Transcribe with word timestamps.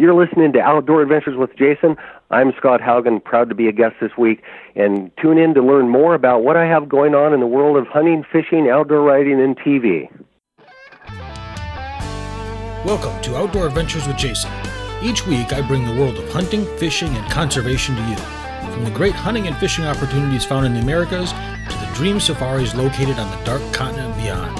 You're 0.00 0.14
listening 0.14 0.54
to 0.54 0.60
Outdoor 0.60 1.02
Adventures 1.02 1.36
with 1.36 1.54
Jason. 1.58 1.94
I'm 2.30 2.54
Scott 2.56 2.80
Haugen, 2.80 3.22
proud 3.22 3.50
to 3.50 3.54
be 3.54 3.68
a 3.68 3.72
guest 3.72 3.96
this 4.00 4.12
week. 4.16 4.40
And 4.74 5.10
tune 5.20 5.36
in 5.36 5.52
to 5.52 5.60
learn 5.60 5.90
more 5.90 6.14
about 6.14 6.42
what 6.42 6.56
I 6.56 6.64
have 6.64 6.88
going 6.88 7.14
on 7.14 7.34
in 7.34 7.40
the 7.40 7.46
world 7.46 7.76
of 7.76 7.86
hunting, 7.86 8.24
fishing, 8.32 8.70
outdoor 8.70 9.02
riding, 9.02 9.38
and 9.42 9.58
TV. 9.58 10.08
Welcome 12.82 13.20
to 13.24 13.36
Outdoor 13.36 13.66
Adventures 13.66 14.06
with 14.06 14.16
Jason. 14.16 14.50
Each 15.02 15.26
week, 15.26 15.52
I 15.52 15.60
bring 15.60 15.84
the 15.84 16.00
world 16.00 16.16
of 16.16 16.32
hunting, 16.32 16.64
fishing, 16.78 17.14
and 17.14 17.30
conservation 17.30 17.94
to 17.94 18.02
you. 18.04 18.16
From 18.72 18.84
the 18.84 18.92
great 18.92 19.14
hunting 19.14 19.48
and 19.48 19.56
fishing 19.58 19.84
opportunities 19.84 20.46
found 20.46 20.64
in 20.64 20.72
the 20.72 20.80
Americas 20.80 21.32
to 21.32 21.76
the 21.76 21.92
dream 21.94 22.20
safaris 22.20 22.74
located 22.74 23.18
on 23.18 23.30
the 23.30 23.44
dark 23.44 23.60
continent 23.74 24.16
beyond. 24.16 24.58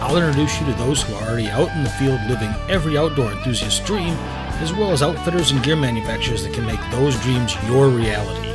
I'll 0.00 0.16
introduce 0.16 0.60
you 0.60 0.66
to 0.66 0.74
those 0.74 1.02
who 1.02 1.12
are 1.14 1.28
already 1.28 1.48
out 1.48 1.74
in 1.74 1.82
the 1.82 1.90
field 1.90 2.20
living 2.28 2.54
every 2.68 2.96
outdoor 2.96 3.32
enthusiast's 3.32 3.84
dream, 3.84 4.16
as 4.60 4.72
well 4.72 4.90
as 4.90 5.02
outfitters 5.02 5.50
and 5.50 5.62
gear 5.62 5.76
manufacturers 5.76 6.44
that 6.44 6.54
can 6.54 6.66
make 6.66 6.80
those 6.90 7.20
dreams 7.22 7.54
your 7.66 7.88
reality. 7.88 8.52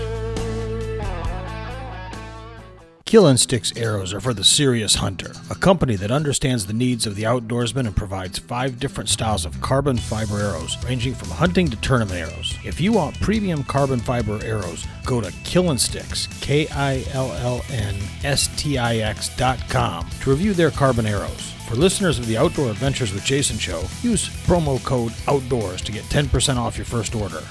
Kill 3.05 3.27
Instincts 3.27 3.73
arrows 3.75 4.13
are 4.13 4.21
for 4.21 4.33
the 4.33 4.41
serious 4.41 4.95
hunter, 4.95 5.33
a 5.49 5.55
company 5.55 5.97
that 5.97 6.11
understands 6.11 6.65
the 6.65 6.71
needs 6.71 7.05
of 7.05 7.15
the 7.17 7.23
outdoorsman 7.23 7.85
and 7.85 7.93
provides 7.93 8.39
five 8.39 8.79
different 8.79 9.09
styles 9.09 9.45
of 9.45 9.59
carbon 9.59 9.97
fiber 9.97 10.39
arrows, 10.39 10.81
ranging 10.85 11.13
from 11.13 11.27
hunting 11.27 11.67
to 11.67 11.75
tournament 11.81 12.17
arrows. 12.17 12.57
If 12.63 12.79
you 12.79 12.93
want 12.93 13.19
premium 13.19 13.65
carbon 13.65 13.99
fiber 13.99 14.39
arrows, 14.45 14.85
go 15.05 15.19
to 15.19 15.27
Killinstix, 15.27 16.41
K 16.41 16.69
I 16.69 17.03
L 17.11 17.33
L 17.33 17.61
N 17.69 17.95
S 18.23 18.47
T 18.55 18.77
I 18.77 18.99
X 18.99 19.35
dot 19.35 19.59
com 19.67 20.09
to 20.21 20.29
review 20.29 20.53
their 20.53 20.71
carbon 20.71 21.05
arrows. 21.05 21.50
For 21.71 21.77
listeners 21.77 22.19
of 22.19 22.27
the 22.27 22.37
Outdoor 22.37 22.69
Adventures 22.69 23.13
with 23.13 23.23
Jason 23.23 23.57
show, 23.57 23.79
use 24.01 24.27
promo 24.45 24.83
code 24.83 25.13
OUTDOORS 25.29 25.81
to 25.85 25.93
get 25.93 26.03
10% 26.03 26.57
off 26.57 26.77
your 26.77 26.83
first 26.83 27.15
order. 27.15 27.41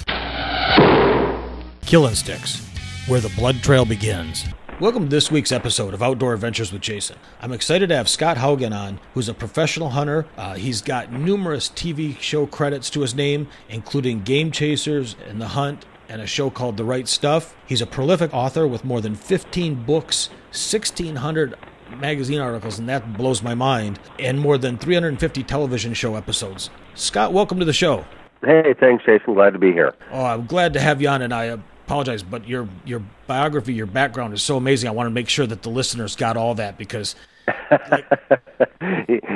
Killin' 1.86 2.14
sticks, 2.14 2.68
where 3.06 3.20
the 3.20 3.30
blood 3.30 3.62
trail 3.62 3.86
begins. 3.86 4.44
Welcome 4.78 5.04
to 5.04 5.08
this 5.08 5.30
week's 5.30 5.52
episode 5.52 5.94
of 5.94 6.02
Outdoor 6.02 6.34
Adventures 6.34 6.70
with 6.70 6.82
Jason. 6.82 7.16
I'm 7.40 7.54
excited 7.54 7.88
to 7.88 7.96
have 7.96 8.10
Scott 8.10 8.36
Haugen 8.36 8.78
on, 8.78 9.00
who's 9.14 9.30
a 9.30 9.32
professional 9.32 9.88
hunter. 9.88 10.26
Uh, 10.36 10.52
he's 10.52 10.82
got 10.82 11.10
numerous 11.10 11.70
TV 11.70 12.20
show 12.20 12.46
credits 12.46 12.90
to 12.90 13.00
his 13.00 13.14
name, 13.14 13.48
including 13.70 14.20
Game 14.20 14.50
Chasers 14.50 15.16
and 15.30 15.40
The 15.40 15.48
Hunt 15.48 15.86
and 16.10 16.20
a 16.20 16.26
show 16.26 16.50
called 16.50 16.76
The 16.76 16.84
Right 16.84 17.08
Stuff. 17.08 17.56
He's 17.64 17.80
a 17.80 17.86
prolific 17.86 18.34
author 18.34 18.66
with 18.66 18.84
more 18.84 19.00
than 19.00 19.14
15 19.14 19.84
books, 19.84 20.28
1,600 20.50 21.54
magazine 21.96 22.40
articles, 22.40 22.78
and 22.78 22.88
that 22.88 23.16
blows 23.16 23.42
my 23.42 23.54
mind, 23.54 23.98
and 24.18 24.38
more 24.38 24.58
than 24.58 24.78
350 24.78 25.42
television 25.44 25.94
show 25.94 26.16
episodes. 26.16 26.70
Scott, 26.94 27.32
welcome 27.32 27.58
to 27.58 27.64
the 27.64 27.72
show. 27.72 28.04
Hey, 28.42 28.74
thanks, 28.78 29.04
Jason. 29.04 29.34
Glad 29.34 29.52
to 29.52 29.58
be 29.58 29.72
here. 29.72 29.94
Oh, 30.10 30.24
I'm 30.24 30.46
glad 30.46 30.72
to 30.72 30.80
have 30.80 31.02
you 31.02 31.08
on, 31.08 31.22
and 31.22 31.34
I 31.34 31.58
apologize, 31.90 32.22
but 32.22 32.46
your 32.48 32.68
your 32.84 33.02
biography, 33.26 33.74
your 33.74 33.86
background 33.86 34.32
is 34.32 34.42
so 34.42 34.56
amazing. 34.56 34.88
I 34.88 34.92
want 34.92 35.08
to 35.08 35.10
make 35.10 35.28
sure 35.28 35.46
that 35.46 35.62
the 35.62 35.70
listeners 35.70 36.16
got 36.16 36.36
all 36.36 36.54
that 36.54 36.78
because. 36.78 37.16
Like... 37.90 38.06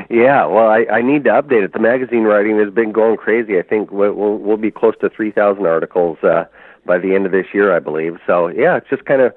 yeah, 0.08 0.46
well, 0.46 0.68
I, 0.68 0.86
I 0.90 1.02
need 1.02 1.24
to 1.24 1.30
update 1.30 1.64
it. 1.64 1.72
The 1.72 1.80
magazine 1.80 2.22
writing 2.22 2.58
has 2.60 2.72
been 2.72 2.92
going 2.92 3.16
crazy. 3.16 3.58
I 3.58 3.62
think 3.62 3.90
we'll 3.90 4.14
we'll 4.14 4.56
be 4.56 4.70
close 4.70 4.94
to 5.00 5.10
three 5.10 5.32
thousand 5.32 5.66
articles 5.66 6.18
uh, 6.22 6.44
by 6.86 6.98
the 6.98 7.14
end 7.14 7.26
of 7.26 7.32
this 7.32 7.46
year, 7.52 7.74
I 7.74 7.80
believe. 7.80 8.18
So 8.26 8.48
yeah, 8.48 8.76
it's 8.76 8.88
just 8.88 9.04
kind 9.04 9.20
of 9.20 9.34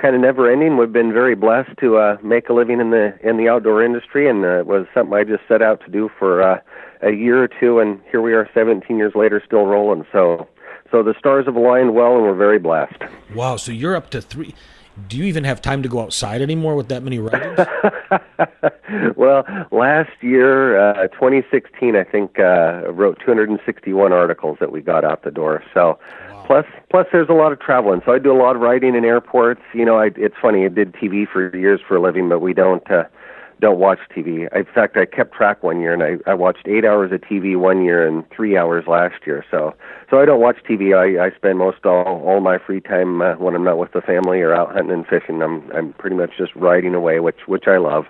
kind 0.00 0.14
of 0.14 0.20
never 0.20 0.50
ending. 0.50 0.76
We've 0.76 0.92
been 0.92 1.12
very 1.12 1.34
blessed 1.34 1.76
to 1.80 1.96
uh, 1.96 2.16
make 2.22 2.48
a 2.48 2.52
living 2.52 2.80
in 2.80 2.90
the 2.90 3.18
in 3.22 3.36
the 3.36 3.48
outdoor 3.48 3.84
industry, 3.84 4.28
and 4.28 4.44
uh, 4.44 4.60
it 4.60 4.66
was 4.66 4.86
something 4.94 5.14
I 5.14 5.24
just 5.24 5.42
set 5.48 5.62
out 5.62 5.80
to 5.84 5.90
do 5.90 6.10
for 6.18 6.42
uh, 6.42 6.60
a 7.02 7.12
year 7.12 7.42
or 7.42 7.48
two, 7.48 7.78
and 7.78 8.00
here 8.10 8.20
we 8.20 8.32
are, 8.32 8.48
17 8.54 8.96
years 8.96 9.12
later, 9.14 9.42
still 9.44 9.66
rolling. 9.66 10.04
So 10.12 10.48
so 10.90 11.02
the 11.02 11.14
stars 11.18 11.46
have 11.46 11.56
aligned 11.56 11.94
well, 11.94 12.14
and 12.14 12.22
we're 12.22 12.34
very 12.34 12.58
blessed. 12.58 13.02
Wow! 13.34 13.56
So 13.56 13.72
you're 13.72 13.96
up 13.96 14.10
to 14.10 14.20
three. 14.20 14.54
Do 15.08 15.16
you 15.16 15.24
even 15.24 15.44
have 15.44 15.60
time 15.60 15.82
to 15.82 15.88
go 15.88 16.00
outside 16.00 16.40
anymore 16.40 16.74
with 16.74 16.88
that 16.88 17.02
many 17.02 17.18
writings? 17.18 17.58
well, 19.16 19.44
last 19.70 20.10
year, 20.20 20.78
uh, 20.78 21.08
2016, 21.08 21.96
I 21.96 22.04
think 22.04 22.38
uh, 22.38 22.92
wrote 22.92 23.18
261 23.24 24.12
articles 24.12 24.58
that 24.60 24.72
we 24.72 24.80
got 24.80 25.04
out 25.04 25.22
the 25.22 25.30
door. 25.30 25.62
So, 25.74 25.98
wow. 26.30 26.44
plus 26.46 26.66
plus 26.90 27.06
there's 27.12 27.28
a 27.28 27.34
lot 27.34 27.52
of 27.52 27.60
traveling. 27.60 28.02
So 28.04 28.12
I 28.12 28.18
do 28.18 28.32
a 28.32 28.38
lot 28.40 28.56
of 28.56 28.62
writing 28.62 28.94
in 28.94 29.04
airports. 29.04 29.62
You 29.74 29.84
know, 29.84 29.98
I, 29.98 30.10
it's 30.16 30.36
funny. 30.40 30.64
I 30.64 30.68
did 30.68 30.92
TV 30.92 31.26
for 31.28 31.54
years 31.56 31.80
for 31.86 31.96
a 31.96 32.00
living, 32.00 32.28
but 32.28 32.40
we 32.40 32.52
don't. 32.54 32.88
Uh, 32.90 33.04
don't 33.60 33.78
watch 33.78 33.98
TV. 34.14 34.48
In 34.54 34.64
fact, 34.64 34.96
I 34.96 35.04
kept 35.04 35.34
track 35.34 35.62
one 35.62 35.80
year, 35.80 35.92
and 35.92 36.02
I, 36.02 36.30
I 36.30 36.34
watched 36.34 36.66
eight 36.66 36.84
hours 36.84 37.12
of 37.12 37.20
TV 37.20 37.58
one 37.58 37.84
year 37.84 38.06
and 38.06 38.28
three 38.30 38.56
hours 38.56 38.86
last 38.86 39.26
year. 39.26 39.44
So, 39.50 39.74
so 40.08 40.20
I 40.20 40.24
don't 40.24 40.40
watch 40.40 40.56
TV. 40.68 40.96
I, 40.96 41.26
I 41.26 41.30
spend 41.36 41.58
most 41.58 41.84
all 41.84 42.22
all 42.24 42.40
my 42.40 42.58
free 42.58 42.80
time 42.80 43.22
uh, 43.22 43.34
when 43.34 43.54
I'm 43.54 43.64
not 43.64 43.78
with 43.78 43.92
the 43.92 44.00
family 44.00 44.40
or 44.40 44.54
out 44.54 44.72
hunting 44.72 44.92
and 44.92 45.06
fishing. 45.06 45.42
I'm 45.42 45.70
I'm 45.72 45.92
pretty 45.94 46.16
much 46.16 46.30
just 46.36 46.54
riding 46.56 46.94
away, 46.94 47.20
which 47.20 47.46
which 47.46 47.64
I 47.66 47.76
love. 47.76 48.06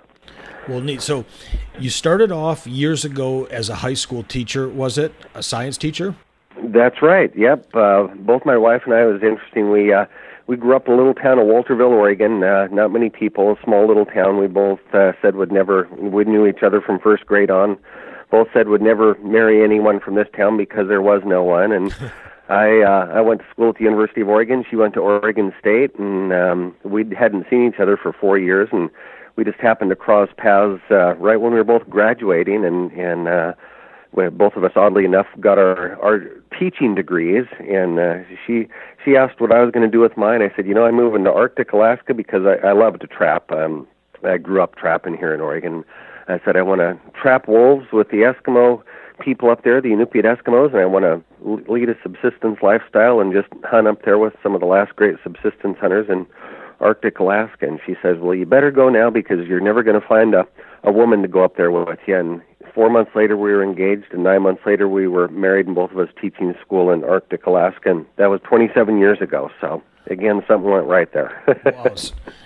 Well, 0.67 0.79
neat. 0.79 1.01
So, 1.01 1.25
you 1.79 1.89
started 1.89 2.31
off 2.31 2.67
years 2.67 3.03
ago 3.03 3.45
as 3.45 3.69
a 3.69 3.75
high 3.75 3.95
school 3.95 4.23
teacher. 4.23 4.69
Was 4.69 4.97
it 4.97 5.13
a 5.33 5.41
science 5.41 5.77
teacher? 5.77 6.15
That's 6.63 7.01
right. 7.01 7.35
Yep. 7.35 7.75
Uh, 7.75 8.07
both 8.19 8.45
my 8.45 8.57
wife 8.57 8.83
and 8.85 8.93
I. 8.93 9.01
It 9.01 9.05
was 9.05 9.23
interesting. 9.23 9.71
We 9.71 9.91
uh, 9.91 10.05
we 10.47 10.57
grew 10.57 10.75
up 10.75 10.87
in 10.87 10.93
a 10.93 10.97
little 10.97 11.13
town 11.13 11.39
of 11.39 11.45
Walterville, 11.45 11.91
Oregon. 11.91 12.43
Uh, 12.43 12.67
not 12.71 12.91
many 12.91 13.09
people, 13.09 13.51
a 13.51 13.63
small 13.63 13.87
little 13.87 14.05
town. 14.05 14.37
We 14.37 14.47
both 14.47 14.79
uh, 14.93 15.13
said 15.21 15.35
would 15.35 15.51
never. 15.51 15.87
We 15.97 16.23
knew 16.25 16.47
each 16.47 16.63
other 16.63 16.81
from 16.81 16.99
first 16.99 17.25
grade 17.25 17.51
on. 17.51 17.77
Both 18.29 18.47
said 18.53 18.67
would 18.67 18.81
never 18.81 19.15
marry 19.15 19.63
anyone 19.63 19.99
from 19.99 20.15
this 20.15 20.27
town 20.35 20.57
because 20.57 20.87
there 20.87 21.01
was 21.01 21.21
no 21.25 21.43
one. 21.43 21.71
And 21.71 21.93
I 22.49 22.81
uh, 22.81 23.07
I 23.13 23.21
went 23.21 23.41
to 23.41 23.47
school 23.51 23.69
at 23.69 23.75
the 23.75 23.83
University 23.85 24.21
of 24.21 24.27
Oregon. 24.27 24.65
She 24.69 24.75
went 24.75 24.93
to 24.95 24.99
Oregon 24.99 25.53
State, 25.59 25.97
and 25.97 26.33
um, 26.33 26.75
we 26.83 27.05
hadn't 27.17 27.45
seen 27.49 27.67
each 27.67 27.79
other 27.79 27.95
for 27.95 28.11
four 28.11 28.37
years. 28.37 28.67
And 28.73 28.89
we 29.37 29.45
just 29.45 29.59
happened 29.59 29.89
to 29.91 29.95
cross 29.95 30.29
paths 30.37 30.81
uh, 30.91 31.15
right 31.15 31.39
when 31.39 31.53
we 31.53 31.57
were 31.57 31.63
both 31.63 31.89
graduating, 31.89 32.65
and 32.65 32.91
and 32.91 33.27
uh, 33.29 33.53
both 34.31 34.55
of 34.55 34.65
us, 34.65 34.73
oddly 34.75 35.05
enough, 35.05 35.27
got 35.39 35.57
our 35.57 35.95
our 36.01 36.19
teaching 36.59 36.93
degrees. 36.93 37.45
And 37.59 37.99
uh, 37.99 38.15
she 38.45 38.67
she 39.03 39.15
asked 39.15 39.39
what 39.39 39.51
I 39.51 39.61
was 39.61 39.71
going 39.71 39.85
to 39.85 39.91
do 39.91 39.99
with 39.99 40.17
mine. 40.17 40.41
I 40.41 40.51
said, 40.55 40.65
you 40.65 40.73
know, 40.73 40.85
I'm 40.85 40.95
moving 40.95 41.23
to 41.23 41.31
Arctic 41.31 41.73
Alaska 41.73 42.13
because 42.13 42.45
I, 42.45 42.67
I 42.67 42.71
love 42.73 42.99
to 42.99 43.07
trap. 43.07 43.51
Um, 43.51 43.87
I 44.23 44.37
grew 44.37 44.61
up 44.61 44.75
trapping 44.75 45.17
here 45.17 45.33
in 45.33 45.41
Oregon. 45.41 45.83
I 46.27 46.39
said 46.45 46.55
I 46.55 46.61
want 46.61 46.79
to 46.81 46.99
trap 47.19 47.47
wolves 47.47 47.87
with 47.91 48.09
the 48.09 48.17
Eskimo 48.17 48.81
people 49.19 49.49
up 49.49 49.63
there, 49.63 49.81
the 49.81 49.89
Inupiat 49.89 50.25
Eskimos, 50.25 50.71
and 50.71 50.81
I 50.81 50.85
want 50.85 51.05
to 51.05 51.71
lead 51.71 51.89
a 51.89 51.95
subsistence 52.01 52.59
lifestyle 52.61 53.19
and 53.19 53.33
just 53.33 53.47
hunt 53.63 53.87
up 53.87 54.03
there 54.03 54.17
with 54.17 54.33
some 54.41 54.53
of 54.55 54.61
the 54.61 54.67
last 54.67 54.95
great 54.95 55.15
subsistence 55.23 55.77
hunters 55.79 56.07
in 56.09 56.25
Arctic 56.79 57.19
Alaska. 57.19 57.67
And 57.67 57.79
she 57.85 57.95
says, 58.01 58.17
well, 58.19 58.35
you 58.35 58.45
better 58.45 58.71
go 58.71 58.89
now 58.89 59.09
because 59.09 59.47
you're 59.47 59.59
never 59.59 59.83
going 59.83 59.99
to 59.99 60.07
find 60.07 60.33
a 60.33 60.47
a 60.83 60.91
woman 60.91 61.21
to 61.21 61.27
go 61.27 61.43
up 61.43 61.57
there 61.57 61.71
with 61.71 61.99
you. 62.07 62.17
And 62.17 62.41
four 62.73 62.89
months 62.89 63.11
later 63.15 63.37
we 63.37 63.51
were 63.51 63.63
engaged 63.63 64.05
and 64.11 64.23
nine 64.23 64.43
months 64.43 64.61
later 64.65 64.87
we 64.87 65.07
were 65.07 65.27
married 65.29 65.65
and 65.65 65.75
both 65.75 65.91
of 65.91 65.99
us 65.99 66.09
teaching 66.19 66.53
school 66.61 66.91
in 66.91 67.03
arctic 67.03 67.45
alaska 67.45 67.91
and 67.91 68.05
that 68.17 68.27
was 68.27 68.39
27 68.43 68.97
years 68.97 69.19
ago. 69.21 69.49
So 69.59 69.81
again 70.07 70.43
something 70.47 70.69
went 70.69 70.87
right 70.87 71.11
there. 71.13 71.31
Wow. 71.71 71.95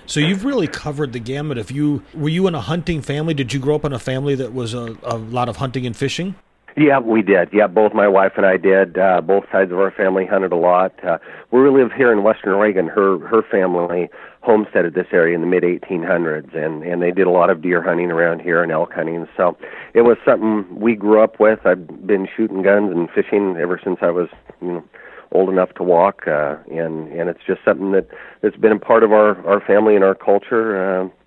so 0.05 0.19
you've 0.19 0.45
really 0.45 0.67
covered 0.67 1.13
the 1.13 1.19
gamut. 1.19 1.57
If 1.57 1.71
you 1.71 2.03
were 2.13 2.29
you 2.29 2.47
in 2.47 2.55
a 2.55 2.61
hunting 2.61 3.01
family? 3.01 3.33
Did 3.33 3.53
you 3.53 3.59
grow 3.59 3.75
up 3.75 3.85
in 3.85 3.93
a 3.93 3.99
family 3.99 4.35
that 4.35 4.53
was 4.53 4.73
a, 4.73 4.95
a 5.03 5.17
lot 5.17 5.49
of 5.49 5.57
hunting 5.57 5.85
and 5.85 5.95
fishing 5.95 6.35
yeah, 6.77 6.99
we 6.99 7.21
did. 7.21 7.49
Yeah, 7.53 7.67
both 7.67 7.93
my 7.93 8.07
wife 8.07 8.33
and 8.35 8.45
I 8.45 8.57
did. 8.57 8.97
Uh, 8.97 9.21
both 9.21 9.45
sides 9.49 9.71
of 9.71 9.79
our 9.79 9.91
family 9.91 10.25
hunted 10.25 10.51
a 10.51 10.57
lot. 10.57 10.93
Uh, 11.03 11.19
we 11.51 11.69
live 11.69 11.91
here 11.93 12.11
in 12.11 12.21
Western 12.23 12.53
Oregon. 12.53 12.87
Her 12.87 13.17
her 13.19 13.43
family 13.43 14.09
homesteaded 14.41 14.93
this 14.93 15.07
area 15.13 15.35
in 15.35 15.41
the 15.41 15.47
mid 15.47 15.63
1800s, 15.63 16.53
and 16.53 16.83
and 16.83 17.01
they 17.01 17.11
did 17.11 17.27
a 17.27 17.31
lot 17.31 17.49
of 17.49 17.61
deer 17.61 17.81
hunting 17.81 18.11
around 18.11 18.41
here 18.41 18.61
and 18.61 18.73
elk 18.73 18.93
hunting. 18.93 19.25
So 19.37 19.57
it 19.93 20.01
was 20.01 20.17
something 20.25 20.65
we 20.77 20.95
grew 20.95 21.23
up 21.23 21.39
with. 21.39 21.65
I've 21.65 22.05
been 22.05 22.27
shooting 22.35 22.61
guns 22.61 22.91
and 22.91 23.09
fishing 23.09 23.55
ever 23.57 23.79
since 23.81 23.99
I 24.01 24.11
was 24.11 24.27
you 24.61 24.67
know 24.73 24.83
old 25.31 25.49
enough 25.49 25.73
to 25.75 25.83
walk, 25.83 26.27
uh, 26.27 26.57
and 26.69 27.07
and 27.07 27.29
it's 27.29 27.43
just 27.47 27.63
something 27.63 27.93
that 27.93 28.09
that's 28.41 28.57
been 28.57 28.73
a 28.73 28.79
part 28.79 29.03
of 29.03 29.13
our 29.13 29.45
our 29.47 29.61
family 29.61 29.95
and 29.95 30.03
our 30.03 30.15
culture 30.15 30.75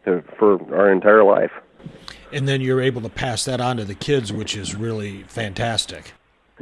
uh, 0.05 0.21
for 0.39 0.61
our 0.75 0.93
entire 0.93 1.25
life 1.25 1.53
and 2.33 2.49
then 2.49 2.61
you're 2.61 2.81
able 2.81 3.01
to 3.03 3.09
pass 3.09 3.45
that 3.45 3.61
on 3.61 3.77
to 3.79 3.85
the 3.85 3.95
kids, 3.95 4.33
which 4.33 4.57
is 4.57 4.75
really 4.75 5.23
fantastic. 5.25 6.13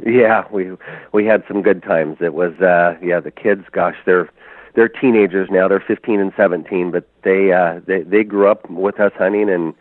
Yeah, 0.05 0.45
we 0.51 0.71
we 1.11 1.25
had 1.25 1.43
some 1.47 1.61
good 1.61 1.81
times. 1.83 2.17
It 2.21 2.33
was 2.33 2.53
uh 2.61 2.97
yeah, 3.01 3.19
the 3.19 3.31
kids, 3.31 3.63
gosh, 3.71 3.95
they're 4.05 4.29
they're 4.75 4.89
teenagers 4.89 5.49
now. 5.49 5.67
They're 5.67 5.83
15 5.85 6.19
and 6.19 6.31
17, 6.37 6.91
but 6.91 7.07
they 7.23 7.51
uh 7.51 7.81
they 7.85 8.03
they 8.03 8.23
grew 8.23 8.47
up 8.49 8.69
with 8.69 8.99
us 8.99 9.11
hunting 9.17 9.49
and 9.49 9.73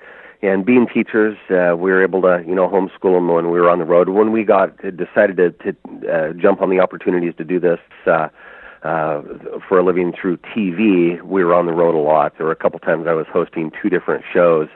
and 0.42 0.64
being 0.64 0.86
teachers, 0.86 1.36
uh, 1.50 1.76
we 1.76 1.90
were 1.90 2.02
able 2.02 2.22
to, 2.22 2.44
you 2.46 2.54
know, 2.54 2.68
homeschool 2.68 3.16
them 3.16 3.28
when 3.28 3.50
we 3.50 3.58
were 3.58 3.70
on 3.70 3.78
the 3.78 3.84
road. 3.84 4.10
When 4.10 4.32
we 4.32 4.44
got 4.44 4.76
decided 4.96 5.36
to, 5.38 5.50
to 5.50 6.12
uh, 6.12 6.32
jump 6.34 6.60
on 6.60 6.70
the 6.70 6.78
opportunities 6.78 7.34
to 7.38 7.44
do 7.44 7.58
this 7.58 7.80
uh, 8.06 8.28
uh, 8.82 9.22
for 9.66 9.78
a 9.78 9.82
living 9.82 10.12
through 10.12 10.36
TV, 10.38 11.20
we 11.22 11.42
were 11.42 11.54
on 11.54 11.66
the 11.66 11.72
road 11.72 11.94
a 11.94 11.98
lot. 11.98 12.34
There 12.36 12.46
were 12.46 12.52
a 12.52 12.56
couple 12.56 12.78
times 12.80 13.06
I 13.06 13.14
was 13.14 13.26
hosting 13.32 13.72
two 13.82 13.88
different 13.88 14.24
shows 14.32 14.68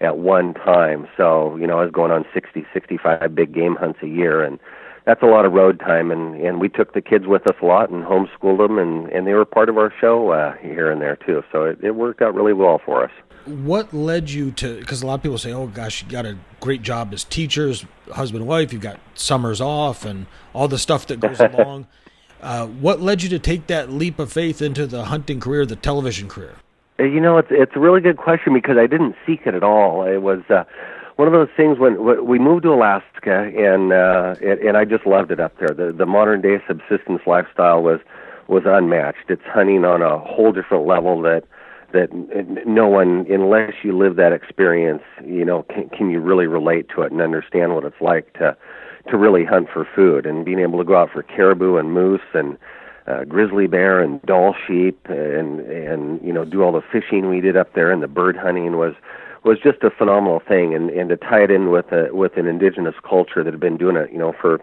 at 0.00 0.18
one 0.18 0.54
time. 0.54 1.08
So, 1.16 1.56
you 1.56 1.66
know, 1.66 1.78
I 1.78 1.84
was 1.84 1.92
going 1.92 2.10
on 2.10 2.24
60, 2.32 2.66
65 2.72 3.34
big 3.34 3.54
game 3.54 3.76
hunts 3.76 4.00
a 4.02 4.08
year 4.08 4.42
and 4.42 4.58
that's 5.06 5.22
a 5.22 5.26
lot 5.26 5.44
of 5.44 5.52
road 5.52 5.80
time, 5.80 6.10
and 6.10 6.40
and 6.40 6.60
we 6.60 6.68
took 6.68 6.94
the 6.94 7.00
kids 7.00 7.26
with 7.26 7.42
us 7.50 7.56
a 7.62 7.66
lot 7.66 7.90
and 7.90 8.04
homeschooled 8.04 8.58
them, 8.58 8.78
and 8.78 9.08
and 9.08 9.26
they 9.26 9.32
were 9.32 9.44
part 9.44 9.68
of 9.68 9.78
our 9.78 9.92
show 10.00 10.30
uh, 10.30 10.56
here 10.58 10.90
and 10.90 11.00
there 11.00 11.16
too. 11.16 11.42
So 11.50 11.64
it, 11.64 11.78
it 11.82 11.92
worked 11.92 12.22
out 12.22 12.34
really 12.34 12.52
well 12.52 12.80
for 12.84 13.04
us. 13.04 13.10
What 13.46 13.92
led 13.94 14.30
you 14.30 14.50
to? 14.52 14.78
Because 14.78 15.02
a 15.02 15.06
lot 15.06 15.14
of 15.14 15.22
people 15.22 15.38
say, 15.38 15.52
"Oh 15.52 15.66
gosh, 15.66 16.02
you 16.02 16.08
got 16.08 16.26
a 16.26 16.36
great 16.60 16.82
job 16.82 17.12
as 17.12 17.24
teachers, 17.24 17.84
husband, 18.12 18.42
and 18.42 18.48
wife. 18.48 18.72
You've 18.72 18.82
got 18.82 19.00
summers 19.14 19.60
off, 19.60 20.04
and 20.04 20.26
all 20.52 20.68
the 20.68 20.78
stuff 20.78 21.06
that 21.06 21.20
goes 21.20 21.40
along." 21.40 21.86
Uh, 22.40 22.66
what 22.66 23.00
led 23.00 23.22
you 23.22 23.28
to 23.28 23.38
take 23.38 23.66
that 23.66 23.90
leap 23.90 24.18
of 24.18 24.32
faith 24.32 24.62
into 24.62 24.86
the 24.86 25.06
hunting 25.06 25.40
career, 25.40 25.66
the 25.66 25.76
television 25.76 26.26
career? 26.26 26.54
Uh, 27.00 27.04
you 27.04 27.20
know, 27.20 27.38
it's 27.38 27.48
it's 27.50 27.72
a 27.74 27.80
really 27.80 28.00
good 28.00 28.18
question 28.18 28.52
because 28.52 28.76
I 28.76 28.86
didn't 28.86 29.16
seek 29.26 29.46
it 29.46 29.54
at 29.54 29.62
all. 29.62 30.04
It 30.04 30.18
was 30.18 30.42
uh, 30.50 30.64
one 31.16 31.26
of 31.26 31.32
those 31.32 31.48
things 31.56 31.78
when, 31.78 32.26
we 32.26 32.38
moved 32.38 32.64
to 32.64 32.72
Alaska, 32.72 33.50
and 33.56 33.92
uh, 33.92 34.34
and 34.42 34.76
I 34.76 34.84
just 34.84 35.06
loved 35.06 35.30
it 35.30 35.40
up 35.40 35.58
there. 35.58 35.74
The 35.74 35.92
the 35.92 36.06
modern 36.06 36.40
day 36.40 36.62
subsistence 36.68 37.22
lifestyle 37.26 37.82
was 37.82 38.00
was 38.48 38.64
unmatched. 38.66 39.30
It's 39.30 39.42
hunting 39.46 39.84
on 39.84 40.02
a 40.02 40.18
whole 40.18 40.52
different 40.52 40.86
level 40.86 41.22
that 41.22 41.44
that 41.92 42.08
no 42.66 42.86
one, 42.86 43.26
unless 43.28 43.72
you 43.82 43.96
live 43.96 44.14
that 44.16 44.32
experience, 44.32 45.02
you 45.24 45.44
know, 45.44 45.64
can, 45.64 45.88
can 45.88 46.10
you 46.10 46.20
really 46.20 46.46
relate 46.46 46.88
to 46.94 47.02
it 47.02 47.10
and 47.10 47.20
understand 47.20 47.74
what 47.74 47.84
it's 47.84 48.00
like 48.00 48.32
to 48.34 48.56
to 49.08 49.16
really 49.16 49.44
hunt 49.44 49.68
for 49.72 49.88
food 49.96 50.26
and 50.26 50.44
being 50.44 50.58
able 50.58 50.78
to 50.78 50.84
go 50.84 50.96
out 50.96 51.10
for 51.10 51.22
caribou 51.22 51.76
and 51.76 51.92
moose 51.92 52.20
and 52.34 52.58
uh, 53.10 53.24
grizzly 53.24 53.66
bear 53.66 54.00
and 54.00 54.20
Dall 54.22 54.54
sheep 54.66 55.06
and 55.08 55.60
and 55.60 56.20
you 56.22 56.32
know 56.32 56.44
do 56.44 56.62
all 56.62 56.72
the 56.72 56.82
fishing 56.92 57.28
we 57.28 57.40
did 57.40 57.56
up 57.56 57.74
there 57.74 57.90
and 57.90 58.02
the 58.02 58.08
bird 58.08 58.36
hunting 58.36 58.76
was 58.76 58.94
was 59.42 59.58
just 59.58 59.82
a 59.82 59.90
phenomenal 59.90 60.40
thing 60.46 60.74
and 60.74 60.90
and 60.90 61.08
to 61.08 61.16
tie 61.16 61.42
it 61.42 61.50
in 61.50 61.70
with 61.70 61.90
a 61.92 62.08
with 62.12 62.36
an 62.36 62.46
indigenous 62.46 62.94
culture 63.08 63.42
that 63.42 63.52
had 63.52 63.60
been 63.60 63.76
doing 63.76 63.96
it 63.96 64.12
you 64.12 64.18
know 64.18 64.34
for 64.40 64.60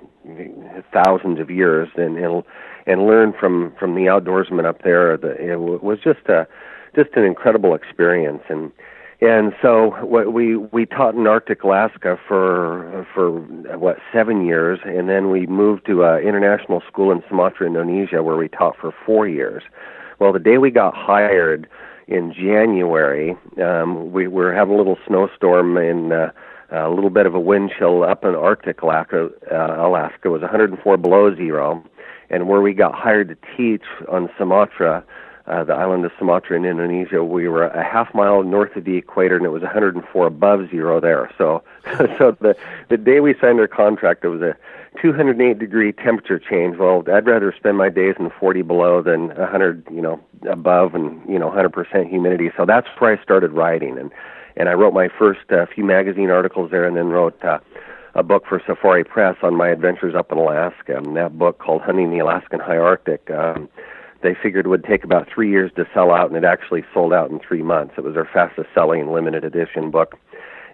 thousands 0.94 1.40
of 1.40 1.50
years 1.50 1.90
and 1.96 2.18
and 2.18 2.44
and 2.86 3.06
learn 3.06 3.34
from 3.34 3.74
from 3.80 3.96
the 3.96 4.02
outdoorsmen 4.02 4.66
up 4.66 4.84
there 4.84 5.18
the, 5.18 5.32
it 5.52 5.60
was 5.60 6.00
just 6.04 6.28
a 6.28 6.48
just 6.96 7.10
an 7.16 7.24
incredible 7.24 7.74
experience 7.76 8.44
and 8.50 8.72
and 9.20 9.54
so 9.62 9.96
what 10.02 10.32
we 10.32 10.56
we 10.56 10.86
taught 10.86 11.16
in 11.16 11.26
Arctic 11.26 11.64
Alaska 11.64 12.20
for 12.28 13.08
for 13.14 13.32
what 13.78 13.98
seven 14.14 14.46
years, 14.46 14.80
and 14.86 15.10
then 15.10 15.32
we 15.32 15.48
moved 15.48 15.88
to 15.88 16.04
a 16.04 16.20
international 16.20 16.84
school 16.88 17.12
in 17.12 17.24
Sumatra, 17.28 17.66
Indonesia, 17.66 18.22
where 18.22 18.36
we 18.36 18.48
taught 18.48 18.78
for 18.80 18.94
four 19.06 19.28
years. 19.28 19.64
Well, 20.20 20.34
the 20.34 20.40
day 20.40 20.60
we 20.60 20.70
got 20.70 20.96
hired 20.96 21.68
in 22.08 22.32
January, 22.32 23.36
um, 23.62 24.12
we 24.12 24.28
were 24.28 24.54
having 24.54 24.76
a 24.76 24.78
little 24.78 24.98
snowstorm 25.08 25.78
and 25.78 26.14
uh, 26.14 26.32
a 26.72 26.90
little 26.90 27.10
bit 27.10 27.26
of 27.26 27.34
a 27.34 27.40
wind 27.40 27.72
chill 27.78 28.04
up 28.04 28.24
in 28.24 28.36
Arctic 28.36 28.84
Alaska. 28.84 29.30
Uh, 29.52 29.88
Alaska 29.88 30.28
it 30.28 30.30
was 30.30 30.42
104 30.42 30.98
below 30.98 31.36
zero, 31.36 31.84
and 32.30 32.48
where 32.48 32.62
we 32.62 32.74
got 32.74 32.94
hired 32.94 33.30
to 33.30 33.38
teach 33.58 33.86
on 34.10 34.30
Sumatra 34.38 35.04
uh, 35.48 35.64
the 35.64 35.74
island 35.74 36.06
of 36.06 36.12
Sumatra 36.20 36.58
in 36.58 36.66
Indonesia. 36.66 37.24
We 37.24 37.48
were 37.48 37.66
a 37.66 37.84
half 37.84 38.14
mile 38.14 38.44
north 38.44 38.76
of 38.76 38.84
the 38.84 38.98
equator, 38.98 39.38
and 39.38 39.46
it 39.46 39.50
was 39.50 39.62
104 39.62 40.28
above 40.28 40.70
zero 40.70 41.00
there. 41.00 41.32
So, 41.38 41.64
so 42.18 42.36
the 42.40 42.56
the 42.90 42.98
day 42.98 43.20
we 43.22 43.34
signed 43.40 43.60
our 43.60 43.68
contract, 43.68 44.26
it 44.26 44.30
was 44.30 44.42
a 44.42 44.56
208 45.02 45.58
degree 45.58 45.94
temperature 45.94 46.40
change. 46.40 46.78
Well, 46.78 47.04
I'd 47.12 47.26
rather 47.26 47.54
spend 47.58 47.78
my 47.78 47.90
days 47.90 48.16
in 48.20 48.30
40 48.40 48.62
below 48.64 49.02
than 49.02 49.30
100, 49.30 49.88
you 49.92 50.02
know, 50.02 50.20
above, 50.50 50.96
and 50.96 51.22
you 51.30 51.40
know, 51.40 51.50
100% 51.50 52.10
humidity. 52.10 52.52
So 52.58 52.66
that's 52.66 52.88
where 52.98 53.18
I 53.18 53.24
started 53.24 53.52
writing, 53.52 53.98
and 53.98 54.12
and 54.58 54.68
I 54.70 54.74
wrote 54.74 54.94
my 54.94 55.08
first 55.08 55.52
uh, 55.52 55.66
few 55.74 55.86
magazine 55.86 56.30
articles 56.30 56.72
there, 56.72 56.86
and 56.86 56.96
then 56.96 57.10
wrote. 57.10 57.44
Uh, 57.44 57.60
a 58.16 58.24
book 58.24 58.46
for 58.50 58.60
Safari 58.66 59.04
Press 59.04 59.36
on 59.44 59.54
my 59.54 59.70
adventures 59.70 60.16
up 60.16 60.32
in 60.32 60.40
Alaska, 60.40 60.98
and 60.98 61.16
that 61.16 61.38
book 61.38 61.60
called 61.60 61.84
Hunting 61.84 62.10
the 62.10 62.18
Alaskan 62.18 62.60
High 62.60 62.78
Arctic 62.78 63.30
um, 63.30 63.70
they 64.22 64.36
figured 64.42 64.66
it 64.66 64.70
would 64.70 64.84
take 64.84 65.04
about 65.04 65.28
three 65.34 65.50
years 65.50 65.72
to 65.76 65.86
sell 65.94 66.12
out, 66.12 66.28
and 66.28 66.38
it 66.38 66.44
actually 66.44 66.84
sold 66.94 67.14
out 67.14 67.30
in 67.30 67.40
three 67.40 67.62
months. 67.62 67.94
It 67.98 68.04
was 68.04 68.16
our 68.16 68.28
fastest 68.32 68.70
selling 68.74 69.12
limited 69.12 69.44
edition 69.44 69.92
book 69.92 70.16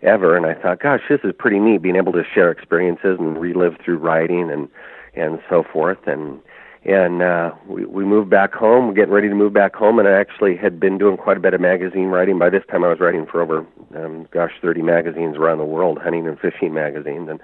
ever, 0.01 0.35
and 0.35 0.45
I 0.45 0.53
thought, 0.53 0.81
gosh, 0.81 1.01
this 1.09 1.21
is 1.23 1.33
pretty 1.37 1.59
neat 1.59 1.81
being 1.81 1.95
able 1.95 2.13
to 2.13 2.23
share 2.33 2.51
experiences 2.51 3.17
and 3.19 3.39
relive 3.39 3.77
through 3.83 3.97
writing 3.97 4.51
and 4.51 4.69
and 5.15 5.39
so 5.49 5.63
forth. 5.63 6.07
And 6.07 6.39
and 6.85 7.21
uh, 7.21 7.51
we 7.67 7.85
we 7.85 8.03
moved 8.03 8.29
back 8.29 8.53
home, 8.53 8.87
We're 8.87 8.93
getting 8.93 9.13
ready 9.13 9.29
to 9.29 9.35
move 9.35 9.53
back 9.53 9.75
home, 9.75 9.99
and 9.99 10.07
I 10.07 10.11
actually 10.11 10.55
had 10.57 10.79
been 10.79 10.97
doing 10.97 11.17
quite 11.17 11.37
a 11.37 11.39
bit 11.39 11.53
of 11.53 11.61
magazine 11.61 12.07
writing. 12.07 12.37
By 12.37 12.49
this 12.49 12.63
time, 12.69 12.83
I 12.83 12.89
was 12.89 12.99
writing 12.99 13.25
for 13.25 13.41
over, 13.41 13.65
um, 13.95 14.27
gosh, 14.31 14.51
30 14.61 14.81
magazines 14.81 15.37
around 15.37 15.59
the 15.59 15.65
world, 15.65 15.99
hunting 16.01 16.27
and 16.27 16.39
fishing 16.39 16.73
magazines, 16.73 17.29
and 17.29 17.39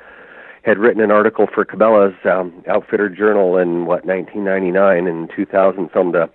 had 0.64 0.78
written 0.78 1.02
an 1.02 1.12
article 1.12 1.48
for 1.54 1.66
Cabela's 1.66 2.16
um, 2.26 2.64
Outfitter 2.68 3.10
Journal 3.10 3.58
in 3.58 3.86
what 3.86 4.06
1999 4.06 5.08
and 5.08 5.30
2000 5.36 5.90
filmed 5.92 6.16
a, 6.16 6.30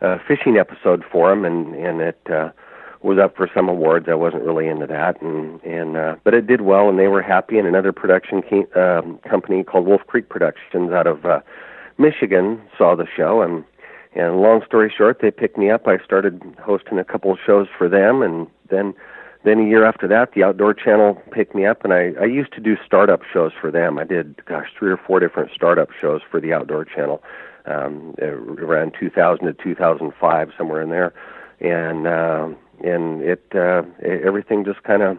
a 0.00 0.18
fishing 0.26 0.56
episode 0.56 1.04
for 1.10 1.32
him 1.32 1.44
and 1.44 1.74
and 1.74 2.00
it 2.00 2.20
uh, 2.30 2.50
was 3.02 3.18
up 3.18 3.36
for 3.36 3.48
some 3.54 3.68
awards. 3.68 4.06
I 4.08 4.14
wasn't 4.14 4.44
really 4.44 4.68
into 4.68 4.86
that 4.86 5.20
and 5.22 5.62
and 5.62 5.96
uh, 5.96 6.16
but 6.24 6.34
it 6.34 6.46
did 6.46 6.60
well 6.60 6.88
and 6.88 6.98
they 6.98 7.08
were 7.08 7.22
happy. 7.22 7.58
And 7.58 7.66
another 7.66 7.92
production 7.92 8.42
ke- 8.42 8.76
um, 8.76 9.18
company 9.28 9.64
called 9.64 9.86
Wolf 9.86 10.02
Creek 10.06 10.28
Productions 10.28 10.92
out 10.92 11.06
of 11.06 11.24
uh, 11.24 11.40
Michigan 11.98 12.60
saw 12.76 12.94
the 12.94 13.06
show 13.16 13.42
and 13.42 13.64
and 14.14 14.42
long 14.42 14.62
story 14.66 14.92
short, 14.94 15.20
they 15.22 15.30
picked 15.30 15.56
me 15.56 15.70
up. 15.70 15.88
I 15.88 15.96
started 16.04 16.42
hosting 16.60 16.98
a 16.98 17.04
couple 17.04 17.32
of 17.32 17.38
shows 17.44 17.66
for 17.76 17.88
them 17.88 18.22
and 18.22 18.46
then 18.68 18.92
then 19.44 19.58
a 19.58 19.64
year 19.64 19.84
after 19.84 20.06
that, 20.08 20.32
the 20.34 20.44
Outdoor 20.44 20.72
Channel 20.72 21.20
picked 21.32 21.54
me 21.54 21.66
up, 21.66 21.84
and 21.84 21.92
I, 21.92 22.12
I 22.20 22.26
used 22.26 22.52
to 22.52 22.60
do 22.60 22.76
startup 22.86 23.22
shows 23.32 23.52
for 23.60 23.70
them. 23.70 23.98
I 23.98 24.04
did, 24.04 24.44
gosh, 24.46 24.68
three 24.78 24.90
or 24.90 24.96
four 24.96 25.18
different 25.18 25.50
startup 25.52 25.88
shows 26.00 26.20
for 26.30 26.40
the 26.40 26.52
Outdoor 26.52 26.84
Channel 26.84 27.22
um, 27.66 28.14
around 28.20 28.94
2000 28.98 29.46
to 29.46 29.52
2005, 29.52 30.50
somewhere 30.56 30.82
in 30.82 30.90
there, 30.90 31.12
and 31.60 32.06
uh, 32.06 32.48
and 32.84 33.22
it, 33.22 33.44
uh, 33.54 33.82
it 34.00 34.22
everything 34.24 34.64
just 34.64 34.82
kind 34.82 35.02
of 35.02 35.18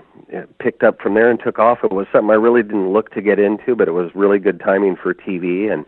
picked 0.60 0.84
up 0.84 1.02
from 1.02 1.14
there 1.14 1.30
and 1.30 1.40
took 1.40 1.60
off. 1.60 1.80
It 1.84 1.92
was 1.92 2.08
something 2.12 2.30
I 2.30 2.36
really 2.36 2.64
didn't 2.64 2.92
look 2.92 3.12
to 3.12 3.22
get 3.22 3.40
into, 3.40 3.76
but 3.76 3.88
it 3.88 3.92
was 3.92 4.12
really 4.16 4.40
good 4.40 4.60
timing 4.60 4.96
for 4.96 5.14
TV, 5.14 5.72
and 5.72 5.86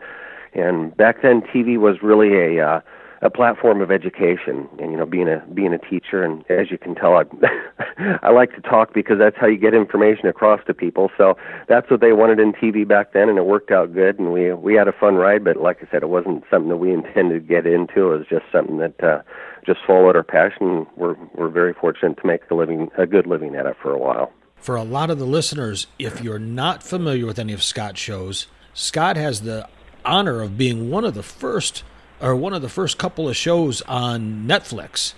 and 0.53 0.95
back 0.95 1.21
then 1.21 1.41
TV 1.41 1.77
was 1.77 2.01
really 2.01 2.57
a 2.57 2.65
uh, 2.65 2.79
a 3.21 3.29
platform 3.29 3.81
of 3.81 3.91
education 3.91 4.67
and 4.79 4.91
you 4.91 4.97
know 4.97 5.05
being 5.05 5.27
a 5.27 5.43
being 5.53 5.73
a 5.73 5.77
teacher. 5.77 6.23
And 6.23 6.43
as 6.49 6.71
you 6.71 6.77
can 6.77 6.95
tell 6.95 7.15
I 7.15 7.23
I 8.21 8.31
like 8.31 8.53
to 8.55 8.61
talk 8.61 8.93
because 8.93 9.17
that's 9.19 9.37
how 9.37 9.47
you 9.47 9.57
get 9.57 9.73
information 9.73 10.27
across 10.27 10.61
to 10.67 10.73
people. 10.73 11.11
So 11.17 11.37
that's 11.67 11.89
what 11.89 12.01
they 12.01 12.13
wanted 12.13 12.39
in 12.39 12.53
TV 12.53 12.87
back 12.87 13.13
then 13.13 13.29
and 13.29 13.37
it 13.37 13.45
worked 13.45 13.71
out 13.71 13.93
good. 13.93 14.19
And 14.19 14.31
we 14.31 14.53
we 14.53 14.75
had 14.75 14.87
a 14.87 14.93
fun 14.93 15.15
ride 15.15 15.43
but 15.43 15.57
like 15.57 15.77
I 15.81 15.91
said 15.91 16.03
it 16.03 16.09
wasn't 16.09 16.43
something 16.49 16.69
that 16.69 16.77
we 16.77 16.93
intended 16.93 17.47
to 17.47 17.53
get 17.53 17.65
into. 17.65 18.11
It 18.11 18.17
was 18.19 18.27
just 18.29 18.45
something 18.51 18.77
that 18.77 19.03
uh 19.03 19.21
just 19.65 19.79
followed 19.85 20.15
our 20.15 20.23
passion. 20.23 20.85
We're 20.95 21.15
we're 21.33 21.49
very 21.49 21.73
fortunate 21.73 22.17
to 22.17 22.27
make 22.27 22.41
a 22.49 22.55
living 22.55 22.89
a 22.97 23.05
good 23.05 23.27
living 23.27 23.55
at 23.55 23.65
it 23.65 23.75
for 23.81 23.91
a 23.91 23.97
while. 23.97 24.31
For 24.57 24.75
a 24.75 24.83
lot 24.83 25.09
of 25.09 25.19
the 25.19 25.25
listeners 25.25 25.87
if 25.99 26.21
you're 26.21 26.39
not 26.39 26.83
familiar 26.83 27.25
with 27.25 27.39
any 27.39 27.53
of 27.53 27.63
Scott's 27.63 27.99
shows 27.99 28.47
Scott 28.73 29.15
has 29.15 29.41
the 29.41 29.67
honor 30.03 30.41
of 30.41 30.57
being 30.57 30.89
one 30.89 31.05
of 31.05 31.13
the 31.13 31.23
first 31.23 31.83
or 32.21 32.35
one 32.35 32.53
of 32.53 32.61
the 32.61 32.69
first 32.69 32.97
couple 32.97 33.27
of 33.27 33.35
shows 33.35 33.81
on 33.83 34.45
Netflix 34.47 35.13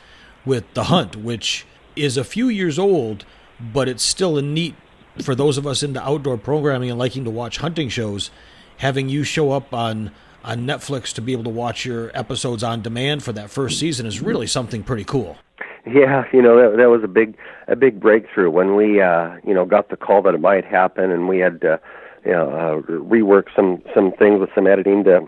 with 0.45 0.71
The 0.73 0.85
Hunt, 0.85 1.15
which 1.15 1.65
is 1.95 2.17
a 2.17 2.23
few 2.23 2.49
years 2.49 2.79
old, 2.79 3.25
but 3.59 3.87
it's 3.87 4.03
still 4.03 4.37
a 4.37 4.41
neat 4.41 4.75
for 5.21 5.35
those 5.35 5.57
of 5.57 5.65
us 5.65 5.83
into 5.83 6.01
outdoor 6.01 6.37
programming 6.37 6.89
and 6.89 6.99
liking 6.99 7.23
to 7.23 7.29
watch 7.29 7.57
hunting 7.57 7.89
shows. 7.89 8.29
Having 8.77 9.09
you 9.09 9.23
show 9.23 9.51
up 9.51 9.73
on 9.73 10.11
on 10.43 10.65
Netflix 10.65 11.13
to 11.13 11.21
be 11.21 11.33
able 11.33 11.43
to 11.43 11.49
watch 11.49 11.83
your 11.83 12.09
episodes 12.13 12.63
on 12.63 12.81
demand 12.81 13.21
for 13.21 13.33
that 13.33 13.49
first 13.49 13.79
season 13.79 14.05
is 14.05 14.21
really 14.21 14.47
something 14.47 14.81
pretty 14.81 15.03
cool. 15.03 15.37
Yeah, 15.85 16.25
you 16.31 16.41
know 16.41 16.57
that 16.57 16.77
that 16.77 16.89
was 16.89 17.03
a 17.03 17.07
big 17.07 17.37
a 17.67 17.75
big 17.75 17.99
breakthrough 17.99 18.49
when 18.49 18.75
we 18.75 19.01
uh, 19.01 19.37
you 19.45 19.53
know 19.53 19.65
got 19.65 19.89
the 19.89 19.97
call 19.97 20.21
that 20.23 20.35
it 20.35 20.41
might 20.41 20.65
happen, 20.65 21.11
and 21.11 21.27
we 21.27 21.39
had 21.39 21.61
to 21.61 21.79
you 22.25 22.31
know 22.31 22.49
uh, 22.49 22.91
rework 22.91 23.45
some 23.55 23.81
some 23.93 24.11
things 24.11 24.39
with 24.39 24.49
some 24.53 24.67
editing 24.67 25.03
to 25.05 25.27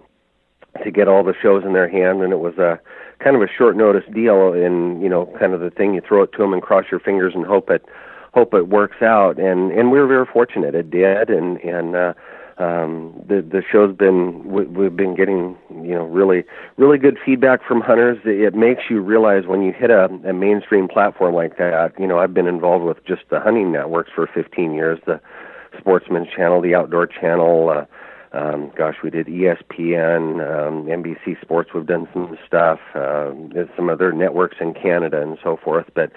to 0.83 0.91
get 0.91 1.07
all 1.07 1.23
the 1.23 1.33
shows 1.41 1.63
in 1.65 1.73
their 1.73 1.89
hand, 1.89 2.21
and 2.21 2.33
it 2.33 2.39
was 2.39 2.57
a 2.57 2.79
kind 3.19 3.35
of 3.35 3.41
a 3.41 3.47
short 3.47 3.75
notice 3.75 4.03
deal. 4.13 4.53
And 4.53 5.01
you 5.01 5.09
know, 5.09 5.25
kind 5.39 5.53
of 5.53 5.61
the 5.61 5.69
thing 5.69 5.93
you 5.93 6.01
throw 6.01 6.23
it 6.23 6.31
to 6.33 6.37
them 6.39 6.53
and 6.53 6.61
cross 6.61 6.85
your 6.91 6.99
fingers 6.99 7.33
and 7.35 7.45
hope 7.45 7.69
it 7.69 7.85
hope 8.33 8.53
it 8.53 8.67
works 8.67 9.01
out. 9.01 9.39
And 9.39 9.71
and 9.71 9.91
we 9.91 9.99
were 9.99 10.07
very 10.07 10.25
fortunate 10.25 10.75
it 10.75 10.89
did. 10.89 11.29
And 11.29 11.57
and 11.59 11.95
uh, 11.95 12.13
um, 12.57 13.13
the 13.27 13.41
the 13.41 13.63
show's 13.71 13.95
been 13.95 14.43
we, 14.45 14.65
we've 14.65 14.95
been 14.95 15.15
getting 15.15 15.57
you 15.69 15.95
know 15.95 16.05
really 16.05 16.43
really 16.77 16.97
good 16.97 17.17
feedback 17.23 17.63
from 17.65 17.81
hunters. 17.81 18.19
It 18.25 18.55
makes 18.55 18.83
you 18.89 19.01
realize 19.01 19.45
when 19.45 19.61
you 19.61 19.71
hit 19.71 19.89
a, 19.89 20.05
a 20.27 20.33
mainstream 20.33 20.87
platform 20.87 21.33
like 21.33 21.57
that. 21.57 21.93
You 21.99 22.07
know, 22.07 22.19
I've 22.19 22.33
been 22.33 22.47
involved 22.47 22.85
with 22.85 23.03
just 23.05 23.23
the 23.29 23.39
hunting 23.39 23.71
networks 23.71 24.11
for 24.13 24.27
15 24.27 24.73
years. 24.73 24.99
The 25.05 25.21
Sportsman's 25.77 26.27
Channel, 26.35 26.61
the 26.61 26.75
Outdoor 26.75 27.07
Channel. 27.07 27.69
Uh, 27.69 27.85
um, 28.31 28.71
gosh, 28.77 28.95
we 29.03 29.09
did 29.09 29.27
ESPN, 29.27 30.39
um, 30.39 30.85
NBC 30.85 31.41
Sports. 31.41 31.71
We've 31.73 31.85
done 31.85 32.07
some 32.13 32.37
stuff, 32.45 32.79
uh, 32.93 33.31
some 33.75 33.89
other 33.89 34.11
networks 34.11 34.57
in 34.59 34.73
Canada 34.73 35.21
and 35.21 35.37
so 35.43 35.57
forth. 35.57 35.87
But 35.95 36.11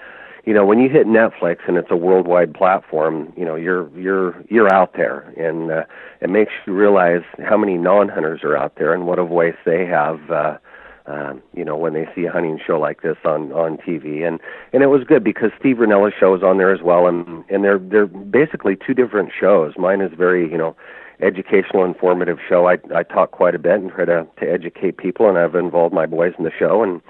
you 0.45 0.53
know, 0.53 0.65
when 0.65 0.79
you 0.79 0.89
hit 0.89 1.07
Netflix 1.07 1.59
and 1.67 1.77
it's 1.77 1.89
a 1.89 1.95
worldwide 1.95 2.53
platform, 2.53 3.33
you 3.37 3.45
know, 3.45 3.55
you're 3.55 3.89
you're 3.97 4.43
you're 4.49 4.73
out 4.73 4.93
there, 4.93 5.21
and 5.37 5.71
uh, 5.71 5.83
it 6.21 6.29
makes 6.29 6.51
you 6.67 6.73
realize 6.73 7.23
how 7.43 7.57
many 7.57 7.77
non-hunters 7.77 8.43
are 8.43 8.57
out 8.57 8.75
there 8.75 8.93
and 8.93 9.07
what 9.07 9.19
a 9.19 9.23
voice 9.23 9.55
they 9.65 9.85
have. 9.85 10.19
Uh, 10.29 10.57
um, 11.05 11.41
you 11.53 11.65
know, 11.65 11.75
when 11.75 11.93
they 11.93 12.07
see 12.15 12.25
a 12.25 12.31
hunting 12.31 12.59
show 12.65 12.79
like 12.79 13.01
this 13.01 13.17
on 13.25 13.51
on 13.53 13.77
TV, 13.77 14.27
and 14.27 14.39
and 14.71 14.83
it 14.83 14.87
was 14.87 15.03
good 15.03 15.23
because 15.23 15.51
Steve 15.59 15.77
Rinella's 15.77 16.13
show 16.19 16.35
is 16.35 16.43
on 16.43 16.57
there 16.57 16.73
as 16.73 16.81
well, 16.81 17.07
and 17.07 17.43
and 17.49 17.63
they're 17.63 17.79
they're 17.79 18.05
basically 18.05 18.75
two 18.75 18.93
different 18.93 19.31
shows. 19.37 19.73
Mine 19.77 20.01
is 20.01 20.11
very 20.15 20.49
you 20.49 20.57
know 20.57 20.75
educational, 21.23 21.83
informative 21.83 22.37
show. 22.47 22.67
I 22.67 22.77
I 22.93 23.03
talk 23.03 23.31
quite 23.31 23.55
a 23.55 23.59
bit 23.59 23.79
and 23.79 23.91
try 23.91 24.05
to 24.05 24.27
to 24.39 24.45
educate 24.51 24.97
people, 24.97 25.29
and 25.29 25.37
I've 25.37 25.55
involved 25.55 25.93
my 25.93 26.05
boys 26.05 26.33
in 26.37 26.43
the 26.43 26.51
show, 26.57 26.83
and 26.83 27.01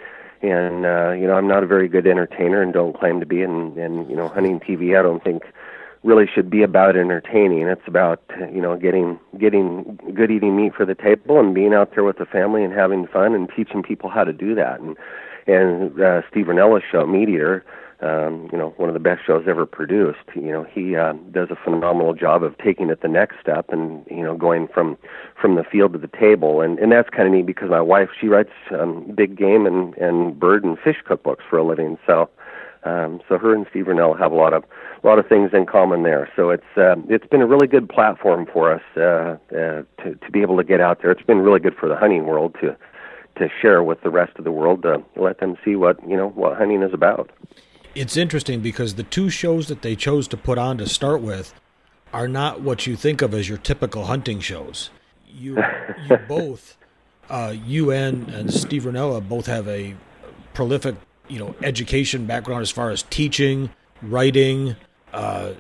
and 0.42 0.86
uh, 0.86 1.12
you 1.12 1.28
know 1.28 1.34
I'm 1.34 1.48
not 1.48 1.64
a 1.64 1.68
very 1.68 1.88
good 1.88 2.06
entertainer 2.06 2.62
and 2.62 2.74
don't 2.74 2.98
claim 2.98 3.20
to 3.20 3.26
be. 3.26 3.42
And 3.42 3.78
and 3.78 4.10
you 4.10 4.16
know 4.16 4.28
hunting 4.28 4.60
TV 4.60 4.98
I 4.98 5.02
don't 5.02 5.24
think 5.24 5.44
really 6.04 6.28
should 6.28 6.50
be 6.50 6.62
about 6.64 6.98
entertaining. 6.98 7.68
It's 7.68 7.88
about 7.88 8.22
you 8.54 8.62
know 8.62 8.78
getting 8.78 9.20
getting 9.40 10.00
good 10.14 10.32
eating 10.32 10.56
meat 10.56 10.74
for 10.76 10.86
the 10.86 10.96
table 10.96 11.40
and 11.40 11.56
being 11.56 11.74
out 11.74 11.92
there 11.96 12.04
with 12.04 12.18
the 12.18 12.26
family 12.26 12.64
and 12.64 12.74
having 12.74 13.08
fun 13.08 13.34
and 13.34 13.50
teaching 13.56 13.82
people 13.82 14.10
how 14.10 14.24
to 14.24 14.34
do 14.34 14.54
that. 14.56 14.80
And 14.80 14.98
and 15.48 16.00
uh, 16.00 16.22
Steve 16.30 16.46
Rinella's 16.46 16.84
show 16.90 17.06
Meat 17.08 17.30
Eater 17.30 17.66
um, 18.04 18.50
you 18.52 18.58
know, 18.58 18.74
one 18.78 18.90
of 18.90 18.94
the 18.94 19.00
best 19.00 19.26
shows 19.26 19.46
ever 19.48 19.66
produced. 19.66 20.28
You 20.36 20.52
know, 20.52 20.64
he 20.64 20.96
uh, 20.96 21.14
does 21.32 21.50
a 21.50 21.56
phenomenal 21.56 22.14
job 22.14 22.44
of 22.44 22.58
taking 22.58 22.90
it 22.90 23.02
the 23.02 23.08
next 23.08 23.40
step 23.40 23.68
and 23.70 24.06
you 24.10 24.24
know 24.24 24.36
going 24.36 24.68
from 24.68 24.98
from 25.40 25.56
the 25.56 25.64
field 25.64 25.94
to 25.94 26.00
the 26.00 26.08
table, 26.08 26.62
and 26.62 26.78
and 26.80 26.92
that's 26.92 27.10
kind 27.10 27.28
of 27.28 27.34
neat 27.34 27.46
because 27.46 27.70
my 27.70 27.82
wife 27.82 28.10
she 28.20 28.28
writes 28.28 28.52
um, 28.72 29.10
big 29.16 29.38
game 29.38 29.66
and 29.66 29.96
and 29.98 30.38
bird 30.40 30.64
and 30.64 30.78
fish 30.80 30.98
cookbooks 31.08 31.44
for 31.50 31.58
a 31.58 31.64
living, 31.64 31.98
so. 32.06 32.30
Um, 32.86 33.22
so 33.30 33.38
her 33.38 33.56
and 33.56 33.66
Steve 33.70 33.86
Rinella 33.86 34.20
have 34.20 34.34
a 34.34 34.36
lot 34.36 34.52
of 34.52 34.66
a 35.02 35.08
lot 35.08 35.18
of 35.18 35.26
things 35.26 35.52
in 35.54 35.66
common 35.66 36.04
there. 36.04 36.30
So 36.36 36.50
it's 36.50 36.66
uh, 36.76 36.96
it's 37.08 37.26
been 37.26 37.40
a 37.40 37.48
really 37.48 37.66
good 37.66 37.88
platform 37.88 38.46
for 38.52 38.74
us 38.74 38.82
uh, 38.98 39.38
uh, 39.56 39.84
to 40.04 40.16
to 40.16 40.32
be 40.34 40.42
able 40.42 40.58
to 40.58 40.66
get 40.66 40.82
out 40.82 41.02
there. 41.02 41.10
It's 41.10 41.22
been 41.22 41.40
really 41.40 41.62
good 41.62 41.78
for 41.78 41.88
the 41.88 41.96
hunting 41.96 42.26
world 42.26 42.58
to 42.60 42.76
to 43.38 43.48
share 43.62 43.84
with 43.84 44.02
the 44.02 44.10
rest 44.10 44.34
of 44.38 44.44
the 44.44 44.52
world 44.52 44.82
to 44.82 45.02
let 45.16 45.40
them 45.40 45.56
see 45.64 45.78
what 45.78 45.98
you 46.06 46.18
know 46.18 46.28
what 46.32 46.58
hunting 46.58 46.84
is 46.84 46.94
about 46.94 47.32
it's 47.96 48.18
interesting 48.18 48.62
because 48.62 48.96
the 48.96 49.04
two 49.04 49.30
shows 49.30 49.68
that 49.68 49.82
they 49.82 49.96
chose 49.96 50.28
to 50.30 50.38
put 50.38 50.58
on 50.58 50.78
to 50.80 50.88
start 50.88 51.22
with 51.22 51.54
are 52.12 52.28
not 52.28 52.62
what 52.62 52.86
you 52.86 52.96
think 52.96 53.22
of 53.22 53.34
as 53.34 53.50
your 53.50 53.58
typical 53.58 54.06
hunting 54.06 54.40
shows. 54.40 54.90
You, 55.28 55.64
you 56.10 56.18
both, 56.28 56.78
uh, 57.30 57.56
UN 57.66 58.30
and 58.30 58.54
Steve 58.54 58.84
Rinella 58.84 59.28
both 59.28 59.46
have 59.48 59.68
a 59.68 59.96
prolific, 60.54 60.96
you 61.28 61.40
know, 61.40 61.56
education 61.64 62.26
background 62.26 62.62
as 62.62 62.72
far 62.72 62.90
as 62.92 63.04
teaching, 63.04 63.70
writing, 64.02 64.76
uh, 65.12 65.54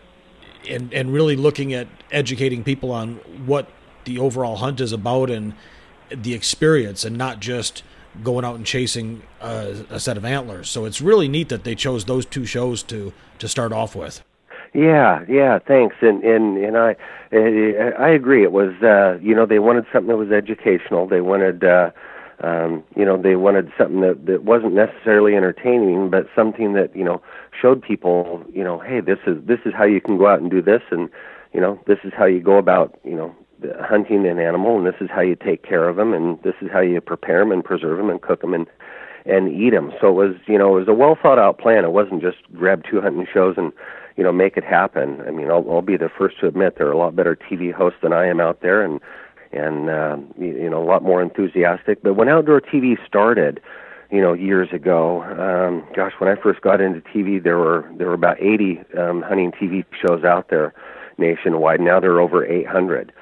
and 0.70 0.94
and 0.94 1.12
really 1.12 1.36
looking 1.36 1.74
at 1.74 1.88
educating 2.12 2.63
people 2.63 2.92
on 2.92 3.16
what 3.46 3.70
the 4.06 4.18
overall 4.18 4.58
hunt 4.58 4.80
is 4.80 4.92
about 4.92 5.30
and 5.30 5.54
the 6.10 6.34
experience, 6.34 7.04
and 7.04 7.18
not 7.18 7.40
just 7.40 7.84
going 8.22 8.46
out 8.46 8.55
and 8.55 8.65
chasing 8.65 9.24
a, 9.41 9.86
a 9.89 10.00
set 10.00 10.17
of 10.17 10.25
antlers. 10.25 10.70
So 10.70 10.86
it's 10.86 11.01
really 11.01 11.27
neat 11.27 11.50
that 11.50 11.63
they 11.63 11.75
chose 11.75 12.05
those 12.05 12.25
two 12.25 12.46
shows 12.46 12.84
to 12.84 13.13
to 13.39 13.48
start 13.48 13.72
off 13.72 13.96
with. 13.96 14.24
Yeah, 14.74 15.24
yeah, 15.27 15.60
thanks. 15.60 15.96
And 16.01 16.24
and 16.24 16.58
and 16.58 16.77
I 16.77 16.96
I 17.32 18.10
agree. 18.10 18.43
It 18.43 18.51
was 18.51 18.74
uh, 18.82 19.20
you 19.22 19.36
know 19.36 19.46
they 19.46 19.60
wanted 19.60 19.86
something 19.93 20.10
that 20.10 20.17
was 20.17 20.32
educational. 20.32 21.08
They 21.08 21.22
wanted 21.22 21.63
uh, 21.63 21.91
um, 22.41 22.84
you 22.96 23.05
know 23.05 23.22
they 23.22 23.36
wanted 23.36 23.72
something 23.77 24.01
that 24.01 24.25
that 24.25 24.43
wasn't 24.43 24.74
necessarily 24.74 25.36
entertaining, 25.36 26.10
but 26.10 26.27
something 26.36 26.74
that 26.74 26.96
you 26.96 27.03
know 27.03 27.22
showed 27.60 27.84
people 27.84 28.43
you 28.51 28.63
know 28.63 28.79
hey 28.79 29.00
this 29.00 29.20
is 29.27 29.38
this 29.46 29.60
is 29.65 29.74
how 29.75 29.86
you 29.86 30.01
can 30.01 30.17
go 30.17 30.27
out 30.27 30.41
and 30.41 30.50
do 30.50 30.62
this, 30.62 30.82
and 30.89 31.10
you 31.53 31.62
know 31.62 31.79
this 31.86 32.00
is 32.03 32.12
how 32.17 32.25
you 32.25 32.39
go 32.39 32.58
about 32.58 33.00
you 33.03 33.15
know 33.15 33.36
hunting 33.82 34.25
an 34.27 34.39
animal, 34.39 34.77
and 34.77 34.86
this 34.86 35.01
is 35.01 35.10
how 35.10 35.22
you 35.22 35.36
take 35.36 35.63
care 35.63 35.88
of 35.88 35.96
them, 35.96 36.13
and 36.13 36.41
this 36.43 36.55
is 36.62 36.70
how 36.72 36.82
you 36.82 37.00
prepare 37.01 37.39
them 37.39 37.51
and 37.51 37.63
preserve 37.63 37.98
them 37.98 38.10
and 38.10 38.22
cook 38.22 38.41
them 38.41 38.53
and 38.53 38.67
and 39.25 39.51
eat 39.53 39.70
them. 39.70 39.93
So 40.01 40.10
it 40.10 40.13
was, 40.13 40.36
you 40.48 40.58
know, 40.58 40.75
it 40.75 40.79
was 40.79 40.88
a 40.88 40.93
well 40.93 41.17
thought 41.22 41.39
out 41.39 41.58
plan. 41.58 41.86
It 41.86 41.91
wasn't 41.91 42.22
just 42.22 42.38
grab 42.53 42.84
two 42.89 43.01
hunting 43.01 43.27
shows 43.32 43.55
and, 43.58 43.72
you 44.17 44.24
know, 44.24 44.32
make 44.32 44.58
it 44.58 44.63
happen. 44.63 45.22
I 45.25 45.32
mean, 45.32 45.50
I'll, 45.50 45.65
I'll 45.70 45.82
be 45.82 45.98
the 45.98 46.10
first 46.10 46.39
to 46.41 46.48
admit 46.48 46.77
there 46.77 46.88
are 46.88 46.91
a 46.91 46.98
lot 46.98 47.15
better 47.15 47.36
TV 47.36 47.74
hosts 47.74 48.00
than 48.01 48.13
I 48.13 48.27
am 48.27 48.39
out 48.39 48.62
there, 48.62 48.84
and 48.84 49.00
and 49.51 49.89
uh, 49.89 50.17
you 50.38 50.70
know, 50.70 50.82
a 50.82 50.86
lot 50.86 51.03
more 51.03 51.22
enthusiastic. 51.22 52.01
But 52.03 52.15
when 52.15 52.27
outdoor 52.27 52.60
TV 52.60 52.98
started, 53.05 53.62
you 54.12 54.22
know, 54.22 54.34
years 54.34 54.70
ago, 54.74 55.24
um, 55.24 55.88
gosh, 55.96 56.13
when 56.17 56.29
I 56.29 56.39
first 56.41 56.62
got 56.62 56.82
into 56.82 57.01
TV, 57.01 57.41
there 57.41 57.58
were 57.58 57.89
there 57.98 58.08
were 58.08 58.13
about 58.13 58.41
80 58.41 58.82
um, 58.98 59.22
hunting 59.22 59.51
TV 59.51 59.86
shows 60.05 60.24
out 60.24 60.50
there 60.50 60.74
nationwide. 61.17 61.79
Now 61.79 62.00
there 62.00 62.12
are 62.12 62.22
over 62.22 62.46
800. 62.46 63.13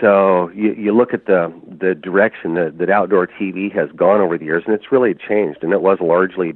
So 0.00 0.50
you, 0.54 0.74
you 0.74 0.96
look 0.96 1.12
at 1.12 1.26
the 1.26 1.52
the 1.66 1.94
direction 1.94 2.54
that, 2.54 2.78
that 2.78 2.90
outdoor 2.90 3.26
TV 3.26 3.72
has 3.74 3.90
gone 3.96 4.20
over 4.20 4.38
the 4.38 4.44
years, 4.44 4.64
and 4.66 4.74
it's 4.74 4.92
really 4.92 5.14
changed. 5.14 5.62
And 5.62 5.72
it 5.72 5.82
was 5.82 5.98
largely, 6.00 6.54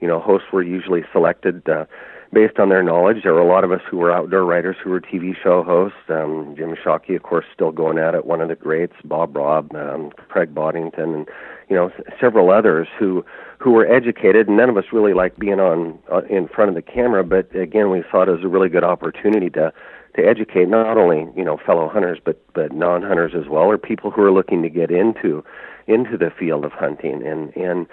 you 0.00 0.08
know, 0.08 0.20
hosts 0.20 0.48
were 0.52 0.62
usually 0.62 1.02
selected 1.12 1.68
uh, 1.68 1.84
based 2.32 2.58
on 2.58 2.68
their 2.68 2.82
knowledge. 2.82 3.22
There 3.22 3.34
were 3.34 3.40
a 3.40 3.46
lot 3.46 3.64
of 3.64 3.72
us 3.72 3.80
who 3.90 3.98
were 3.98 4.12
outdoor 4.12 4.44
writers 4.44 4.76
who 4.82 4.90
were 4.90 5.00
TV 5.00 5.34
show 5.42 5.62
hosts. 5.62 5.98
Um, 6.08 6.54
Jim 6.56 6.74
Shockey, 6.76 7.16
of 7.16 7.22
course, 7.22 7.46
still 7.52 7.72
going 7.72 7.98
at 7.98 8.14
it. 8.14 8.26
One 8.26 8.40
of 8.40 8.48
the 8.48 8.56
greats, 8.56 8.94
Bob 9.04 9.36
Robb, 9.36 9.74
um, 9.74 10.10
Craig 10.28 10.54
Boddington, 10.54 11.14
and 11.14 11.28
you 11.68 11.76
know 11.76 11.90
several 12.20 12.50
others 12.50 12.88
who 12.98 13.24
who 13.58 13.72
were 13.72 13.86
educated. 13.86 14.48
And 14.48 14.56
none 14.56 14.70
of 14.70 14.76
us 14.76 14.84
really 14.92 15.14
liked 15.14 15.38
being 15.38 15.60
on 15.60 15.98
uh, 16.12 16.22
in 16.30 16.48
front 16.48 16.68
of 16.68 16.74
the 16.74 16.82
camera, 16.82 17.24
but 17.24 17.54
again, 17.54 17.90
we 17.90 18.02
saw 18.10 18.22
it 18.22 18.28
as 18.28 18.44
a 18.44 18.48
really 18.48 18.68
good 18.68 18.84
opportunity 18.84 19.50
to 19.50 19.72
to 20.18 20.26
educate 20.26 20.68
not 20.68 20.98
only 20.98 21.26
you 21.36 21.44
know 21.44 21.56
fellow 21.64 21.88
hunters 21.88 22.18
but 22.22 22.42
but 22.52 22.72
non-hunters 22.72 23.32
as 23.34 23.48
well, 23.48 23.64
or 23.64 23.78
people 23.78 24.10
who 24.10 24.22
are 24.22 24.32
looking 24.32 24.62
to 24.62 24.68
get 24.68 24.90
into 24.90 25.44
into 25.86 26.18
the 26.18 26.30
field 26.30 26.64
of 26.64 26.72
hunting. 26.72 27.26
And 27.26 27.56
and 27.56 27.86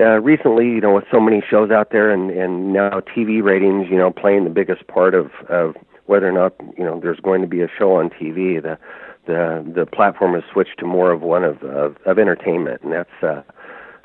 uh, 0.00 0.20
recently, 0.20 0.66
you 0.66 0.80
know, 0.80 0.94
with 0.94 1.04
so 1.10 1.20
many 1.20 1.42
shows 1.48 1.70
out 1.70 1.90
there, 1.90 2.10
and 2.10 2.30
and 2.30 2.72
now 2.72 3.00
TV 3.00 3.42
ratings, 3.42 3.88
you 3.90 3.96
know, 3.96 4.10
playing 4.10 4.44
the 4.44 4.50
biggest 4.50 4.86
part 4.86 5.14
of 5.14 5.30
of 5.48 5.76
whether 6.06 6.28
or 6.28 6.32
not 6.32 6.54
you 6.76 6.84
know 6.84 6.98
there's 7.00 7.20
going 7.20 7.42
to 7.42 7.48
be 7.48 7.60
a 7.60 7.68
show 7.78 7.96
on 7.96 8.10
TV. 8.10 8.62
The 8.62 8.78
the 9.26 9.64
the 9.74 9.86
platform 9.86 10.34
has 10.34 10.44
switched 10.50 10.78
to 10.78 10.86
more 10.86 11.12
of 11.12 11.20
one 11.20 11.44
of 11.44 11.62
of, 11.62 11.96
of 12.06 12.18
entertainment, 12.18 12.82
and 12.82 12.92
that's. 12.92 13.22
Uh, 13.22 13.42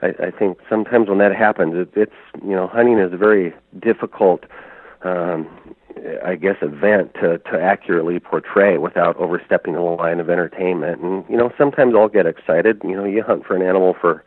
I, 0.01 0.08
I 0.27 0.32
think 0.32 0.58
sometimes 0.70 1.08
when 1.08 1.20
that 1.20 1.34
happens, 1.34 1.75
it, 1.75 1.89
it's 1.96 2.43
you 2.43 2.55
know 2.55 2.67
hunting 2.67 3.00
is 3.00 3.13
a 3.13 3.17
very 3.17 3.53
difficult 3.79 4.43
um, 5.03 5.48
I 6.26 6.36
guess, 6.36 6.58
event 6.62 7.14
to 7.16 7.40
to 7.40 7.62
accurately 7.62 8.20
portray 8.20 8.78
without 8.78 9.16
overstepping 9.18 9.74
the 9.74 9.82
line 9.82 10.20
of 10.20 10.30
entertainment. 10.30 11.02
And 11.02 11.26
you 11.30 11.38
know, 11.38 11.52
sometimes 11.58 11.94
I'll 11.96 12.10
get 12.10 12.26
excited. 12.26 12.82
You 12.84 12.96
know, 12.96 13.06
you 13.06 13.24
hunt 13.24 13.46
for 13.46 13.56
an 13.56 13.62
animal 13.62 13.96
for 14.00 14.24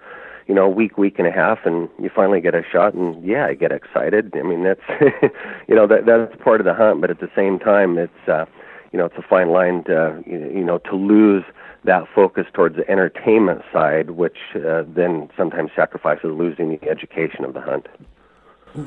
you 0.47 0.55
know 0.55 0.65
a 0.65 0.71
week, 0.71 0.97
week 0.97 1.19
and 1.19 1.27
a 1.27 1.33
half, 1.33 1.61
and 1.65 1.89
you 2.01 2.11
finally 2.15 2.41
get 2.41 2.55
a 2.55 2.63
shot, 2.71 2.95
and 2.95 3.25
yeah, 3.25 3.47
I 3.47 3.55
get 3.55 3.73
excited. 3.73 4.33
I 4.37 4.43
mean, 4.43 4.63
that's 4.63 4.81
you 5.69 5.75
know 5.75 5.87
that 5.87 6.07
that's 6.07 6.35
part 6.43 6.61
of 6.61 6.67
the 6.67 6.75
hunt, 6.75 7.01
but 7.01 7.11
at 7.11 7.21
the 7.21 7.31
same 7.35 7.59
time, 7.59 7.99
it's 7.99 8.29
uh, 8.29 8.47
you 8.93 8.99
know 8.99 9.07
it's 9.07 9.17
a 9.19 9.23
fine 9.29 9.51
line 9.51 9.85
to 9.85 10.23
you 10.27 10.65
know 10.65 10.79
to 10.79 10.95
lose 10.95 11.45
that 11.85 12.05
focus 12.15 12.47
towards 12.53 12.77
the 12.77 12.89
entertainment 12.91 13.63
side, 13.73 14.11
which 14.11 14.39
uh, 14.57 14.83
then 14.87 15.29
sometimes 15.37 15.71
sacrifices 15.75 16.31
losing 16.33 16.71
the 16.71 16.89
education 16.89 17.45
of 17.45 17.55
the 17.55 17.61
hunt. 17.61 17.87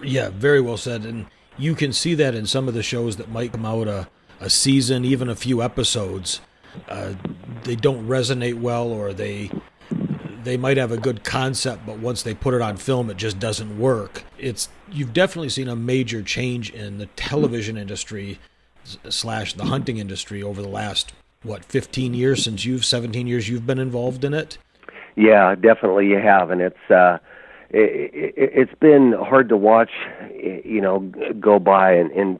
Yeah, 0.03 0.29
very 0.29 0.61
well 0.61 0.77
said. 0.77 1.05
And 1.05 1.25
you 1.59 1.75
can 1.75 1.93
see 1.93 2.15
that 2.15 2.33
in 2.33 2.45
some 2.45 2.67
of 2.67 2.73
the 2.73 2.81
shows 2.81 3.17
that 3.17 3.29
might 3.29 3.51
come 3.51 3.65
out 3.65 3.87
a, 3.87 4.07
a 4.39 4.49
season, 4.49 5.03
even 5.05 5.29
a 5.29 5.35
few 5.35 5.61
episodes. 5.61 6.41
Uh, 6.87 7.13
they 7.63 7.75
don't 7.75 8.07
resonate 8.07 8.59
well, 8.59 8.87
or 8.87 9.13
they 9.13 9.51
they 10.43 10.55
might 10.55 10.77
have 10.77 10.91
a 10.91 10.97
good 10.97 11.23
concept, 11.23 11.85
but 11.85 11.99
once 11.99 12.23
they 12.23 12.33
put 12.33 12.53
it 12.53 12.61
on 12.61 12.77
film, 12.77 13.09
it 13.09 13.17
just 13.17 13.39
doesn't 13.39 13.77
work. 13.77 14.23
It's 14.37 14.69
you've 14.91 15.13
definitely 15.13 15.49
seen 15.49 15.67
a 15.67 15.75
major 15.75 16.21
change 16.21 16.69
in 16.69 16.97
the 16.97 17.07
television 17.07 17.77
industry 17.77 18.39
slash 19.09 19.53
the 19.53 19.65
hunting 19.65 19.97
industry 19.97 20.41
over 20.41 20.61
the 20.61 20.69
last 20.69 21.13
what 21.43 21.63
15 21.65 22.13
years 22.13 22.43
since 22.43 22.65
you've 22.65 22.83
17 22.83 23.27
years 23.27 23.47
you've 23.47 23.67
been 23.67 23.79
involved 23.79 24.23
in 24.23 24.33
it. 24.33 24.57
Yeah, 25.15 25.55
definitely 25.55 26.07
you 26.07 26.17
have, 26.17 26.51
and 26.51 26.61
it's. 26.61 26.89
Uh, 26.89 27.17
it, 27.71 28.11
it, 28.13 28.33
it's 28.35 28.79
been 28.79 29.13
hard 29.13 29.49
to 29.49 29.57
watch, 29.57 29.91
you 30.65 30.81
know, 30.81 30.99
go 31.39 31.59
by 31.59 31.93
and, 31.93 32.11
and 32.11 32.39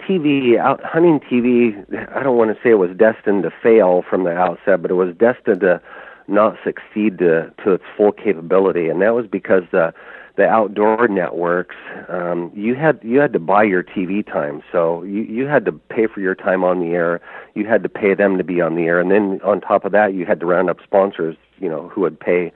TV 0.00 0.58
out 0.58 0.82
hunting 0.84 1.20
TV. 1.20 1.74
I 2.14 2.22
don't 2.22 2.36
want 2.36 2.54
to 2.54 2.62
say 2.62 2.70
it 2.70 2.78
was 2.78 2.96
destined 2.96 3.44
to 3.44 3.50
fail 3.62 4.04
from 4.08 4.24
the 4.24 4.32
outset, 4.32 4.82
but 4.82 4.90
it 4.90 4.94
was 4.94 5.14
destined 5.16 5.60
to 5.60 5.80
not 6.28 6.56
succeed 6.64 7.18
to 7.18 7.52
to 7.64 7.72
its 7.72 7.84
full 7.96 8.12
capability, 8.12 8.88
and 8.88 9.00
that 9.02 9.14
was 9.14 9.26
because 9.26 9.62
the 9.70 9.92
the 10.36 10.46
outdoor 10.48 11.08
networks, 11.08 11.76
um, 12.08 12.50
you 12.54 12.74
had 12.74 12.98
you 13.02 13.20
had 13.20 13.32
to 13.34 13.38
buy 13.38 13.62
your 13.62 13.82
TV 13.82 14.24
time. 14.24 14.62
So 14.72 15.02
you 15.02 15.22
you 15.22 15.46
had 15.46 15.64
to 15.66 15.72
pay 15.72 16.06
for 16.06 16.20
your 16.20 16.34
time 16.34 16.64
on 16.64 16.80
the 16.80 16.94
air. 16.94 17.20
You 17.54 17.66
had 17.66 17.82
to 17.82 17.88
pay 17.88 18.14
them 18.14 18.38
to 18.38 18.44
be 18.44 18.60
on 18.60 18.74
the 18.74 18.84
air, 18.84 18.98
and 18.98 19.10
then 19.10 19.40
on 19.44 19.60
top 19.60 19.84
of 19.84 19.92
that, 19.92 20.14
you 20.14 20.24
had 20.24 20.40
to 20.40 20.46
round 20.46 20.70
up 20.70 20.78
sponsors. 20.82 21.36
You 21.58 21.68
know 21.68 21.88
who 21.88 22.00
would 22.02 22.18
pay, 22.18 22.52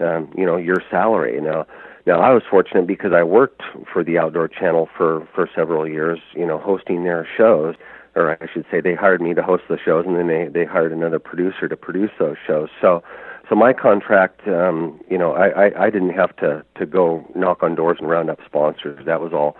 um, 0.00 0.32
you 0.36 0.44
know, 0.44 0.56
your 0.56 0.82
salary. 0.90 1.40
Now, 1.40 1.66
now 2.06 2.20
I 2.20 2.30
was 2.30 2.42
fortunate 2.50 2.86
because 2.86 3.12
I 3.12 3.22
worked 3.22 3.62
for 3.92 4.02
the 4.02 4.18
Outdoor 4.18 4.48
Channel 4.48 4.88
for 4.96 5.26
for 5.34 5.48
several 5.54 5.88
years. 5.88 6.18
You 6.34 6.46
know, 6.46 6.58
hosting 6.58 7.04
their 7.04 7.26
shows, 7.36 7.74
or 8.14 8.42
I 8.42 8.46
should 8.52 8.64
say, 8.70 8.80
they 8.80 8.94
hired 8.94 9.20
me 9.20 9.34
to 9.34 9.42
host 9.42 9.64
the 9.68 9.78
shows, 9.78 10.04
and 10.06 10.16
then 10.16 10.26
they 10.26 10.48
they 10.48 10.64
hired 10.64 10.92
another 10.92 11.18
producer 11.18 11.68
to 11.68 11.76
produce 11.76 12.10
those 12.18 12.36
shows. 12.46 12.68
So 12.80 13.02
so 13.48 13.54
my 13.54 13.72
contract, 13.72 14.46
um, 14.48 15.00
you 15.10 15.18
know, 15.18 15.34
I, 15.34 15.66
I, 15.66 15.84
I 15.86 15.90
didn't 15.90 16.14
have 16.14 16.34
to 16.36 16.64
to 16.76 16.86
go 16.86 17.24
knock 17.34 17.62
on 17.62 17.74
doors 17.74 17.98
and 18.00 18.08
round 18.08 18.30
up 18.30 18.38
sponsors. 18.46 19.04
That 19.04 19.20
was 19.20 19.32
all 19.32 19.56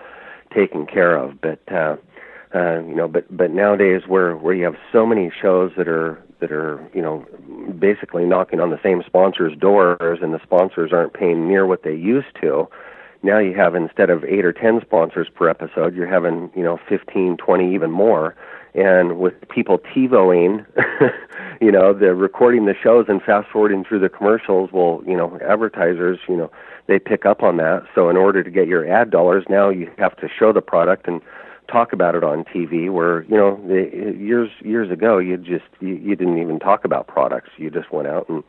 taken 0.54 0.86
care 0.86 1.16
of. 1.16 1.40
But 1.40 1.60
uh, 1.70 1.96
uh, 2.54 2.80
you 2.80 2.94
know, 2.94 3.08
but 3.08 3.24
but 3.34 3.50
nowadays 3.50 4.02
where 4.06 4.36
where 4.36 4.54
you 4.54 4.64
have 4.64 4.76
so 4.92 5.06
many 5.06 5.30
shows 5.40 5.72
that 5.76 5.88
are 5.88 6.22
that 6.42 6.52
are 6.52 6.78
you 6.92 7.00
know 7.00 7.24
basically 7.78 8.26
knocking 8.26 8.60
on 8.60 8.68
the 8.68 8.80
same 8.82 9.02
sponsors' 9.06 9.56
doors, 9.56 10.18
and 10.20 10.34
the 10.34 10.40
sponsors 10.42 10.92
aren't 10.92 11.14
paying 11.14 11.48
near 11.48 11.66
what 11.66 11.82
they 11.82 11.94
used 11.94 12.36
to. 12.42 12.68
Now 13.22 13.38
you 13.38 13.54
have 13.54 13.74
instead 13.74 14.10
of 14.10 14.24
eight 14.24 14.44
or 14.44 14.52
ten 14.52 14.80
sponsors 14.82 15.28
per 15.34 15.48
episode, 15.48 15.94
you're 15.96 16.06
having 16.06 16.50
you 16.54 16.62
know 16.62 16.78
fifteen, 16.88 17.38
twenty, 17.38 17.74
even 17.74 17.90
more 17.90 18.36
and 18.74 19.18
with 19.18 19.34
people 19.48 19.78
TiVoing, 19.78 20.64
you 21.60 21.70
know, 21.70 21.92
the 21.92 22.14
recording 22.14 22.64
the 22.64 22.74
shows 22.82 23.06
and 23.08 23.22
fast 23.22 23.48
forwarding 23.50 23.84
through 23.84 24.00
the 24.00 24.08
commercials, 24.08 24.70
well, 24.72 25.02
you 25.06 25.16
know, 25.16 25.38
advertisers, 25.46 26.18
you 26.26 26.36
know, 26.36 26.50
they 26.86 26.98
pick 26.98 27.26
up 27.26 27.42
on 27.42 27.58
that. 27.58 27.82
So 27.94 28.08
in 28.08 28.16
order 28.16 28.42
to 28.42 28.50
get 28.50 28.66
your 28.66 28.90
ad 28.90 29.10
dollars, 29.10 29.44
now 29.48 29.68
you 29.68 29.90
have 29.98 30.16
to 30.16 30.28
show 30.28 30.52
the 30.52 30.62
product 30.62 31.06
and 31.06 31.20
talk 31.72 31.92
about 31.92 32.14
it 32.14 32.22
on 32.22 32.44
TV. 32.44 32.92
Where 32.92 33.24
you 33.24 33.36
know, 33.36 33.56
the, 33.66 34.14
years 34.18 34.50
years 34.60 34.90
ago, 34.90 35.18
you 35.18 35.36
just 35.36 35.64
you, 35.80 35.94
you 35.94 36.14
didn't 36.14 36.38
even 36.38 36.58
talk 36.58 36.84
about 36.84 37.06
products. 37.06 37.50
You 37.56 37.70
just 37.70 37.90
went 37.92 38.08
out 38.08 38.28
and 38.28 38.44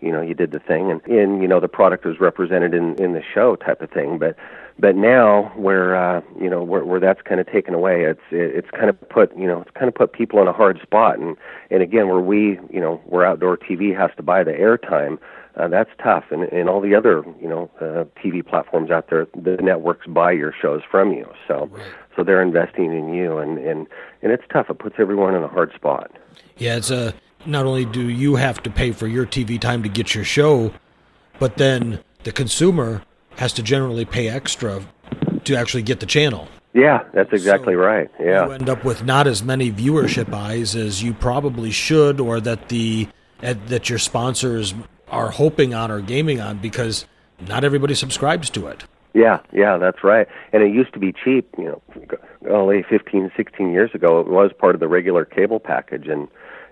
you 0.00 0.12
know 0.12 0.20
you 0.20 0.34
did 0.34 0.52
the 0.52 0.58
thing 0.58 0.90
and 0.90 1.00
and 1.06 1.40
you 1.42 1.48
know 1.48 1.60
the 1.60 1.68
product 1.68 2.04
was 2.04 2.20
represented 2.20 2.74
in 2.74 2.94
in 3.02 3.12
the 3.12 3.22
show 3.34 3.56
type 3.56 3.80
of 3.80 3.90
thing 3.90 4.18
but 4.18 4.36
but 4.78 4.94
now 4.94 5.52
where 5.56 5.96
uh 5.96 6.20
you 6.40 6.50
know 6.50 6.62
where 6.62 6.84
where 6.84 7.00
that's 7.00 7.22
kind 7.22 7.40
of 7.40 7.46
taken 7.46 7.74
away 7.74 8.04
it's 8.04 8.20
it's 8.30 8.70
kind 8.72 8.90
of 8.90 9.08
put 9.08 9.36
you 9.36 9.46
know 9.46 9.60
it's 9.62 9.70
kind 9.70 9.88
of 9.88 9.94
put 9.94 10.12
people 10.12 10.40
in 10.40 10.48
a 10.48 10.52
hard 10.52 10.80
spot 10.82 11.18
and 11.18 11.36
and 11.70 11.82
again 11.82 12.08
where 12.08 12.20
we 12.20 12.58
you 12.70 12.80
know 12.80 12.96
where 13.06 13.24
outdoor 13.24 13.56
tv 13.56 13.96
has 13.96 14.10
to 14.16 14.22
buy 14.22 14.44
the 14.44 14.52
airtime 14.52 15.18
uh, 15.56 15.68
that's 15.68 15.90
tough 16.02 16.24
and 16.30 16.44
and 16.44 16.68
all 16.68 16.80
the 16.80 16.94
other 16.94 17.24
you 17.40 17.48
know 17.48 17.70
uh, 17.80 18.04
tv 18.20 18.46
platforms 18.46 18.90
out 18.90 19.08
there 19.10 19.26
the 19.34 19.56
networks 19.62 20.06
buy 20.06 20.32
your 20.32 20.52
shows 20.60 20.82
from 20.90 21.12
you 21.12 21.26
so 21.48 21.68
right. 21.72 21.86
so 22.14 22.22
they're 22.22 22.42
investing 22.42 22.92
in 22.92 23.12
you 23.12 23.38
and 23.38 23.58
and 23.58 23.86
and 24.22 24.32
it's 24.32 24.44
tough 24.52 24.68
it 24.70 24.78
puts 24.78 24.96
everyone 24.98 25.34
in 25.34 25.42
a 25.42 25.48
hard 25.48 25.72
spot 25.74 26.10
yeah 26.56 26.76
it's 26.76 26.90
a 26.90 27.14
not 27.44 27.64
only 27.64 27.84
do 27.84 28.08
you 28.08 28.36
have 28.36 28.62
to 28.62 28.70
pay 28.70 28.92
for 28.92 29.06
your 29.06 29.26
tv 29.26 29.60
time 29.60 29.82
to 29.82 29.88
get 29.88 30.14
your 30.14 30.24
show 30.24 30.72
but 31.38 31.56
then 31.56 32.00
the 32.24 32.32
consumer 32.32 33.02
has 33.36 33.52
to 33.54 33.62
generally 33.62 34.04
pay 34.04 34.28
extra 34.28 34.82
to 35.44 35.56
actually 35.56 35.82
get 35.82 36.00
the 36.00 36.06
channel. 36.06 36.48
Yeah, 36.74 37.04
that's 37.14 37.32
exactly 37.32 37.74
so 37.74 37.80
right. 37.80 38.10
Yeah. 38.20 38.46
You 38.46 38.52
end 38.52 38.68
up 38.68 38.84
with 38.84 39.04
not 39.04 39.26
as 39.26 39.42
many 39.42 39.70
viewership 39.70 40.32
eyes 40.32 40.76
as 40.76 41.02
you 41.02 41.14
probably 41.14 41.70
should 41.70 42.20
or 42.20 42.40
that 42.40 42.68
the 42.68 43.08
that 43.40 43.88
your 43.88 43.98
sponsors 43.98 44.74
are 45.08 45.30
hoping 45.30 45.74
on 45.74 45.90
or 45.90 46.00
gaming 46.00 46.40
on 46.40 46.58
because 46.58 47.06
not 47.46 47.64
everybody 47.64 47.94
subscribes 47.94 48.50
to 48.50 48.66
it. 48.66 48.84
Yeah, 49.14 49.40
yeah, 49.52 49.78
that's 49.78 50.04
right. 50.04 50.28
And 50.52 50.62
it 50.62 50.74
used 50.74 50.92
to 50.92 50.98
be 50.98 51.12
cheap, 51.12 51.48
you 51.56 51.64
know, 51.64 51.82
only 52.50 52.82
15, 52.82 53.32
16 53.36 53.72
years 53.72 53.90
ago 53.94 54.20
it 54.20 54.28
was 54.28 54.50
part 54.58 54.74
of 54.74 54.80
the 54.80 54.88
regular 54.88 55.24
cable 55.24 55.58
package 55.58 56.06
and 56.06 56.28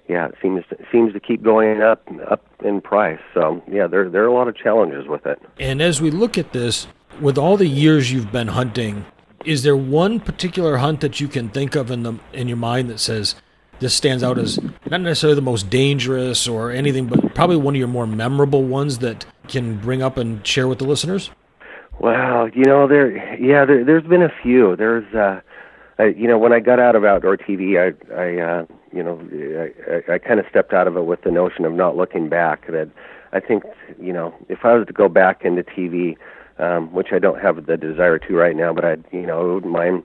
yeah, 0.08 0.26
it 0.26 0.34
seems 0.42 0.62
to, 0.68 0.76
seems 0.92 1.14
to 1.14 1.20
keep 1.20 1.42
going 1.42 1.80
up 1.80 2.06
up 2.30 2.44
in 2.62 2.80
price. 2.80 3.20
So 3.32 3.62
yeah, 3.70 3.86
there 3.86 4.10
there 4.10 4.22
are 4.22 4.26
a 4.26 4.34
lot 4.34 4.48
of 4.48 4.56
challenges 4.56 5.06
with 5.08 5.24
it. 5.24 5.40
And 5.58 5.80
as 5.80 6.02
we 6.02 6.10
look 6.10 6.36
at 6.36 6.52
this, 6.52 6.86
with 7.20 7.38
all 7.38 7.56
the 7.56 7.66
years 7.66 8.12
you've 8.12 8.30
been 8.30 8.48
hunting, 8.48 9.06
is 9.44 9.62
there 9.62 9.76
one 9.76 10.20
particular 10.20 10.76
hunt 10.76 11.00
that 11.00 11.20
you 11.20 11.28
can 11.28 11.48
think 11.48 11.74
of 11.74 11.90
in 11.90 12.02
the 12.02 12.18
in 12.32 12.48
your 12.48 12.58
mind 12.58 12.90
that 12.90 13.00
says 13.00 13.34
this 13.80 13.94
stands 13.94 14.22
out 14.22 14.38
as 14.38 14.58
not 14.86 15.00
necessarily 15.00 15.34
the 15.34 15.42
most 15.42 15.70
dangerous 15.70 16.46
or 16.48 16.70
anything, 16.70 17.06
but 17.06 17.34
probably 17.34 17.56
one 17.56 17.74
of 17.74 17.78
your 17.78 17.88
more 17.88 18.06
memorable 18.06 18.62
ones 18.62 18.98
that 18.98 19.26
can 19.48 19.78
bring 19.78 20.02
up 20.02 20.16
and 20.16 20.46
share 20.46 20.68
with 20.68 20.78
the 20.78 20.84
listeners? 20.84 21.30
Well, 22.00 22.48
you 22.48 22.64
know, 22.64 22.88
there, 22.88 23.10
yeah, 23.40 23.64
there, 23.64 24.00
has 24.00 24.08
been 24.08 24.22
a 24.22 24.32
few. 24.42 24.74
There's, 24.76 25.12
uh, 25.14 25.40
I, 25.98 26.06
you 26.06 26.26
know, 26.26 26.38
when 26.38 26.52
I 26.52 26.60
got 26.60 26.80
out 26.80 26.96
of 26.96 27.04
outdoor 27.04 27.36
TV, 27.36 27.78
I, 27.78 28.14
I, 28.14 28.42
uh, 28.42 28.66
you 28.92 29.02
know, 29.02 29.20
I, 29.30 30.12
I, 30.12 30.14
I 30.14 30.18
kind 30.18 30.40
of 30.40 30.46
stepped 30.50 30.72
out 30.72 30.88
of 30.88 30.96
it 30.96 31.04
with 31.04 31.22
the 31.22 31.30
notion 31.30 31.64
of 31.64 31.72
not 31.72 31.96
looking 31.96 32.28
back. 32.28 32.66
That 32.66 32.90
I 33.32 33.40
think, 33.40 33.64
you 34.00 34.12
know, 34.12 34.34
if 34.48 34.64
I 34.64 34.74
was 34.74 34.86
to 34.86 34.92
go 34.92 35.08
back 35.08 35.44
into 35.44 35.62
TV, 35.62 36.16
um, 36.58 36.92
which 36.92 37.08
I 37.12 37.18
don't 37.18 37.40
have 37.40 37.66
the 37.66 37.76
desire 37.76 38.18
to 38.18 38.34
right 38.34 38.56
now, 38.56 38.72
but 38.72 38.84
I, 38.84 38.96
you 39.12 39.26
know, 39.26 39.54
wouldn't 39.54 39.72
mind 39.72 40.02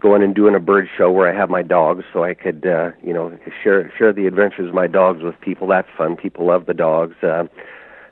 going 0.00 0.22
and 0.22 0.34
doing 0.34 0.54
a 0.54 0.60
bird 0.60 0.88
show 0.96 1.10
where 1.10 1.32
I 1.32 1.36
have 1.36 1.50
my 1.50 1.62
dogs, 1.62 2.04
so 2.12 2.24
I 2.24 2.34
could, 2.34 2.66
uh, 2.66 2.90
you 3.02 3.12
know, 3.12 3.36
share 3.62 3.92
share 3.96 4.12
the 4.12 4.26
adventures 4.26 4.68
of 4.68 4.74
my 4.74 4.86
dogs 4.86 5.22
with 5.22 5.40
people. 5.40 5.68
That's 5.68 5.88
fun. 5.96 6.16
People 6.16 6.46
love 6.46 6.66
the 6.66 6.74
dogs. 6.74 7.14
Uh, 7.22 7.44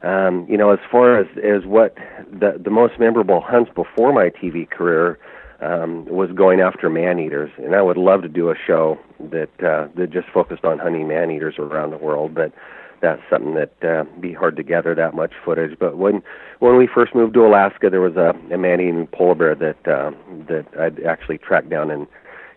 um, 0.03 0.46
you 0.48 0.57
know, 0.57 0.70
as 0.70 0.79
far 0.90 1.18
as 1.18 1.27
as 1.38 1.64
what 1.66 1.96
the 2.31 2.61
the 2.62 2.70
most 2.70 2.98
memorable 2.98 3.40
hunts 3.40 3.70
before 3.74 4.12
my 4.12 4.31
TV 4.31 4.68
career 4.68 5.18
um, 5.61 6.05
was 6.07 6.31
going 6.33 6.61
after 6.61 6.88
man 6.88 7.18
eaters, 7.18 7.51
and 7.59 7.74
I 7.74 7.83
would 7.83 7.96
love 7.96 8.22
to 8.22 8.29
do 8.29 8.51
a 8.51 8.55
show 8.55 8.98
that 9.18 9.51
uh, 9.61 9.88
that 9.96 10.11
just 10.11 10.29
focused 10.29 10.64
on 10.64 10.79
hunting 10.79 11.09
man 11.09 11.31
eaters 11.31 11.57
around 11.59 11.90
the 11.90 11.98
world, 11.98 12.35
but 12.35 12.53
that's 13.00 13.22
something 13.30 13.54
that 13.54 13.72
uh, 13.82 14.04
be 14.20 14.32
hard 14.32 14.56
to 14.56 14.62
gather 14.62 14.94
that 14.94 15.14
much 15.14 15.32
footage. 15.44 15.78
But 15.78 15.96
when 15.96 16.22
when 16.58 16.76
we 16.76 16.87
first 16.87 17.14
moved 17.14 17.34
to 17.34 17.46
Alaska, 17.46 17.90
there 17.90 18.00
was 18.00 18.16
a, 18.16 18.34
a 18.52 18.58
man-eating 18.58 19.06
polar 19.08 19.34
bear 19.34 19.54
that 19.54 19.88
uh, 19.88 20.11
that 20.48 20.66
I'd 20.78 21.02
actually 21.04 21.38
tracked 21.38 21.70
down 21.70 21.90
and 21.90 22.06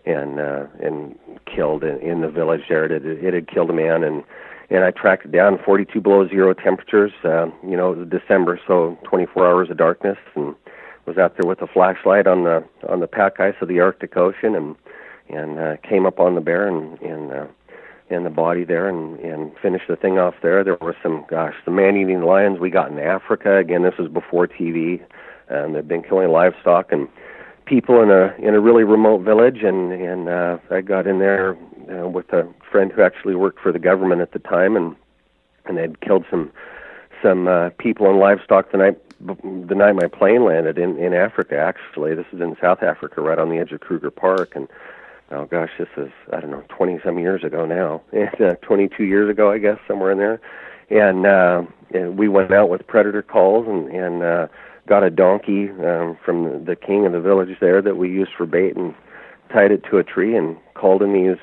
and 0.04 0.40
uh, 0.40 0.66
and 0.80 1.18
killed 1.46 1.84
in, 1.84 1.98
in 2.00 2.20
the 2.20 2.30
village 2.30 2.62
there. 2.68 2.84
It, 2.84 3.04
it 3.04 3.34
had 3.34 3.48
killed 3.48 3.70
a 3.70 3.74
man 3.74 4.02
and 4.02 4.24
and 4.70 4.84
I 4.84 4.90
tracked 4.90 5.26
it 5.26 5.32
down 5.32 5.58
42 5.64 6.00
below 6.00 6.26
zero 6.28 6.54
temperatures. 6.54 7.12
Uh, 7.22 7.46
you 7.62 7.76
know, 7.76 7.92
it 7.92 7.98
was 7.98 8.08
December, 8.08 8.58
so 8.66 8.98
24 9.04 9.46
hours 9.46 9.70
of 9.70 9.76
darkness 9.76 10.16
and 10.34 10.54
was 11.04 11.18
out 11.18 11.36
there 11.36 11.48
with 11.48 11.60
a 11.60 11.66
flashlight 11.66 12.26
on 12.26 12.44
the 12.44 12.64
on 12.88 13.00
the 13.00 13.06
pack 13.06 13.40
ice 13.40 13.54
of 13.60 13.68
the 13.68 13.80
Arctic 13.80 14.16
Ocean 14.16 14.54
and 14.54 14.76
and 15.28 15.58
uh, 15.58 15.76
came 15.88 16.06
up 16.06 16.20
on 16.20 16.34
the 16.34 16.40
bear 16.40 16.66
and 16.66 17.00
and 17.00 17.32
uh, 17.32 17.46
and 18.12 18.26
the 18.26 18.30
body 18.30 18.64
there 18.64 18.88
and 18.88 19.18
and 19.20 19.52
finished 19.60 19.88
the 19.88 19.96
thing 19.96 20.18
off 20.18 20.34
there. 20.42 20.64
There 20.64 20.76
were 20.80 20.96
some 21.02 21.24
gosh, 21.28 21.54
the 21.64 21.70
man-eating 21.70 22.22
lions 22.22 22.58
we 22.58 22.70
got 22.70 22.90
in 22.90 22.98
Africa. 22.98 23.56
Again, 23.56 23.82
this 23.82 23.96
was 23.98 24.08
before 24.08 24.46
TV, 24.46 25.02
and 25.48 25.74
they've 25.74 25.86
been 25.86 26.02
killing 26.02 26.30
livestock 26.30 26.92
and 26.92 27.08
people 27.66 28.02
in 28.02 28.10
a 28.10 28.34
in 28.38 28.54
a 28.54 28.60
really 28.60 28.84
remote 28.84 29.18
village. 29.18 29.62
And 29.62 29.92
and 29.92 30.28
uh, 30.28 30.58
I 30.70 30.80
got 30.80 31.06
in 31.06 31.18
there 31.18 31.56
uh, 31.90 32.08
with 32.08 32.32
a 32.32 32.48
friend 32.70 32.92
who 32.92 33.02
actually 33.02 33.34
worked 33.34 33.60
for 33.60 33.72
the 33.72 33.78
government 33.78 34.20
at 34.20 34.32
the 34.32 34.38
time, 34.38 34.76
and 34.76 34.96
and 35.66 35.76
they'd 35.78 36.00
killed 36.00 36.24
some 36.30 36.52
some 37.22 37.48
uh, 37.48 37.70
people 37.78 38.08
and 38.08 38.18
livestock 38.18 38.72
the 38.72 38.78
night 38.78 38.98
the 39.20 39.74
night 39.74 39.94
my 39.94 40.08
plane 40.08 40.44
landed 40.44 40.78
in 40.78 40.98
in 40.98 41.14
Africa. 41.14 41.56
Actually, 41.56 42.14
this 42.14 42.26
is 42.32 42.40
in 42.40 42.56
South 42.60 42.82
Africa, 42.82 43.20
right 43.20 43.38
on 43.38 43.48
the 43.48 43.58
edge 43.58 43.72
of 43.72 43.80
Kruger 43.80 44.10
Park, 44.10 44.54
and 44.54 44.68
oh 45.32 45.46
gosh, 45.46 45.70
this 45.78 45.88
is 45.96 46.10
I 46.32 46.40
don't 46.40 46.50
know, 46.50 46.64
twenty 46.68 46.98
some 47.04 47.18
years 47.18 47.44
ago 47.44 47.66
now. 47.66 48.02
It's 48.12 48.40
uh, 48.40 48.54
twenty 48.62 48.88
two 48.88 49.04
years 49.04 49.30
ago, 49.30 49.50
I 49.50 49.58
guess, 49.58 49.78
somewhere 49.86 50.12
in 50.12 50.18
there. 50.18 50.40
And, 50.90 51.24
uh, 51.24 51.62
and 51.94 52.18
we 52.18 52.28
went 52.28 52.52
out 52.52 52.68
with 52.68 52.86
predator 52.86 53.22
calls 53.22 53.66
and 53.66 53.88
and 53.88 54.22
uh, 54.22 54.46
got 54.86 55.02
a 55.02 55.10
donkey 55.10 55.70
um, 55.70 56.18
from 56.24 56.44
the, 56.44 56.58
the 56.58 56.76
king 56.76 57.06
of 57.06 57.12
the 57.12 57.20
village 57.20 57.56
there 57.60 57.80
that 57.82 57.96
we 57.96 58.08
used 58.08 58.32
for 58.36 58.46
bait 58.46 58.76
and 58.76 58.94
tied 59.52 59.70
it 59.70 59.84
to 59.90 59.98
a 59.98 60.04
tree 60.04 60.36
and 60.36 60.56
called 60.74 61.02
in 61.02 61.12
these 61.12 61.38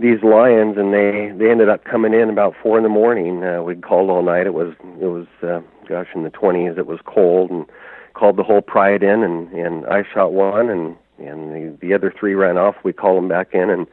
these 0.00 0.22
lions 0.22 0.76
and 0.78 0.94
they 0.94 1.32
they 1.36 1.50
ended 1.50 1.68
up 1.68 1.84
coming 1.84 2.14
in 2.14 2.30
about 2.30 2.54
four 2.62 2.76
in 2.76 2.84
the 2.84 2.88
morning 2.88 3.42
uh, 3.42 3.62
we 3.62 3.74
called 3.74 4.10
all 4.10 4.22
night 4.22 4.46
it 4.46 4.54
was 4.54 4.74
it 5.00 5.06
was 5.06 5.26
uh, 5.42 5.60
gosh 5.88 6.06
in 6.14 6.22
the 6.22 6.30
twenties 6.30 6.74
it 6.78 6.86
was 6.86 7.00
cold 7.04 7.50
and 7.50 7.66
called 8.14 8.36
the 8.36 8.44
whole 8.44 8.62
pride 8.62 9.02
in 9.02 9.22
and 9.22 9.52
and 9.52 9.86
i 9.86 10.02
shot 10.14 10.32
one 10.32 10.70
and 10.70 10.96
and 11.18 11.52
the 11.52 11.76
the 11.80 11.94
other 11.94 12.12
three 12.18 12.34
ran 12.34 12.58
off. 12.58 12.76
We 12.84 12.92
called 12.92 13.18
them 13.18 13.28
back 13.28 13.48
in 13.52 13.70
and 13.70 13.86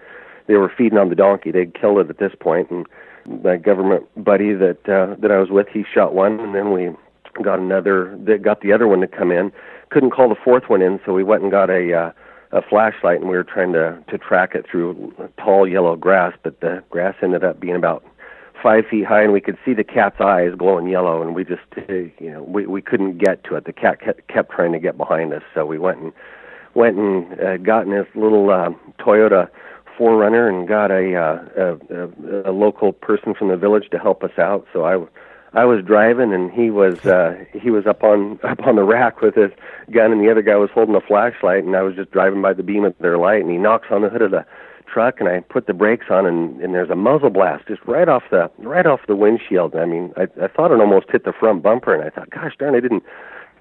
they 0.47 0.55
were 0.55 0.71
feeding 0.75 0.97
on 0.97 1.09
the 1.09 1.15
donkey. 1.15 1.51
They'd 1.51 1.79
killed 1.79 1.99
it 1.99 2.09
at 2.09 2.17
this 2.17 2.33
point 2.39 2.69
and 2.71 2.85
my 3.43 3.57
government 3.57 4.05
buddy 4.23 4.53
that 4.53 4.87
uh, 4.87 5.15
that 5.19 5.31
i 5.31 5.39
was 5.39 5.49
with 5.49 5.67
he 5.67 5.83
shot 5.83 6.13
one 6.13 6.39
and 6.39 6.53
then 6.53 6.71
we 6.71 6.91
got 7.41 7.57
another 7.57 8.15
that 8.23 8.43
got 8.43 8.61
the 8.61 8.71
other 8.71 8.87
one 8.87 9.01
to 9.01 9.07
come 9.07 9.31
in. 9.31 9.51
Couldn't 9.89 10.11
call 10.11 10.29
the 10.29 10.35
fourth 10.43 10.63
one 10.67 10.81
in 10.81 10.99
so 11.05 11.13
we 11.13 11.23
went 11.23 11.43
and 11.43 11.51
got 11.51 11.69
a 11.69 11.93
uh 11.93 12.11
a 12.51 12.61
flashlight 12.61 13.19
and 13.19 13.29
we 13.29 13.35
were 13.35 13.43
trying 13.43 13.73
to 13.73 13.97
to 14.09 14.17
track 14.17 14.55
it 14.55 14.65
through 14.69 15.13
tall 15.37 15.67
yellow 15.67 15.95
grass, 15.95 16.33
but 16.43 16.61
the 16.61 16.83
grass 16.89 17.15
ended 17.21 17.43
up 17.43 17.59
being 17.59 17.75
about 17.75 18.03
five 18.65 18.85
feet 18.89 19.05
high, 19.05 19.21
and 19.21 19.31
we 19.31 19.41
could 19.41 19.59
see 19.63 19.75
the 19.75 19.83
cat's 19.83 20.19
eyes 20.19 20.51
glowing 20.57 20.87
yellow, 20.87 21.21
and 21.21 21.35
we 21.35 21.43
just, 21.43 21.61
uh, 21.77 21.93
you 21.93 22.31
know, 22.31 22.41
we 22.41 22.65
we 22.65 22.81
couldn't 22.81 23.19
get 23.19 23.43
to 23.43 23.55
it. 23.55 23.65
The 23.65 23.73
cat 23.73 23.99
kept 24.27 24.51
trying 24.51 24.71
to 24.71 24.79
get 24.79 24.97
behind 24.97 25.33
us, 25.33 25.43
so 25.53 25.67
we 25.67 25.77
went 25.77 25.99
and 25.99 26.13
went 26.75 26.97
and 26.97 27.39
uh, 27.39 27.57
got 27.57 27.85
in 27.85 27.91
this 27.91 28.07
little 28.15 28.49
uh, 28.49 28.69
Toyota 28.99 29.49
4Runner 29.97 30.49
and 30.49 30.67
got 30.67 30.91
a, 30.91 31.15
uh, 31.15 31.45
a, 31.57 32.49
a 32.49 32.51
a 32.51 32.53
local 32.53 32.91
person 32.91 33.33
from 33.33 33.47
the 33.47 33.57
village 33.57 33.89
to 33.91 33.97
help 33.97 34.23
us 34.23 34.37
out. 34.37 34.67
So 34.73 34.85
I 34.85 35.05
I 35.59 35.63
was 35.63 35.83
driving 35.85 36.33
and 36.33 36.51
he 36.51 36.69
was 36.69 37.05
uh 37.05 37.33
he 37.53 37.69
was 37.69 37.85
up 37.87 38.03
on 38.03 38.39
up 38.43 38.65
on 38.67 38.75
the 38.75 38.83
rack 38.83 39.21
with 39.21 39.35
his 39.35 39.51
gun 39.91 40.11
and 40.11 40.21
the 40.21 40.29
other 40.29 40.41
guy 40.41 40.55
was 40.55 40.69
holding 40.73 40.95
a 40.95 41.01
flashlight 41.01 41.63
and 41.63 41.75
I 41.75 41.81
was 41.81 41.95
just 41.95 42.11
driving 42.11 42.41
by 42.41 42.53
the 42.53 42.63
beam 42.63 42.83
of 42.83 42.93
their 42.99 43.17
light 43.17 43.41
and 43.41 43.49
he 43.49 43.57
knocks 43.57 43.87
on 43.89 44.01
the 44.01 44.09
hood 44.09 44.21
of 44.21 44.31
the 44.31 44.45
truck 44.85 45.19
and 45.19 45.29
I 45.29 45.39
put 45.39 45.65
the 45.65 45.73
brakes 45.73 46.05
on 46.09 46.25
and, 46.25 46.61
and 46.61 46.73
there's 46.73 46.89
a 46.89 46.95
muzzle 46.95 47.29
blast 47.29 47.67
just 47.67 47.81
right 47.85 48.07
off 48.07 48.23
the 48.31 48.51
right 48.59 48.85
off 48.85 49.01
the 49.07 49.15
windshield. 49.15 49.75
I 49.75 49.85
mean, 49.85 50.13
I 50.17 50.23
I 50.41 50.47
thought 50.47 50.71
it 50.71 50.79
almost 50.79 51.07
hit 51.09 51.23
the 51.23 51.33
front 51.33 51.63
bumper 51.63 51.95
and 51.95 52.03
I 52.03 52.09
thought, 52.09 52.29
gosh 52.29 52.53
darn, 52.59 52.75
I 52.75 52.81
didn't 52.81 53.03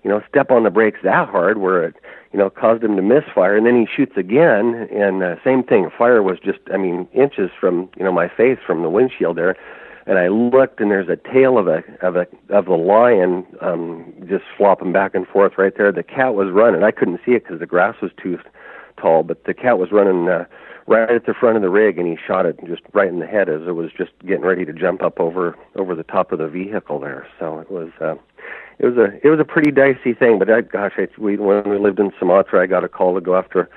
you 0.05 0.11
know, 0.11 0.23
step 0.29 0.51
on 0.51 0.63
the 0.63 0.71
brakes 0.71 1.01
that 1.03 1.29
hard 1.29 1.59
where 1.59 1.83
it, 1.85 1.97
you 2.33 2.39
know, 2.39 2.51
caused 2.51 2.85
him 2.85 2.95
to 2.97 3.03
misfire. 3.03 3.57
And 3.57 3.67
then 3.67 3.77
he 3.77 3.87
shoots 3.87 4.17
again, 4.17 4.89
and 4.93 5.23
uh, 5.23 5.37
same 5.43 5.65
thing. 5.65 5.91
Fire 5.97 6.23
was 6.23 6.39
just, 6.39 6.61
I 6.73 6.77
mean, 6.77 7.09
inches 7.13 7.51
from, 7.59 7.89
you 7.97 8.05
know, 8.05 8.13
my 8.13 8.29
face 8.29 8.59
from 8.65 8.83
the 8.83 8.91
windshield 8.91 9.37
there 9.37 9.57
and 10.07 10.19
I 10.19 10.29
looked, 10.29 10.81
and 10.81 10.91
there's 10.91 11.09
a 11.09 11.17
tail 11.17 11.59
of 11.59 11.67
a 11.67 11.83
of 12.03 12.17
a 12.17 12.27
of 12.51 12.69
a 12.69 12.75
lion 12.75 13.47
um, 13.61 14.13
just 14.29 14.45
flopping 14.57 14.93
back 14.93 15.15
and 15.15 15.27
forth 15.27 15.55
right 15.57 15.73
there. 15.77 15.91
The 15.93 16.03
cat 16.03 16.35
was 16.35 16.51
running. 16.51 16.83
I 16.83 16.91
couldn't 16.91 17.21
see 17.25 17.33
it 17.33 17.45
because 17.45 17.61
the 17.61 17.67
grass 17.67 17.97
was 18.03 18.11
too 18.23 18.39
tall, 19.01 19.23
but 19.23 19.45
the 19.45 19.55
cat 19.55 19.79
was 19.79 19.93
running 19.93 20.29
uh, 20.29 20.45
right 20.87 21.11
at 21.11 21.27
the 21.27 21.35
front 21.35 21.57
of 21.57 21.63
the 21.63 21.71
rig, 21.71 21.99
and 21.99 22.07
he 22.07 22.17
shot 22.27 22.45
it 22.45 22.59
just 22.67 22.83
right 22.93 23.09
in 23.09 23.19
the 23.19 23.27
head 23.27 23.49
as 23.49 23.63
it 23.67 23.73
was 23.73 23.91
just 23.97 24.13
getting 24.27 24.45
ready 24.45 24.65
to 24.67 24.73
jump 24.73 25.03
up 25.03 25.19
over 25.19 25.57
over 25.75 25.95
the 25.95 26.05
top 26.05 26.33
of 26.33 26.39
the 26.39 26.49
vehicle 26.49 27.01
there. 27.01 27.27
So 27.39 27.59
it 27.61 27.71
was. 27.71 27.91
Uh, 28.01 28.17
it 28.79 28.87
was 28.87 28.97
a 28.97 29.27
it 29.27 29.31
was 29.31 29.41
a 29.41 29.45
pretty 29.45 29.71
dicey 29.71 30.15
thing, 30.15 30.39
but 30.39 30.51
I, 30.51 30.63
gosh, 30.63 30.93
I, 30.97 31.09
we 31.19 31.37
when 31.37 31.69
we 31.69 31.79
lived 31.79 32.01
in 32.01 32.13
Sumatra, 32.19 32.63
I 32.63 32.67
got 32.67 32.85
a 32.85 32.89
call 32.89 33.15
to 33.15 33.21
go 33.21 33.37
after 33.37 33.69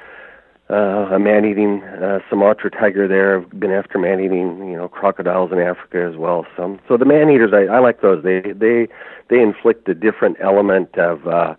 uh, 0.69 1.07
a 1.13 1.19
man-eating 1.19 1.81
uh, 1.83 2.19
Sumatra 2.29 2.69
tiger 2.69 3.07
there. 3.07 3.39
I've 3.39 3.49
been 3.59 3.71
after 3.71 3.97
man-eating, 3.97 4.69
you 4.69 4.75
know, 4.75 4.89
crocodiles 4.89 5.51
in 5.51 5.59
Africa 5.59 6.09
as 6.11 6.17
well. 6.17 6.45
So, 6.57 6.77
so 6.87 6.97
the 6.97 7.05
man-eaters, 7.05 7.51
I, 7.53 7.73
I 7.73 7.79
like 7.79 8.01
those. 8.01 8.23
They 8.23 8.41
they 8.41 8.87
they 9.29 9.41
inflict 9.41 9.87
a 9.87 9.93
different 9.93 10.37
element 10.41 10.97
of, 10.97 11.25
uh, 11.27 11.55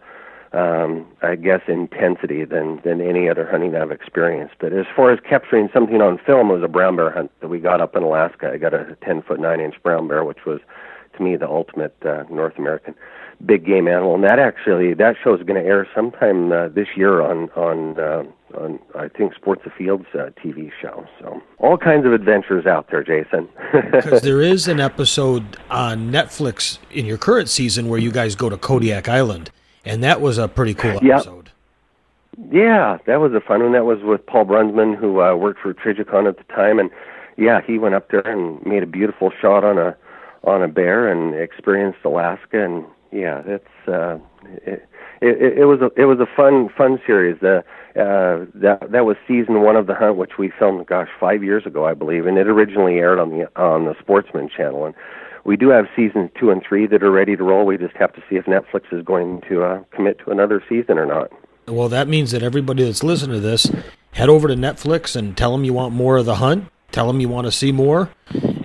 um, 0.52 1.06
I 1.22 1.36
guess, 1.36 1.60
intensity 1.68 2.44
than 2.44 2.80
than 2.84 3.00
any 3.00 3.28
other 3.28 3.48
hunting 3.50 3.74
I've 3.74 3.92
experienced. 3.92 4.56
But 4.58 4.72
as 4.72 4.86
far 4.94 5.10
as 5.10 5.20
capturing 5.20 5.70
something 5.72 6.02
on 6.02 6.18
film, 6.18 6.50
it 6.50 6.54
was 6.54 6.62
a 6.62 6.68
brown 6.68 6.96
bear 6.96 7.10
hunt 7.10 7.30
that 7.40 7.48
we 7.48 7.60
got 7.60 7.80
up 7.80 7.96
in 7.96 8.02
Alaska. 8.02 8.50
I 8.52 8.58
got 8.58 8.74
a 8.74 8.96
10 9.02 9.22
foot 9.22 9.40
9 9.40 9.60
inch 9.60 9.76
brown 9.82 10.08
bear, 10.08 10.22
which 10.24 10.44
was 10.44 10.60
to 11.16 11.22
me 11.22 11.36
the 11.36 11.48
ultimate 11.48 11.96
uh, 12.04 12.24
North 12.30 12.58
American 12.58 12.94
big 13.44 13.64
game 13.64 13.88
animal. 13.88 14.14
And 14.14 14.24
that 14.24 14.38
actually 14.38 14.94
that 14.94 15.16
show 15.22 15.34
is 15.34 15.42
going 15.42 15.62
to 15.62 15.68
air 15.68 15.88
sometime 15.94 16.52
uh, 16.52 16.68
this 16.68 16.88
year 16.96 17.20
on 17.22 17.50
on. 17.50 17.98
Uh, 17.98 18.24
on 18.56 18.78
I 18.94 19.08
think 19.08 19.34
Sports 19.34 19.62
Afield's 19.66 20.06
uh, 20.14 20.30
TV 20.42 20.72
show. 20.80 21.06
So 21.20 21.42
all 21.58 21.76
kinds 21.76 22.06
of 22.06 22.14
adventures 22.14 22.64
out 22.64 22.90
there, 22.90 23.04
Jason. 23.04 23.48
Because 23.92 24.22
there 24.22 24.40
is 24.40 24.68
an 24.68 24.80
episode 24.80 25.58
on 25.70 26.10
Netflix 26.10 26.78
in 26.90 27.04
your 27.04 27.18
current 27.18 27.50
season 27.50 27.88
where 27.88 27.98
you 27.98 28.10
guys 28.10 28.34
go 28.34 28.48
to 28.48 28.56
Kodiak 28.56 29.06
Island, 29.06 29.50
and 29.84 30.02
that 30.02 30.22
was 30.22 30.38
a 30.38 30.48
pretty 30.48 30.72
cool 30.72 30.92
episode. 30.92 31.50
Yep. 32.38 32.52
Yeah, 32.52 32.98
that 33.06 33.20
was 33.20 33.32
a 33.34 33.40
fun 33.40 33.62
one. 33.62 33.72
That 33.72 33.84
was 33.84 33.98
with 34.02 34.24
Paul 34.24 34.46
Brunsman, 34.46 34.96
who 34.96 35.20
uh, 35.20 35.34
worked 35.34 35.60
for 35.60 35.74
Trijicon 35.74 36.28
at 36.28 36.38
the 36.38 36.44
time, 36.44 36.78
and 36.78 36.90
yeah, 37.36 37.60
he 37.60 37.78
went 37.78 37.94
up 37.94 38.10
there 38.10 38.26
and 38.26 38.64
made 38.64 38.82
a 38.82 38.86
beautiful 38.86 39.30
shot 39.40 39.64
on 39.64 39.76
a 39.78 39.96
on 40.44 40.62
a 40.62 40.68
bear 40.68 41.08
and 41.08 41.34
experienced 41.34 41.98
Alaska, 42.04 42.64
and 42.64 42.84
yeah, 43.12 43.42
that's 43.42 43.88
uh, 43.88 44.18
it, 44.66 44.88
it, 45.20 45.58
it 45.58 45.64
was 45.64 45.80
a 45.80 45.90
it 46.00 46.04
was 46.04 46.18
a 46.20 46.26
fun 46.36 46.68
fun 46.76 47.00
series. 47.06 47.42
Uh, 47.42 47.62
uh, 47.98 48.46
that 48.54 48.88
that 48.90 49.04
was 49.04 49.16
season 49.26 49.62
one 49.62 49.76
of 49.76 49.86
the 49.86 49.94
hunt, 49.94 50.16
which 50.16 50.38
we 50.38 50.52
filmed, 50.58 50.86
gosh, 50.86 51.08
five 51.18 51.42
years 51.42 51.66
ago, 51.66 51.86
I 51.86 51.94
believe, 51.94 52.26
and 52.26 52.38
it 52.38 52.46
originally 52.46 52.98
aired 52.98 53.18
on 53.18 53.30
the 53.30 53.50
on 53.60 53.86
the 53.86 53.94
Sportsman 53.98 54.48
channel. 54.48 54.86
And 54.86 54.94
we 55.44 55.56
do 55.56 55.70
have 55.70 55.86
seasons 55.96 56.30
two 56.38 56.50
and 56.50 56.62
three 56.62 56.86
that 56.86 57.02
are 57.02 57.10
ready 57.10 57.36
to 57.36 57.42
roll. 57.42 57.66
We 57.66 57.78
just 57.78 57.96
have 57.96 58.12
to 58.14 58.22
see 58.28 58.36
if 58.36 58.44
Netflix 58.44 58.92
is 58.92 59.04
going 59.04 59.42
to 59.48 59.64
uh, 59.64 59.82
commit 59.90 60.18
to 60.20 60.30
another 60.30 60.62
season 60.68 60.98
or 60.98 61.06
not. 61.06 61.32
Well, 61.66 61.88
that 61.88 62.08
means 62.08 62.30
that 62.30 62.42
everybody 62.42 62.84
that's 62.84 63.02
listening 63.02 63.36
to 63.36 63.40
this, 63.40 63.70
head 64.12 64.28
over 64.28 64.48
to 64.48 64.54
Netflix 64.54 65.16
and 65.16 65.36
tell 65.36 65.52
them 65.52 65.64
you 65.64 65.72
want 65.72 65.94
more 65.94 66.16
of 66.16 66.26
the 66.26 66.36
hunt. 66.36 66.68
Tell 66.92 67.06
them 67.06 67.20
you 67.20 67.28
want 67.28 67.46
to 67.46 67.52
see 67.52 67.70
more, 67.70 68.10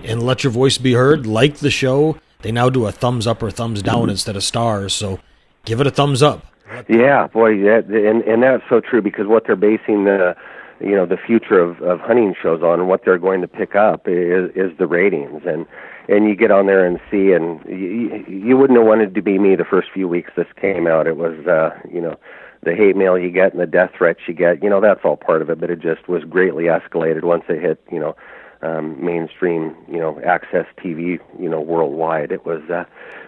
and 0.04 0.22
let 0.22 0.44
your 0.44 0.50
voice 0.50 0.78
be 0.78 0.94
heard. 0.94 1.26
Like 1.26 1.56
the 1.56 1.70
show. 1.70 2.18
They 2.44 2.52
now 2.52 2.68
do 2.68 2.84
a 2.84 2.92
thumbs 2.92 3.26
up 3.26 3.42
or 3.42 3.50
thumbs 3.50 3.80
down 3.80 4.10
instead 4.10 4.36
of 4.36 4.44
stars. 4.44 4.92
So 4.92 5.18
give 5.64 5.80
it 5.80 5.86
a 5.86 5.90
thumbs 5.90 6.22
up. 6.22 6.44
Yeah, 6.90 7.26
boy, 7.26 7.56
that, 7.62 7.86
and 7.86 8.20
and 8.22 8.42
that's 8.42 8.62
so 8.68 8.80
true 8.80 9.00
because 9.00 9.26
what 9.26 9.46
they're 9.46 9.56
basing 9.56 10.04
the 10.04 10.36
you 10.78 10.94
know 10.94 11.06
the 11.06 11.16
future 11.16 11.58
of 11.58 11.80
of 11.80 12.00
hunting 12.00 12.34
shows 12.40 12.62
on 12.62 12.80
and 12.80 12.88
what 12.88 13.02
they're 13.02 13.18
going 13.18 13.40
to 13.40 13.48
pick 13.48 13.74
up 13.74 14.06
is 14.06 14.50
is 14.54 14.76
the 14.76 14.86
ratings 14.86 15.42
and 15.46 15.64
and 16.06 16.28
you 16.28 16.36
get 16.36 16.50
on 16.50 16.66
there 16.66 16.84
and 16.84 17.00
see 17.10 17.32
and 17.32 17.64
you, 17.66 18.24
you 18.28 18.56
wouldn't 18.58 18.78
have 18.78 18.86
wanted 18.86 19.14
to 19.14 19.22
be 19.22 19.38
me 19.38 19.56
the 19.56 19.64
first 19.64 19.88
few 19.94 20.06
weeks 20.06 20.30
this 20.36 20.46
came 20.60 20.86
out 20.86 21.06
it 21.06 21.16
was 21.16 21.46
uh 21.46 21.70
you 21.90 22.00
know 22.00 22.16
the 22.62 22.74
hate 22.74 22.96
mail 22.96 23.16
you 23.16 23.30
get 23.30 23.52
and 23.52 23.60
the 23.60 23.66
death 23.66 23.92
threats 23.96 24.20
you 24.26 24.34
get 24.34 24.62
you 24.62 24.68
know 24.68 24.80
that's 24.80 25.00
all 25.04 25.16
part 25.16 25.40
of 25.40 25.48
it 25.48 25.60
but 25.60 25.70
it 25.70 25.80
just 25.80 26.08
was 26.08 26.24
greatly 26.24 26.64
escalated 26.64 27.22
once 27.22 27.44
it 27.48 27.62
hit 27.62 27.80
you 27.90 28.00
know 28.00 28.16
um 28.64 29.04
mainstream 29.04 29.76
you 29.88 29.98
know 29.98 30.20
access 30.24 30.66
tv 30.78 31.18
you 31.38 31.48
know 31.48 31.60
worldwide. 31.60 32.32
It 32.32 32.44
was 32.46 32.62
uh 32.70 32.84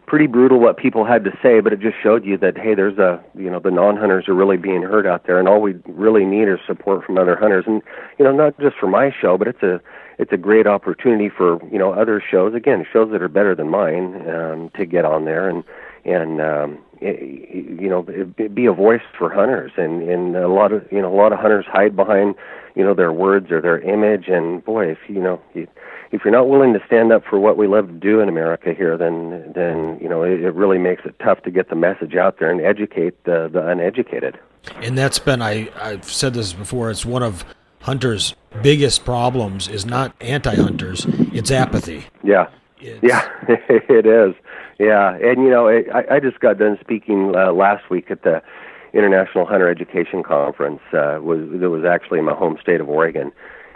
pretty 0.07 0.27
brutal 0.27 0.61
what 0.61 0.77
people 0.77 1.05
had 1.05 1.25
to 1.25 1.37
say, 1.43 1.61
but 1.61 1.73
it 1.73 1.81
just 1.81 1.97
showed 2.03 2.25
you 2.25 2.39
that 2.39 2.57
hey, 2.57 2.75
there's 2.75 2.99
a 2.99 3.23
you 3.35 3.51
know 3.51 3.61
the 3.61 3.71
non-hunters 3.71 4.29
are 4.29 4.35
really 4.35 4.57
being 4.57 4.83
heard 4.83 5.07
out 5.07 5.27
there, 5.27 5.39
and 5.39 5.49
all 5.49 5.61
we 5.61 5.75
really 5.87 6.25
need 6.25 6.49
is 6.49 6.59
support 6.67 7.05
from 7.05 7.19
other 7.19 7.37
hunters, 7.37 7.65
and 7.67 7.83
you 8.19 8.25
know 8.25 8.33
not 8.33 8.59
just 8.61 8.77
for 8.77 8.87
my 8.87 9.11
show, 9.21 9.37
but 9.37 9.49
it's 9.49 9.63
a 9.63 9.81
it's 10.19 10.33
a 10.33 10.37
great 10.37 10.67
opportunity 10.67 11.29
for 11.29 11.59
you 11.71 11.79
know 11.79 11.93
other 11.93 12.23
shows. 12.31 12.55
Again 12.55 12.87
shows 12.91 13.11
that 13.13 13.23
are 13.23 13.29
better 13.29 13.55
than 13.55 13.69
mine 13.69 14.29
um, 14.29 14.71
to 14.77 14.87
get 14.87 15.05
on 15.05 15.25
there 15.25 15.49
and 15.49 15.65
and 16.05 16.41
um, 16.41 16.79
Eh, 17.03 17.17
you 17.81 17.89
know 17.89 18.03
be 18.55 18.67
a 18.67 18.73
voice 18.73 19.03
for 19.19 19.29
hunters 19.29 19.73
and 19.77 20.03
and 20.09 20.35
a 20.35 20.49
lot 20.49 20.73
of 20.73 20.87
you 20.91 21.03
know 21.03 21.13
a 21.13 21.17
lot 21.17 21.33
of 21.33 21.39
hunters 21.39 21.67
hide 21.67 21.95
behind 21.95 22.35
you 22.75 22.83
know 22.83 22.95
their 22.95 23.13
words 23.13 23.51
or 23.51 23.61
their 23.61 23.79
image 23.81 24.29
and 24.29 24.65
boy 24.65 24.87
if 24.87 24.99
you 25.09 25.21
know 25.21 25.41
you 25.53 25.67
if 26.13 26.25
you're 26.25 26.33
not 26.33 26.49
willing 26.49 26.73
to 26.73 26.81
stand 26.87 27.13
up 27.13 27.25
for 27.25 27.39
what 27.39 27.57
we 27.57 27.67
love 27.67 27.89
to 27.89 27.93
do 27.93 28.21
in 28.21 28.29
America 28.29 28.73
here, 28.73 28.97
then 28.97 29.53
then 29.55 29.99
you 30.01 30.09
know 30.09 30.23
it, 30.23 30.41
it 30.41 30.55
really 30.55 30.79
makes 30.79 31.05
it 31.05 31.19
tough 31.19 31.43
to 31.43 31.51
get 31.51 31.69
the 31.69 31.77
message 31.77 32.15
out 32.15 32.39
there 32.39 32.51
and 32.51 32.61
educate 32.61 33.25
the, 33.25 33.49
the 33.53 33.67
uneducated. 33.67 34.39
And 34.77 34.97
that's 34.97 35.19
been 35.19 35.43
I 35.43 35.69
I've 35.81 36.05
said 36.05 36.35
this 36.35 36.53
before. 36.53 36.91
It's 36.91 37.05
one 37.05 37.23
of 37.23 37.45
hunters' 37.81 38.35
biggest 38.63 39.05
problems 39.05 39.69
is 39.69 39.85
not 39.85 40.15
anti-hunters; 40.21 41.07
it's 41.33 41.51
apathy. 41.51 42.05
Yeah, 42.23 42.49
it's... 42.79 43.03
yeah, 43.03 43.29
it 43.49 44.07
is. 44.07 44.35
Yeah, 44.79 45.17
and 45.17 45.43
you 45.43 45.51
know 45.51 45.69
I 45.69 46.17
I 46.17 46.21
just 46.21 46.41
got 46.41 46.59
done 46.59 46.79
speaking 46.81 47.35
uh, 47.35 47.53
last 47.53 47.89
week 47.91 48.11
at 48.11 48.23
the 48.23 48.43
International 48.93 49.47
Hunter 49.47 49.69
Education 49.69 50.23
Conference. 50.23 50.81
Uh, 50.93 51.19
was 51.21 51.41
it 51.53 51.69
was 51.69 51.85
actually 51.85 52.19
in 52.19 52.25
my 52.25 52.35
home 52.35 52.59
state 52.61 52.81
of 52.81 52.89
Oregon 52.89 53.33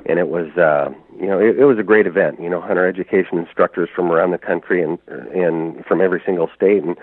and 0.06 0.18
it 0.18 0.28
was 0.28 0.56
uh, 0.56 0.90
you 1.18 1.26
know 1.26 1.38
it, 1.38 1.58
it 1.58 1.64
was 1.64 1.78
a 1.78 1.82
great 1.82 2.06
event. 2.06 2.40
You 2.40 2.48
know, 2.48 2.60
hunter 2.60 2.86
education 2.86 3.38
instructors 3.38 3.88
from 3.94 4.10
around 4.10 4.30
the 4.30 4.38
country 4.38 4.82
and 4.82 4.98
and 5.08 5.84
from 5.86 6.00
every 6.00 6.22
single 6.24 6.50
state 6.54 6.82
and 6.82 6.96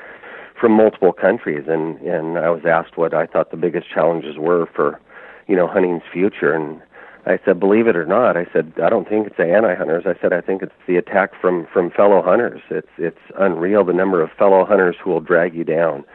from 0.59 0.71
multiple 0.71 1.13
countries. 1.13 1.65
And 1.67 1.99
and 2.01 2.37
I 2.37 2.49
was 2.49 2.65
asked 2.65 2.97
what 2.97 3.13
I 3.13 3.25
thought 3.25 3.51
the 3.51 3.57
biggest 3.57 3.89
challenges 3.89 4.37
were 4.37 4.67
for 4.75 4.99
you 5.47 5.55
know 5.55 5.67
hunting's 5.67 6.03
future 6.11 6.53
and. 6.53 6.81
I 7.27 7.39
said, 7.43 7.59
believe 7.59 7.87
it 7.87 7.97
or 7.97 8.05
not, 8.05 8.37
I 8.37 8.47
said, 8.53 8.73
I 8.81 8.89
don't 8.89 9.07
think 9.07 9.27
it's 9.27 9.35
the 9.35 9.53
anti-hunters. 9.53 10.05
I 10.05 10.15
said, 10.21 10.31
I 10.31 10.39
think 10.39 10.61
it's 10.61 10.71
the 10.87 10.95
attack 10.95 11.39
from 11.39 11.67
from 11.71 11.91
fellow 11.91 12.21
hunters. 12.21 12.61
It's 12.69 12.87
it's 12.97 13.19
unreal 13.37 13.83
the 13.83 13.93
number 13.93 14.21
of 14.21 14.31
fellow 14.31 14.63
hunters 14.65 14.95
who 15.03 15.09
will 15.09 15.19
drag 15.19 15.53
you 15.53 15.65
down, 15.65 16.05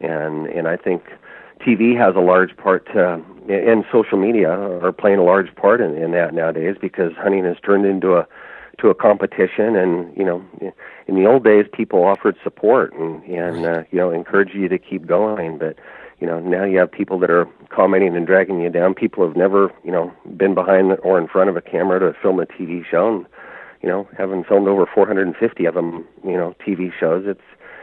and 0.00 0.46
and 0.46 0.66
I 0.66 0.78
think 0.78 1.02
TV 1.60 1.96
has 1.96 2.16
a 2.16 2.20
large 2.20 2.56
part 2.56 2.86
to, 2.86 3.22
and 3.48 3.84
social 3.92 4.16
media 4.18 4.50
are 4.50 4.92
playing 4.92 5.18
a 5.18 5.24
large 5.24 5.54
part 5.56 5.80
in, 5.80 5.94
in 5.94 6.12
that 6.12 6.32
nowadays 6.32 6.76
because 6.80 7.12
hunting 7.16 7.44
has 7.44 7.56
turned 7.64 7.84
into 7.84 8.14
a 8.14 8.26
to 8.78 8.88
a 8.88 8.94
competition 8.94 9.76
and 9.76 10.16
you 10.16 10.24
know 10.24 10.42
in 11.06 11.14
the 11.14 11.26
old 11.26 11.44
days 11.44 11.66
people 11.72 12.02
offered 12.02 12.36
support 12.42 12.92
and 12.94 13.22
and 13.24 13.66
uh, 13.66 13.82
you 13.90 13.98
know 13.98 14.10
encouraged 14.10 14.54
you 14.54 14.68
to 14.68 14.78
keep 14.78 15.06
going 15.06 15.58
but 15.58 15.76
you 16.22 16.28
know 16.28 16.38
now 16.38 16.62
you 16.62 16.78
have 16.78 16.92
people 16.92 17.18
that 17.18 17.32
are 17.32 17.48
commenting 17.70 18.16
and 18.16 18.28
dragging 18.28 18.60
you 18.60 18.70
down. 18.70 18.94
People 18.94 19.26
have 19.26 19.36
never 19.36 19.72
you 19.82 19.90
know 19.90 20.12
been 20.36 20.54
behind 20.54 20.96
or 21.02 21.18
in 21.18 21.26
front 21.26 21.50
of 21.50 21.56
a 21.56 21.60
camera 21.60 21.98
to 21.98 22.16
film 22.22 22.38
a 22.38 22.46
TV 22.46 22.86
show. 22.88 23.16
And 23.16 23.26
you 23.82 23.88
know 23.88 24.08
having 24.16 24.44
filmed 24.44 24.68
over 24.68 24.86
450 24.86 25.64
of 25.64 25.74
them 25.74 26.06
you 26.24 26.36
know 26.36 26.54
TV 26.64 26.92
shows 26.98 27.24
it's 27.26 27.42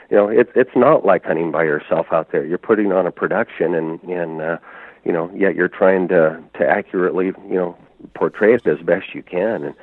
you 0.10 0.16
know 0.16 0.30
it's 0.30 0.52
it's 0.56 0.74
not 0.74 1.06
like 1.06 1.26
hunting 1.26 1.52
by 1.52 1.64
yourself 1.66 2.08
out 2.14 2.32
there. 2.32 2.46
You're 2.46 2.58
putting 2.58 2.94
on 2.94 3.06
a 3.06 3.12
production 3.12 3.76
and 3.76 4.02
and 4.04 4.42
uh 4.42 4.58
you 5.04 5.12
know 5.12 5.30
yet 5.36 5.54
you're 5.56 5.68
trying 5.68 6.08
to 6.08 6.42
to 6.58 6.66
accurately 6.66 7.34
you 7.50 7.56
know 7.56 7.78
portray 8.14 8.54
it 8.54 8.66
as 8.66 8.80
best 8.80 9.14
you 9.14 9.22
can. 9.22 9.66
And 9.66 9.76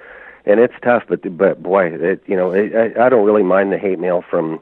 and 0.47 0.61
it's 0.61 0.81
tough. 0.83 1.03
But 1.07 1.37
but 1.37 1.63
boy, 1.63 1.89
it, 1.89 2.23
you 2.27 2.37
know, 2.37 2.53
it, 2.53 2.75
I, 2.75 3.07
I 3.07 3.09
don't 3.11 3.27
really 3.27 3.43
mind 3.43 3.71
the 3.71 3.79
hate 3.79 3.99
mail 3.99 4.25
from 4.31 4.61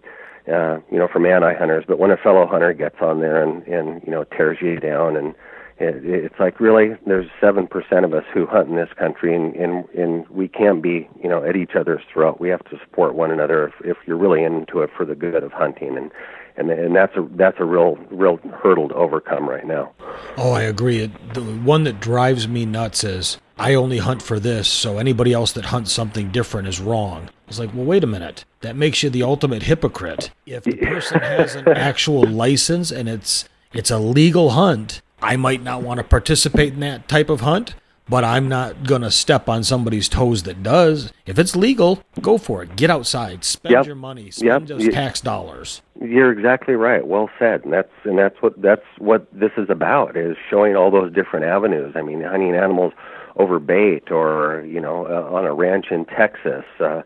uh, 0.48 0.78
you 0.90 0.98
know 0.98 1.09
from 1.09 1.26
anti 1.26 1.54
hunters, 1.54 1.85
but 1.87 1.98
when 1.98 2.11
a 2.11 2.16
fellow 2.16 2.46
hunter 2.46 2.72
gets 2.72 2.96
on 3.00 3.20
there 3.20 3.42
and 3.42 3.66
and 3.66 4.02
you 4.04 4.11
know 4.11 4.24
tears 4.24 4.59
you 4.61 4.78
down 4.78 5.16
and 5.16 5.35
it, 5.78 6.04
it's 6.04 6.38
like 6.38 6.61
really 6.61 6.96
there's 7.07 7.26
seven 7.40 7.66
percent 7.66 8.04
of 8.04 8.14
us 8.14 8.24
who 8.33 8.46
hunt 8.46 8.68
in 8.68 8.76
this 8.76 8.92
country 8.96 9.35
and, 9.35 9.54
and 9.57 9.88
and 9.90 10.28
we 10.28 10.48
can't 10.48 10.83
be 10.83 11.09
you 11.22 11.28
know 11.28 11.42
at 11.42 11.57
each 11.57 11.74
other's 11.74 12.02
throat. 12.12 12.40
We 12.40 12.48
have 12.50 12.64
to 12.64 12.78
support 12.78 13.14
one 13.14 13.30
another 13.30 13.68
if, 13.68 13.74
if 13.85 13.96
you're 14.07 14.16
really 14.16 14.42
into 14.44 14.80
it 14.80 14.90
for 14.96 15.04
the 15.04 15.14
good 15.14 15.42
of 15.42 15.52
hunting 15.52 15.96
and 15.96 16.11
and 16.56 16.70
and 16.70 16.94
that's 16.94 17.16
a 17.16 17.26
that's 17.32 17.58
a 17.58 17.64
real 17.64 17.96
real 18.10 18.38
hurdle 18.62 18.88
to 18.88 18.94
overcome 18.94 19.48
right 19.48 19.66
now 19.66 19.92
oh 20.36 20.52
i 20.52 20.62
agree 20.62 21.06
the 21.32 21.42
one 21.42 21.84
that 21.84 22.00
drives 22.00 22.46
me 22.46 22.64
nuts 22.64 23.04
is 23.04 23.38
i 23.58 23.74
only 23.74 23.98
hunt 23.98 24.22
for 24.22 24.38
this 24.38 24.68
so 24.68 24.98
anybody 24.98 25.32
else 25.32 25.52
that 25.52 25.66
hunts 25.66 25.92
something 25.92 26.30
different 26.30 26.68
is 26.68 26.80
wrong 26.80 27.28
it's 27.48 27.58
like 27.58 27.72
well 27.74 27.84
wait 27.84 28.04
a 28.04 28.06
minute 28.06 28.44
that 28.60 28.76
makes 28.76 29.02
you 29.02 29.10
the 29.10 29.22
ultimate 29.22 29.64
hypocrite 29.64 30.30
if 30.46 30.64
the 30.64 30.76
person 30.76 31.20
has 31.20 31.54
an 31.54 31.68
actual 31.76 32.24
license 32.24 32.90
and 32.90 33.08
it's 33.08 33.48
it's 33.72 33.90
a 33.90 33.98
legal 33.98 34.50
hunt 34.50 35.02
I 35.24 35.36
might 35.36 35.62
not 35.62 35.82
want 35.82 35.98
to 35.98 36.04
participate 36.04 36.74
in 36.74 36.80
that 36.80 37.08
type 37.08 37.30
of 37.30 37.40
hunt, 37.40 37.74
but 38.06 38.24
I'm 38.24 38.46
not 38.46 38.84
going 38.84 39.00
to 39.00 39.10
step 39.10 39.48
on 39.48 39.64
somebody's 39.64 40.06
toes 40.06 40.42
that 40.42 40.62
does. 40.62 41.14
If 41.24 41.38
it's 41.38 41.56
legal, 41.56 42.02
go 42.20 42.36
for 42.36 42.62
it. 42.62 42.76
Get 42.76 42.90
outside, 42.90 43.42
spend 43.42 43.72
yep. 43.72 43.86
your 43.86 43.94
money, 43.94 44.30
spend 44.30 44.68
yep. 44.68 44.78
those 44.78 44.92
tax 44.92 45.22
dollars. 45.22 45.80
You're 46.00 46.33
exactly 46.33 46.74
right. 46.74 47.07
Well 47.07 47.30
said. 47.38 47.64
And 47.64 47.72
that's 47.72 47.92
and 48.04 48.18
that's 48.18 48.37
what 48.40 48.61
that's 48.61 48.85
what 48.98 49.26
this 49.33 49.52
is 49.57 49.70
about 49.70 50.16
is 50.16 50.37
showing 50.50 50.76
all 50.76 50.90
those 50.90 51.12
different 51.12 51.46
avenues. 51.46 51.94
I 51.96 52.02
mean, 52.02 52.22
hunting 52.22 52.54
animals 52.54 52.92
over 53.37 53.59
bait 53.59 54.11
or, 54.11 54.64
you 54.66 54.80
know, 54.80 55.07
uh, 55.07 55.35
on 55.35 55.44
a 55.44 55.54
ranch 55.54 55.87
in 55.90 56.04
Texas. 56.04 56.64
Uh 56.80 57.02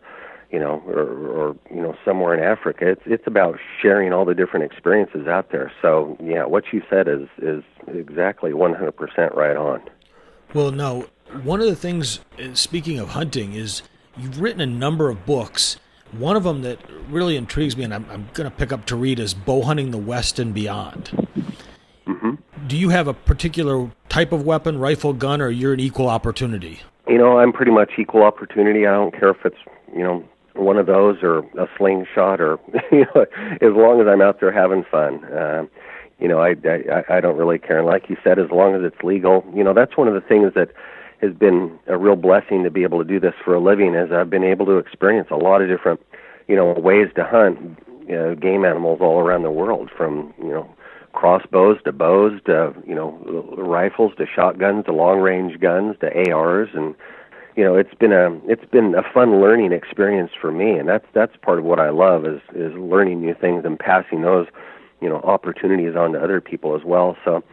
you 0.51 0.59
know, 0.59 0.81
or, 0.87 1.03
or 1.03 1.55
you 1.69 1.81
know, 1.81 1.95
somewhere 2.03 2.33
in 2.33 2.43
Africa. 2.43 2.87
It's 2.87 3.01
it's 3.05 3.27
about 3.27 3.59
sharing 3.81 4.13
all 4.13 4.25
the 4.25 4.33
different 4.33 4.65
experiences 4.71 5.27
out 5.27 5.51
there. 5.51 5.71
So 5.81 6.17
yeah, 6.23 6.45
what 6.45 6.65
you 6.73 6.81
said 6.89 7.07
is 7.07 7.27
is 7.37 7.63
exactly 7.87 8.51
100% 8.51 9.35
right 9.35 9.55
on. 9.55 9.81
Well, 10.53 10.71
now 10.71 11.05
one 11.43 11.61
of 11.61 11.67
the 11.67 11.75
things, 11.75 12.19
uh, 12.39 12.53
speaking 12.55 12.99
of 12.99 13.09
hunting, 13.09 13.53
is 13.53 13.83
you've 14.17 14.41
written 14.41 14.61
a 14.61 14.65
number 14.65 15.09
of 15.09 15.25
books. 15.25 15.77
One 16.11 16.35
of 16.35 16.43
them 16.43 16.61
that 16.63 16.79
really 17.09 17.35
intrigues 17.35 17.77
me, 17.77 17.83
and 17.83 17.93
I'm, 17.93 18.05
I'm 18.09 18.29
going 18.33 18.49
to 18.49 18.55
pick 18.55 18.71
up 18.71 18.85
to 18.87 18.95
read, 18.95 19.19
is 19.19 19.33
Bow 19.33 19.61
Hunting 19.61 19.91
the 19.91 19.97
West 19.97 20.39
and 20.39 20.53
Beyond. 20.53 21.11
Mm-hmm. 22.07 22.67
Do 22.67 22.77
you 22.77 22.89
have 22.89 23.07
a 23.07 23.13
particular 23.13 23.91
type 24.09 24.31
of 24.31 24.43
weapon, 24.43 24.79
rifle, 24.79 25.13
gun, 25.13 25.41
or 25.41 25.49
you're 25.49 25.73
an 25.73 25.79
equal 25.79 26.09
opportunity? 26.09 26.81
You 27.07 27.17
know, 27.17 27.39
I'm 27.39 27.53
pretty 27.53 27.71
much 27.71 27.91
equal 27.97 28.23
opportunity. 28.23 28.85
I 28.85 28.91
don't 28.91 29.11
care 29.11 29.29
if 29.29 29.45
it's 29.45 29.57
you 29.95 30.03
know 30.03 30.23
one 30.53 30.77
of 30.77 30.85
those 30.85 31.17
or 31.23 31.39
a 31.39 31.67
slingshot 31.77 32.41
or 32.41 32.59
you 32.91 33.05
know 33.15 33.25
as 33.61 33.73
long 33.73 34.01
as 34.01 34.07
I'm 34.07 34.21
out 34.21 34.39
there 34.39 34.51
having 34.51 34.83
fun. 34.83 35.23
Uh, 35.25 35.65
you 36.19 36.27
know, 36.27 36.39
I, 36.39 36.55
I 36.65 37.17
I 37.17 37.21
don't 37.21 37.37
really 37.37 37.59
care. 37.59 37.79
And 37.79 37.87
like 37.87 38.09
you 38.09 38.17
said, 38.23 38.39
as 38.39 38.51
long 38.51 38.75
as 38.75 38.81
it's 38.83 39.01
legal, 39.03 39.43
you 39.55 39.63
know, 39.63 39.73
that's 39.73 39.95
one 39.97 40.07
of 40.07 40.13
the 40.13 40.21
things 40.21 40.53
that 40.55 40.69
has 41.21 41.33
been 41.33 41.77
a 41.87 41.97
real 41.97 42.15
blessing 42.15 42.63
to 42.63 42.71
be 42.71 42.83
able 42.83 42.99
to 42.99 43.07
do 43.07 43.19
this 43.19 43.33
for 43.43 43.53
a 43.53 43.59
living. 43.59 43.95
as 43.95 44.11
I've 44.11 44.29
been 44.29 44.43
able 44.43 44.65
to 44.67 44.77
experience 44.77 45.27
a 45.31 45.35
lot 45.35 45.61
of 45.61 45.67
different, 45.67 46.01
you 46.47 46.55
know, 46.55 46.73
ways 46.73 47.09
to 47.15 47.23
hunt 47.23 47.77
you 48.07 48.15
know, 48.15 48.35
game 48.35 48.65
animals 48.65 48.99
all 49.01 49.19
around 49.19 49.43
the 49.43 49.51
world, 49.51 49.91
from 49.95 50.33
you 50.39 50.49
know 50.49 50.69
crossbows 51.13 51.77
to 51.83 51.91
bows 51.91 52.39
to 52.45 52.73
you 52.87 52.95
know 52.95 53.11
rifles 53.57 54.13
to 54.17 54.25
shotguns 54.25 54.85
to 54.85 54.91
long 54.91 55.19
range 55.19 55.59
guns 55.59 55.95
to 55.99 56.31
ARs 56.31 56.69
and 56.73 56.95
you 57.55 57.63
know 57.63 57.75
it's 57.75 57.93
been 57.95 58.13
a 58.13 58.31
it's 58.45 58.65
been 58.71 58.95
a 58.95 59.03
fun 59.13 59.41
learning 59.41 59.71
experience 59.71 60.31
for 60.39 60.51
me 60.51 60.71
and 60.73 60.87
that's 60.87 61.05
that's 61.13 61.35
part 61.41 61.59
of 61.59 61.65
what 61.65 61.79
I 61.79 61.89
love 61.89 62.25
is 62.25 62.41
is 62.55 62.73
learning 62.73 63.21
new 63.21 63.33
things 63.33 63.65
and 63.65 63.77
passing 63.77 64.21
those 64.21 64.47
you 65.01 65.09
know 65.09 65.17
opportunities 65.17 65.95
on 65.95 66.13
to 66.13 66.23
other 66.23 66.41
people 66.41 66.75
as 66.75 66.83
well 66.83 67.17
so 67.25 67.43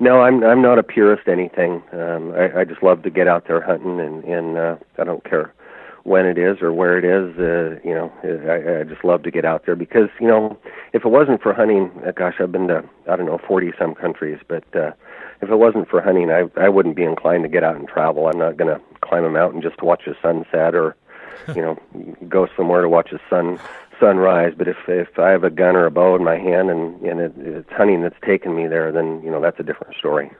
no 0.00 0.22
I'm 0.22 0.42
I'm 0.44 0.62
not 0.62 0.78
a 0.78 0.82
purist 0.82 1.28
anything 1.28 1.82
um 1.92 2.32
I 2.32 2.60
I 2.60 2.64
just 2.64 2.82
love 2.82 3.02
to 3.02 3.10
get 3.10 3.28
out 3.28 3.46
there 3.46 3.60
hunting 3.60 4.00
and 4.00 4.24
and 4.24 4.56
uh 4.56 4.76
I 4.98 5.04
don't 5.04 5.24
care 5.24 5.52
when 6.04 6.24
it 6.24 6.38
is 6.38 6.62
or 6.62 6.72
where 6.72 6.98
it 6.98 7.04
is 7.04 7.38
uh 7.38 7.80
you 7.86 7.94
know 7.94 8.12
I 8.24 8.80
I 8.80 8.82
just 8.84 9.04
love 9.04 9.22
to 9.24 9.30
get 9.30 9.44
out 9.44 9.66
there 9.66 9.76
because 9.76 10.08
you 10.20 10.28
know 10.28 10.56
if 10.92 11.04
it 11.04 11.08
wasn't 11.08 11.42
for 11.42 11.52
hunting 11.52 11.90
uh, 12.06 12.12
gosh 12.12 12.34
I've 12.40 12.52
been 12.52 12.68
to 12.68 12.84
I 13.10 13.16
don't 13.16 13.26
know 13.26 13.40
40 13.46 13.72
some 13.78 13.94
countries 13.94 14.38
but 14.48 14.64
uh 14.74 14.92
if 15.42 15.50
it 15.50 15.56
wasn't 15.56 15.88
for 15.88 16.00
hunting, 16.00 16.30
I 16.30 16.48
I 16.56 16.68
wouldn't 16.68 16.96
be 16.96 17.04
inclined 17.04 17.44
to 17.44 17.48
get 17.48 17.64
out 17.64 17.76
and 17.76 17.88
travel. 17.88 18.26
I'm 18.26 18.38
not 18.38 18.56
going 18.56 18.74
to 18.74 18.80
climb 19.00 19.24
a 19.24 19.30
mountain 19.30 19.62
just 19.62 19.78
to 19.78 19.84
watch 19.84 20.06
a 20.06 20.14
sunset 20.22 20.74
or, 20.74 20.96
you 21.54 21.62
know, 21.62 21.78
go 22.28 22.48
somewhere 22.56 22.82
to 22.82 22.88
watch 22.88 23.12
a 23.12 23.20
sun 23.28 23.58
sunrise. 24.00 24.54
But 24.56 24.68
if 24.68 24.76
if 24.88 25.18
I 25.18 25.30
have 25.30 25.44
a 25.44 25.50
gun 25.50 25.76
or 25.76 25.86
a 25.86 25.90
bow 25.90 26.16
in 26.16 26.24
my 26.24 26.38
hand 26.38 26.70
and 26.70 27.00
and 27.02 27.20
it, 27.20 27.32
it's 27.36 27.70
hunting 27.72 28.02
that's 28.02 28.18
taken 28.24 28.54
me 28.54 28.66
there, 28.66 28.92
then 28.92 29.22
you 29.22 29.30
know 29.30 29.40
that's 29.40 29.60
a 29.60 29.62
different 29.62 29.96
story. 29.96 30.30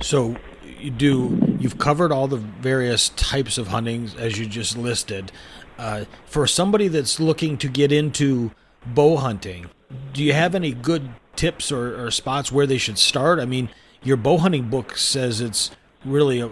So 0.00 0.36
you 0.78 0.90
do 0.90 1.56
you've 1.58 1.78
covered 1.78 2.12
all 2.12 2.28
the 2.28 2.36
various 2.36 3.10
types 3.10 3.58
of 3.58 3.68
hunting 3.68 4.10
as 4.18 4.38
you 4.38 4.46
just 4.46 4.76
listed. 4.76 5.32
Uh, 5.78 6.04
for 6.24 6.46
somebody 6.46 6.88
that's 6.88 7.20
looking 7.20 7.58
to 7.58 7.68
get 7.68 7.92
into 7.92 8.50
bow 8.86 9.16
hunting, 9.16 9.68
do 10.12 10.22
you 10.22 10.32
have 10.32 10.54
any 10.54 10.72
good 10.72 11.10
tips 11.34 11.70
or, 11.70 12.06
or 12.06 12.10
spots 12.10 12.50
where 12.50 12.66
they 12.66 12.78
should 12.78 12.98
start? 12.98 13.38
I 13.38 13.44
mean, 13.44 13.68
your 14.02 14.16
bow 14.16 14.38
hunting 14.38 14.70
book 14.70 14.96
says 14.96 15.40
it's 15.40 15.70
really 16.04 16.50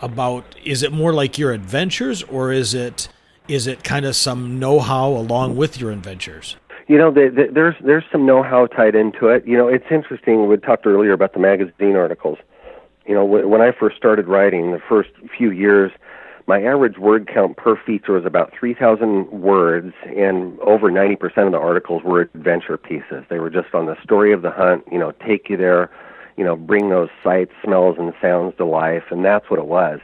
about 0.00 0.56
is 0.64 0.82
it 0.82 0.92
more 0.92 1.12
like 1.12 1.38
your 1.38 1.52
adventures 1.52 2.22
or 2.24 2.52
is 2.52 2.74
it 2.74 3.08
is 3.48 3.66
it 3.66 3.84
kind 3.84 4.04
of 4.04 4.16
some 4.16 4.58
know-how 4.58 5.08
along 5.08 5.56
with 5.56 5.80
your 5.80 5.90
adventures? 5.90 6.56
You 6.88 6.98
know 6.98 7.10
the, 7.10 7.32
the, 7.34 7.52
there's 7.52 7.74
there's 7.80 8.04
some 8.12 8.26
know-how 8.26 8.66
tied 8.66 8.94
into 8.94 9.28
it. 9.28 9.46
You 9.46 9.56
know 9.56 9.68
it's 9.68 9.86
interesting 9.90 10.48
we 10.48 10.56
talked 10.56 10.86
earlier 10.86 11.12
about 11.12 11.32
the 11.32 11.40
magazine 11.40 11.96
articles. 11.96 12.38
You 13.06 13.14
know 13.14 13.24
when 13.24 13.60
i 13.60 13.72
first 13.72 13.96
started 13.96 14.26
writing 14.26 14.72
the 14.72 14.82
first 14.88 15.10
few 15.36 15.50
years 15.50 15.90
my 16.48 16.62
average 16.62 16.96
word 16.96 17.28
count 17.32 17.56
per 17.56 17.76
feature 17.76 18.12
was 18.12 18.24
about 18.24 18.52
3000 18.56 19.28
words 19.32 19.92
and 20.04 20.56
over 20.60 20.92
90% 20.92 21.22
of 21.38 21.50
the 21.50 21.58
articles 21.58 22.04
were 22.04 22.20
adventure 22.20 22.76
pieces. 22.76 23.24
They 23.28 23.40
were 23.40 23.50
just 23.50 23.74
on 23.74 23.86
the 23.86 24.00
story 24.00 24.32
of 24.32 24.42
the 24.42 24.52
hunt 24.52 24.84
you 24.90 24.98
know 24.98 25.12
take 25.26 25.50
you 25.50 25.56
there 25.56 25.90
you 26.36 26.44
know, 26.44 26.56
bring 26.56 26.90
those 26.90 27.08
sights, 27.24 27.52
smells, 27.64 27.96
and 27.98 28.12
sounds 28.20 28.54
to 28.58 28.64
life, 28.64 29.04
and 29.10 29.24
that's 29.24 29.48
what 29.50 29.58
it 29.58 29.66
was. 29.66 30.00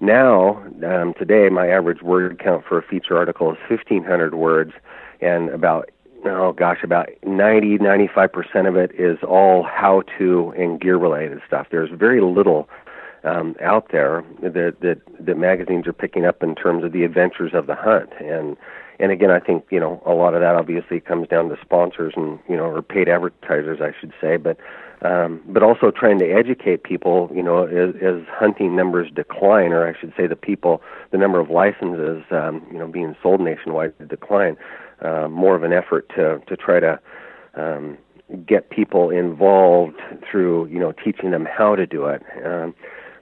Now, 0.00 0.62
um, 0.84 1.14
today, 1.14 1.48
my 1.48 1.68
average 1.68 2.02
word 2.02 2.38
count 2.38 2.64
for 2.66 2.78
a 2.78 2.82
feature 2.82 3.16
article 3.16 3.50
is 3.52 3.58
1,500 3.68 4.34
words, 4.34 4.72
and 5.20 5.48
about 5.50 5.90
oh 6.24 6.52
gosh, 6.52 6.78
about 6.82 7.08
90, 7.24 7.78
95 7.78 8.32
percent 8.32 8.66
of 8.66 8.76
it 8.76 8.90
is 8.98 9.18
all 9.22 9.62
how-to 9.62 10.52
and 10.56 10.80
gear-related 10.80 11.40
stuff. 11.46 11.68
There's 11.70 11.90
very 11.90 12.20
little 12.20 12.68
um, 13.24 13.56
out 13.60 13.90
there 13.90 14.24
that 14.42 14.76
that 14.80 15.00
that 15.18 15.38
magazines 15.38 15.86
are 15.86 15.92
picking 15.92 16.26
up 16.26 16.42
in 16.42 16.54
terms 16.54 16.84
of 16.84 16.92
the 16.92 17.04
adventures 17.04 17.52
of 17.54 17.66
the 17.66 17.74
hunt, 17.74 18.12
and 18.20 18.56
and 18.98 19.12
again, 19.12 19.30
I 19.30 19.40
think 19.40 19.64
you 19.70 19.80
know 19.80 20.02
a 20.04 20.12
lot 20.12 20.34
of 20.34 20.40
that 20.40 20.56
obviously 20.56 21.00
comes 21.00 21.28
down 21.28 21.48
to 21.48 21.58
sponsors 21.62 22.14
and 22.16 22.38
you 22.48 22.56
know 22.56 22.64
or 22.64 22.82
paid 22.82 23.08
advertisers, 23.08 23.80
I 23.80 23.92
should 23.98 24.12
say, 24.20 24.36
but 24.36 24.58
um, 25.06 25.40
but 25.46 25.62
also 25.62 25.90
trying 25.90 26.18
to 26.18 26.30
educate 26.30 26.82
people, 26.82 27.30
you 27.34 27.42
know, 27.42 27.64
as, 27.66 27.94
as 28.02 28.22
hunting 28.30 28.74
numbers 28.74 29.10
decline, 29.14 29.72
or 29.72 29.86
I 29.86 29.98
should 29.98 30.12
say, 30.16 30.26
the 30.26 30.36
people, 30.36 30.82
the 31.12 31.18
number 31.18 31.38
of 31.38 31.50
licenses, 31.50 32.24
um, 32.30 32.66
you 32.72 32.78
know, 32.78 32.88
being 32.88 33.14
sold 33.22 33.40
nationwide 33.40 33.92
decline. 34.08 34.56
Uh, 35.02 35.28
more 35.28 35.54
of 35.54 35.62
an 35.62 35.74
effort 35.74 36.08
to 36.16 36.40
to 36.46 36.56
try 36.56 36.80
to 36.80 36.98
um, 37.54 37.98
get 38.46 38.70
people 38.70 39.10
involved 39.10 40.00
through, 40.28 40.66
you 40.66 40.78
know, 40.78 40.92
teaching 40.92 41.30
them 41.30 41.46
how 41.46 41.76
to 41.76 41.86
do 41.86 42.06
it. 42.06 42.22
Um, 42.44 42.74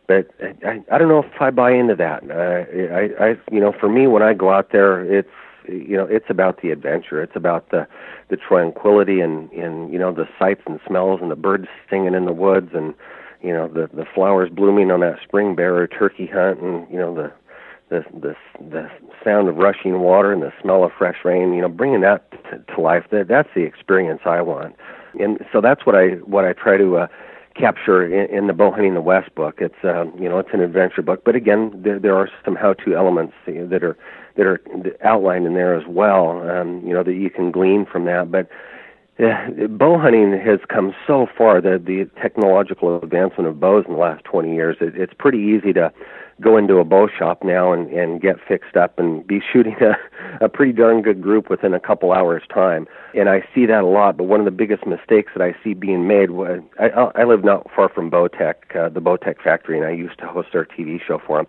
but 0.06 0.30
I, 0.64 0.82
I 0.92 0.98
don't 0.98 1.08
know 1.08 1.20
if 1.20 1.40
I 1.40 1.50
buy 1.50 1.72
into 1.72 1.96
that. 1.96 2.22
Uh, 2.30 2.94
I, 2.94 3.30
I, 3.30 3.36
you 3.50 3.60
know, 3.60 3.72
for 3.72 3.88
me, 3.88 4.06
when 4.06 4.22
I 4.22 4.34
go 4.34 4.50
out 4.50 4.70
there, 4.70 5.02
it's 5.02 5.28
you 5.68 5.96
know 5.96 6.04
it's 6.04 6.28
about 6.28 6.62
the 6.62 6.70
adventure. 6.70 7.22
It's 7.22 7.36
about 7.36 7.70
the 7.70 7.86
the 8.28 8.36
tranquility 8.36 9.20
and 9.20 9.50
and 9.52 9.92
you 9.92 9.98
know 9.98 10.12
the 10.12 10.28
sights 10.38 10.62
and 10.66 10.80
smells 10.86 11.20
and 11.22 11.30
the 11.30 11.36
birds 11.36 11.66
singing 11.88 12.14
in 12.14 12.24
the 12.24 12.32
woods 12.32 12.70
and 12.74 12.94
you 13.42 13.52
know 13.52 13.68
the 13.68 13.88
the 13.92 14.06
flowers 14.14 14.50
blooming 14.50 14.90
on 14.90 15.00
that 15.00 15.18
spring 15.22 15.54
bear 15.54 15.86
turkey 15.86 16.26
hunt 16.26 16.60
and 16.60 16.90
you 16.90 16.98
know 16.98 17.14
the 17.14 17.32
the 17.90 18.04
the 18.20 18.34
the 18.70 18.90
sound 19.22 19.48
of 19.48 19.56
rushing 19.56 20.00
water 20.00 20.32
and 20.32 20.42
the 20.42 20.52
smell 20.60 20.84
of 20.84 20.92
fresh 20.96 21.18
rain 21.24 21.52
you 21.52 21.60
know 21.60 21.68
bringing 21.68 22.00
that 22.00 22.30
to, 22.50 22.58
to 22.74 22.80
life. 22.80 23.04
That 23.10 23.28
that's 23.28 23.48
the 23.54 23.62
experience 23.62 24.22
i 24.24 24.40
want. 24.40 24.74
And 25.20 25.38
so 25.52 25.60
that's 25.60 25.86
what 25.86 25.94
i 25.94 26.08
what 26.24 26.44
i 26.44 26.52
try 26.52 26.76
to 26.76 26.96
uh 26.96 27.06
capture 27.54 28.04
in, 28.04 28.36
in 28.36 28.46
the 28.48 28.52
bow 28.52 28.72
hunting 28.72 28.94
the 28.94 29.00
west 29.00 29.32
book. 29.34 29.56
It's 29.58 29.84
um 29.84 30.12
you 30.18 30.28
know 30.28 30.38
it's 30.38 30.50
an 30.52 30.60
adventure 30.60 31.02
book. 31.02 31.22
But 31.24 31.36
again 31.36 31.70
there 31.74 31.98
there 31.98 32.16
are 32.16 32.30
some 32.44 32.56
how 32.56 32.72
to 32.74 32.96
elements 32.96 33.34
that 33.46 33.84
are 33.84 33.96
that 34.36 34.46
are 34.46 34.60
outlined 35.02 35.46
in 35.46 35.54
there 35.54 35.74
as 35.74 35.86
well. 35.86 36.48
Um, 36.48 36.82
you 36.86 36.92
know 36.92 37.02
that 37.02 37.14
you 37.14 37.30
can 37.30 37.50
glean 37.50 37.86
from 37.86 38.04
that, 38.06 38.30
but. 38.30 38.48
Uh, 39.16 39.68
bow 39.68 39.96
hunting 39.96 40.32
has 40.32 40.58
come 40.68 40.92
so 41.06 41.28
far. 41.38 41.60
The 41.60 41.78
the 41.78 42.10
technological 42.20 43.00
advancement 43.00 43.46
of 43.48 43.60
bows 43.60 43.84
in 43.86 43.92
the 43.92 43.98
last 44.00 44.24
20 44.24 44.52
years, 44.52 44.76
it, 44.80 44.96
it's 44.96 45.14
pretty 45.16 45.38
easy 45.38 45.72
to 45.74 45.92
go 46.40 46.56
into 46.56 46.76
a 46.76 46.84
bow 46.84 47.08
shop 47.08 47.44
now 47.44 47.72
and, 47.72 47.90
and 47.90 48.20
get 48.20 48.36
fixed 48.46 48.76
up 48.76 48.98
and 48.98 49.26
be 49.26 49.40
shooting 49.52 49.76
a, 49.80 50.44
a 50.44 50.48
pretty 50.48 50.72
darn 50.72 51.02
good 51.02 51.22
group 51.22 51.48
within 51.48 51.74
a 51.74 51.80
couple 51.80 52.12
hours 52.12 52.42
time. 52.52 52.86
And 53.14 53.28
I 53.28 53.46
see 53.54 53.66
that 53.66 53.82
a 53.82 53.86
lot. 53.86 54.16
But 54.16 54.24
one 54.24 54.40
of 54.40 54.44
the 54.44 54.50
biggest 54.50 54.86
mistakes 54.86 55.32
that 55.36 55.42
I 55.42 55.54
see 55.62 55.74
being 55.74 56.06
made 56.06 56.30
I, 56.78 56.88
I 57.14 57.24
live 57.24 57.44
not 57.44 57.68
far 57.74 57.88
from 57.88 58.10
Bowtech, 58.10 58.54
uh, 58.74 58.88
the 58.88 59.00
Bowtech 59.00 59.40
factory, 59.42 59.78
and 59.78 59.86
I 59.86 59.92
used 59.92 60.18
to 60.18 60.26
host 60.26 60.48
their 60.52 60.64
TV 60.64 61.00
show 61.00 61.20
for 61.24 61.38
them. 61.38 61.46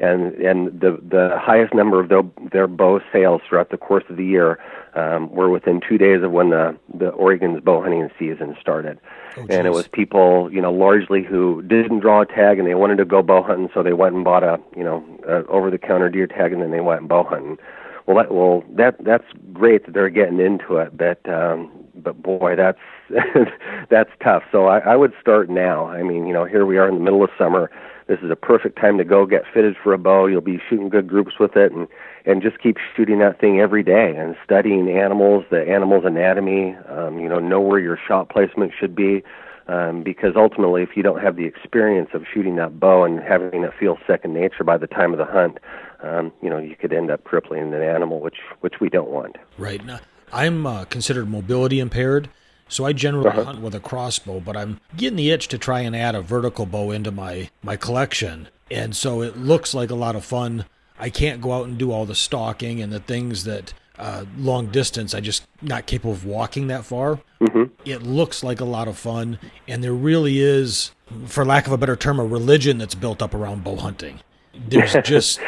And 0.00 0.34
and 0.34 0.80
the 0.80 0.98
the 1.02 1.36
highest 1.40 1.74
number 1.74 1.98
of 1.98 2.08
their, 2.08 2.22
their 2.52 2.68
bow 2.68 3.00
sales 3.12 3.42
throughout 3.48 3.70
the 3.70 3.76
course 3.76 4.04
of 4.08 4.16
the 4.16 4.24
year 4.24 4.60
um, 4.94 5.28
were 5.32 5.50
within 5.50 5.80
two 5.80 5.98
days 5.98 6.22
of 6.22 6.30
when 6.30 6.50
the 6.50 6.76
the 6.94 7.08
Oregon's 7.10 7.60
bow 7.60 7.82
hunting 7.82 8.08
season 8.16 8.56
started. 8.60 9.00
Oh, 9.36 9.46
and 9.50 9.66
it 9.66 9.70
was 9.70 9.88
people, 9.88 10.52
you 10.52 10.60
know, 10.60 10.72
largely 10.72 11.24
who 11.24 11.62
didn't 11.62 12.00
draw 12.00 12.22
a 12.22 12.26
tag 12.26 12.58
and 12.58 12.66
they 12.66 12.74
wanted 12.74 12.98
to 12.98 13.04
go 13.04 13.22
bow 13.22 13.42
hunting, 13.42 13.70
so 13.74 13.82
they 13.82 13.92
went 13.92 14.14
and 14.14 14.24
bought 14.24 14.42
a, 14.42 14.60
you 14.76 14.84
know, 14.84 15.04
over-the-counter 15.48 16.08
deer 16.10 16.26
tag, 16.26 16.52
and 16.52 16.62
then 16.62 16.70
they 16.70 16.80
went 16.80 17.00
and 17.00 17.08
bow 17.08 17.24
hunting. 17.24 17.58
Well, 18.06 18.16
that 18.16 18.32
well 18.32 18.64
that 18.70 18.96
that's 19.04 19.26
great 19.52 19.84
that 19.84 19.92
they're 19.92 20.08
getting 20.08 20.40
into 20.40 20.76
it, 20.76 20.96
but 20.96 21.28
um, 21.28 21.70
but 21.94 22.22
boy, 22.22 22.56
that's 22.56 22.78
that's 23.90 24.10
tough. 24.22 24.44
So 24.50 24.66
I, 24.66 24.78
I 24.78 24.96
would 24.96 25.12
start 25.20 25.50
now. 25.50 25.86
I 25.86 26.02
mean, 26.02 26.26
you 26.26 26.32
know, 26.32 26.44
here 26.44 26.64
we 26.64 26.78
are 26.78 26.88
in 26.88 26.94
the 26.94 27.00
middle 27.00 27.22
of 27.22 27.30
summer. 27.36 27.70
This 28.08 28.18
is 28.22 28.30
a 28.30 28.36
perfect 28.36 28.78
time 28.78 28.96
to 28.96 29.04
go 29.04 29.26
get 29.26 29.42
fitted 29.52 29.76
for 29.82 29.92
a 29.92 29.98
bow. 29.98 30.26
You'll 30.26 30.40
be 30.40 30.58
shooting 30.68 30.88
good 30.88 31.06
groups 31.06 31.38
with 31.38 31.56
it, 31.56 31.72
and 31.72 31.86
and 32.24 32.42
just 32.42 32.58
keep 32.58 32.78
shooting 32.96 33.18
that 33.18 33.38
thing 33.38 33.60
every 33.60 33.82
day 33.82 34.14
and 34.16 34.34
studying 34.42 34.88
animals, 34.88 35.44
the 35.50 35.60
animal's 35.60 36.04
anatomy. 36.06 36.74
Um, 36.88 37.20
you 37.20 37.28
know, 37.28 37.38
know 37.38 37.60
where 37.60 37.78
your 37.78 37.98
shot 38.08 38.30
placement 38.30 38.72
should 38.78 38.94
be. 38.94 39.22
Um, 39.68 40.02
because 40.02 40.32
ultimately, 40.34 40.82
if 40.82 40.96
you 40.96 41.02
don't 41.02 41.20
have 41.20 41.36
the 41.36 41.44
experience 41.44 42.08
of 42.14 42.24
shooting 42.32 42.56
that 42.56 42.80
bow 42.80 43.04
and 43.04 43.20
having 43.20 43.64
it 43.64 43.72
feel 43.78 43.98
second 44.06 44.32
nature 44.32 44.64
by 44.64 44.78
the 44.78 44.86
time 44.86 45.12
of 45.12 45.18
the 45.18 45.26
hunt, 45.26 45.58
um, 46.02 46.32
you 46.42 46.48
know, 46.48 46.56
you 46.56 46.74
could 46.74 46.90
end 46.90 47.10
up 47.10 47.24
crippling 47.24 47.74
an 47.74 47.82
animal, 47.82 48.20
which 48.20 48.38
which 48.60 48.80
we 48.80 48.88
don't 48.88 49.10
want. 49.10 49.36
Right. 49.58 49.84
Now, 49.84 50.00
I'm 50.32 50.66
uh, 50.66 50.86
considered 50.86 51.28
mobility 51.28 51.80
impaired, 51.80 52.30
so 52.68 52.84
I 52.84 52.92
generally 52.92 53.28
uh-huh. 53.28 53.44
hunt 53.44 53.60
with 53.60 53.74
a 53.74 53.80
crossbow, 53.80 54.40
but 54.40 54.56
I'm 54.56 54.80
getting 54.96 55.16
the 55.16 55.30
itch 55.30 55.48
to 55.48 55.58
try 55.58 55.80
and 55.80 55.96
add 55.96 56.14
a 56.14 56.22
vertical 56.22 56.66
bow 56.66 56.90
into 56.90 57.10
my 57.10 57.50
my 57.62 57.76
collection, 57.76 58.48
and 58.70 58.94
so 58.94 59.22
it 59.22 59.36
looks 59.36 59.74
like 59.74 59.90
a 59.90 59.94
lot 59.94 60.16
of 60.16 60.24
fun. 60.24 60.66
I 60.98 61.10
can't 61.10 61.40
go 61.40 61.52
out 61.52 61.66
and 61.66 61.78
do 61.78 61.92
all 61.92 62.06
the 62.06 62.14
stalking 62.14 62.80
and 62.80 62.92
the 62.92 63.00
things 63.00 63.44
that 63.44 63.72
uh, 63.98 64.24
long 64.36 64.66
distance. 64.66 65.14
I 65.14 65.20
just 65.20 65.46
not 65.60 65.86
capable 65.86 66.12
of 66.12 66.24
walking 66.24 66.68
that 66.68 66.84
far. 66.84 67.20
Mm-hmm. 67.40 67.64
It 67.84 68.02
looks 68.02 68.42
like 68.42 68.60
a 68.60 68.64
lot 68.64 68.88
of 68.88 68.96
fun, 68.96 69.38
and 69.66 69.82
there 69.82 69.92
really 69.92 70.40
is, 70.40 70.92
for 71.26 71.44
lack 71.44 71.66
of 71.66 71.72
a 71.72 71.78
better 71.78 71.96
term, 71.96 72.18
a 72.18 72.24
religion 72.24 72.78
that's 72.78 72.94
built 72.94 73.22
up 73.22 73.34
around 73.34 73.64
bow 73.64 73.76
hunting. 73.76 74.20
There's 74.54 74.92
just, 75.04 75.40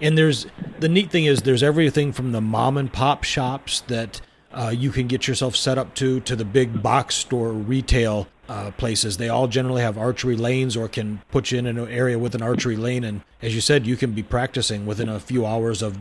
and 0.00 0.16
there's 0.16 0.46
the 0.78 0.88
neat 0.88 1.10
thing 1.10 1.24
is 1.24 1.42
there's 1.42 1.62
everything 1.62 2.12
from 2.12 2.32
the 2.32 2.40
mom 2.40 2.76
and 2.76 2.92
pop 2.92 3.24
shops 3.24 3.80
that 3.82 4.20
uh, 4.52 4.72
you 4.76 4.90
can 4.90 5.06
get 5.06 5.28
yourself 5.28 5.54
set 5.54 5.78
up 5.78 5.94
to 5.96 6.20
to 6.20 6.36
the 6.36 6.44
big 6.44 6.82
box 6.82 7.14
store 7.14 7.52
retail 7.52 8.28
uh, 8.48 8.72
places. 8.72 9.16
They 9.16 9.28
all 9.28 9.46
generally 9.46 9.82
have 9.82 9.96
archery 9.96 10.36
lanes 10.36 10.76
or 10.76 10.88
can 10.88 11.22
put 11.30 11.52
you 11.52 11.58
in 11.58 11.66
an 11.66 11.78
area 11.88 12.18
with 12.18 12.34
an 12.34 12.42
archery 12.42 12.76
lane. 12.76 13.04
And 13.04 13.22
as 13.40 13.54
you 13.54 13.60
said, 13.60 13.86
you 13.86 13.96
can 13.96 14.12
be 14.12 14.24
practicing 14.24 14.86
within 14.86 15.08
a 15.08 15.20
few 15.20 15.46
hours 15.46 15.82
of, 15.82 15.96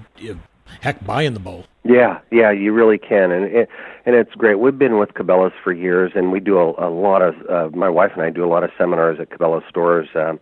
heck, 0.81 1.05
buying 1.05 1.35
the 1.35 1.39
bow. 1.39 1.65
Yeah, 1.83 2.19
yeah, 2.31 2.51
you 2.51 2.73
really 2.73 2.97
can, 2.97 3.31
and 3.31 3.45
it, 3.45 3.69
and 4.05 4.15
it's 4.15 4.33
great. 4.33 4.59
We've 4.59 4.77
been 4.77 4.97
with 4.97 5.13
Cabela's 5.13 5.53
for 5.63 5.71
years, 5.71 6.11
and 6.15 6.31
we 6.31 6.39
do 6.39 6.57
a, 6.57 6.89
a 6.89 6.89
lot 6.89 7.21
of. 7.21 7.35
Uh, 7.49 7.69
my 7.75 7.89
wife 7.89 8.11
and 8.13 8.21
I 8.21 8.29
do 8.29 8.43
a 8.43 8.49
lot 8.49 8.63
of 8.63 8.71
seminars 8.77 9.19
at 9.19 9.29
Cabela's 9.29 9.63
stores. 9.69 10.09
Um, 10.13 10.39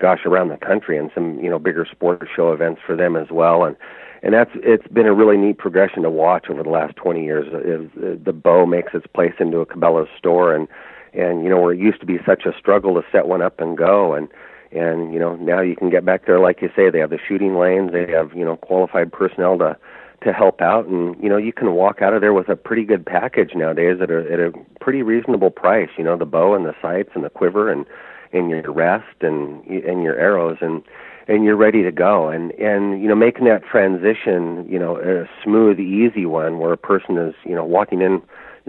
gosh, 0.00 0.20
around 0.24 0.48
the 0.48 0.56
country, 0.56 0.96
and 0.96 1.10
some 1.14 1.38
you 1.40 1.50
know 1.50 1.58
bigger 1.58 1.86
sports 1.90 2.28
show 2.34 2.52
events 2.52 2.80
for 2.86 2.96
them 2.96 3.16
as 3.16 3.30
well, 3.30 3.64
and 3.64 3.76
and 4.22 4.34
that's 4.34 4.50
it's 4.54 4.86
been 4.88 5.06
a 5.06 5.14
really 5.14 5.36
neat 5.36 5.58
progression 5.58 6.02
to 6.02 6.10
watch 6.10 6.46
over 6.50 6.62
the 6.62 6.68
last 6.68 6.96
20 6.96 7.24
years. 7.24 7.46
Is 7.46 7.90
uh, 8.02 8.16
the 8.22 8.32
bow 8.32 8.66
makes 8.66 8.94
its 8.94 9.06
place 9.06 9.34
into 9.38 9.58
a 9.58 9.66
Cabela's 9.66 10.08
store, 10.16 10.54
and 10.54 10.68
and 11.12 11.42
you 11.42 11.50
know 11.50 11.60
where 11.60 11.72
it 11.72 11.78
used 11.78 12.00
to 12.00 12.06
be 12.06 12.18
such 12.26 12.44
a 12.44 12.52
struggle 12.58 12.94
to 12.94 13.02
set 13.12 13.28
one 13.28 13.42
up 13.42 13.60
and 13.60 13.76
go, 13.76 14.14
and 14.14 14.28
and 14.72 15.12
you 15.12 15.20
know 15.20 15.36
now 15.36 15.60
you 15.60 15.76
can 15.76 15.90
get 15.90 16.04
back 16.04 16.26
there 16.26 16.40
like 16.40 16.60
you 16.62 16.70
say. 16.74 16.90
They 16.90 16.98
have 16.98 17.10
the 17.10 17.18
shooting 17.26 17.56
lanes, 17.56 17.92
they 17.92 18.10
have 18.10 18.34
you 18.34 18.44
know 18.44 18.56
qualified 18.56 19.12
personnel 19.12 19.58
to 19.58 19.76
to 20.24 20.32
help 20.32 20.60
out, 20.60 20.86
and 20.86 21.16
you 21.22 21.28
know 21.28 21.36
you 21.36 21.52
can 21.52 21.72
walk 21.72 22.02
out 22.02 22.12
of 22.12 22.20
there 22.20 22.34
with 22.34 22.48
a 22.48 22.56
pretty 22.56 22.84
good 22.84 23.06
package 23.06 23.52
nowadays 23.54 23.98
at 24.02 24.10
a 24.10 24.30
at 24.32 24.40
a 24.40 24.52
pretty 24.80 25.02
reasonable 25.02 25.50
price. 25.50 25.90
You 25.96 26.04
know 26.04 26.16
the 26.16 26.26
bow 26.26 26.54
and 26.54 26.66
the 26.66 26.74
sights 26.82 27.10
and 27.14 27.24
the 27.24 27.30
quiver 27.30 27.70
and 27.70 27.86
and 28.32 28.50
your 28.50 28.72
rest 28.72 29.22
and 29.22 29.64
and 29.66 30.02
your 30.02 30.18
arrows 30.18 30.58
and 30.60 30.82
and 31.28 31.44
you're 31.44 31.56
ready 31.56 31.82
to 31.82 31.92
go. 31.92 32.28
And 32.28 32.52
and 32.52 33.00
you 33.00 33.08
know 33.08 33.14
making 33.14 33.44
that 33.44 33.64
transition 33.64 34.66
you 34.68 34.78
know 34.78 34.96
a 34.96 35.28
smooth 35.44 35.78
easy 35.78 36.26
one 36.26 36.58
where 36.58 36.72
a 36.72 36.76
person 36.76 37.18
is 37.18 37.34
you 37.44 37.54
know 37.54 37.64
walking 37.64 38.00
in 38.00 38.22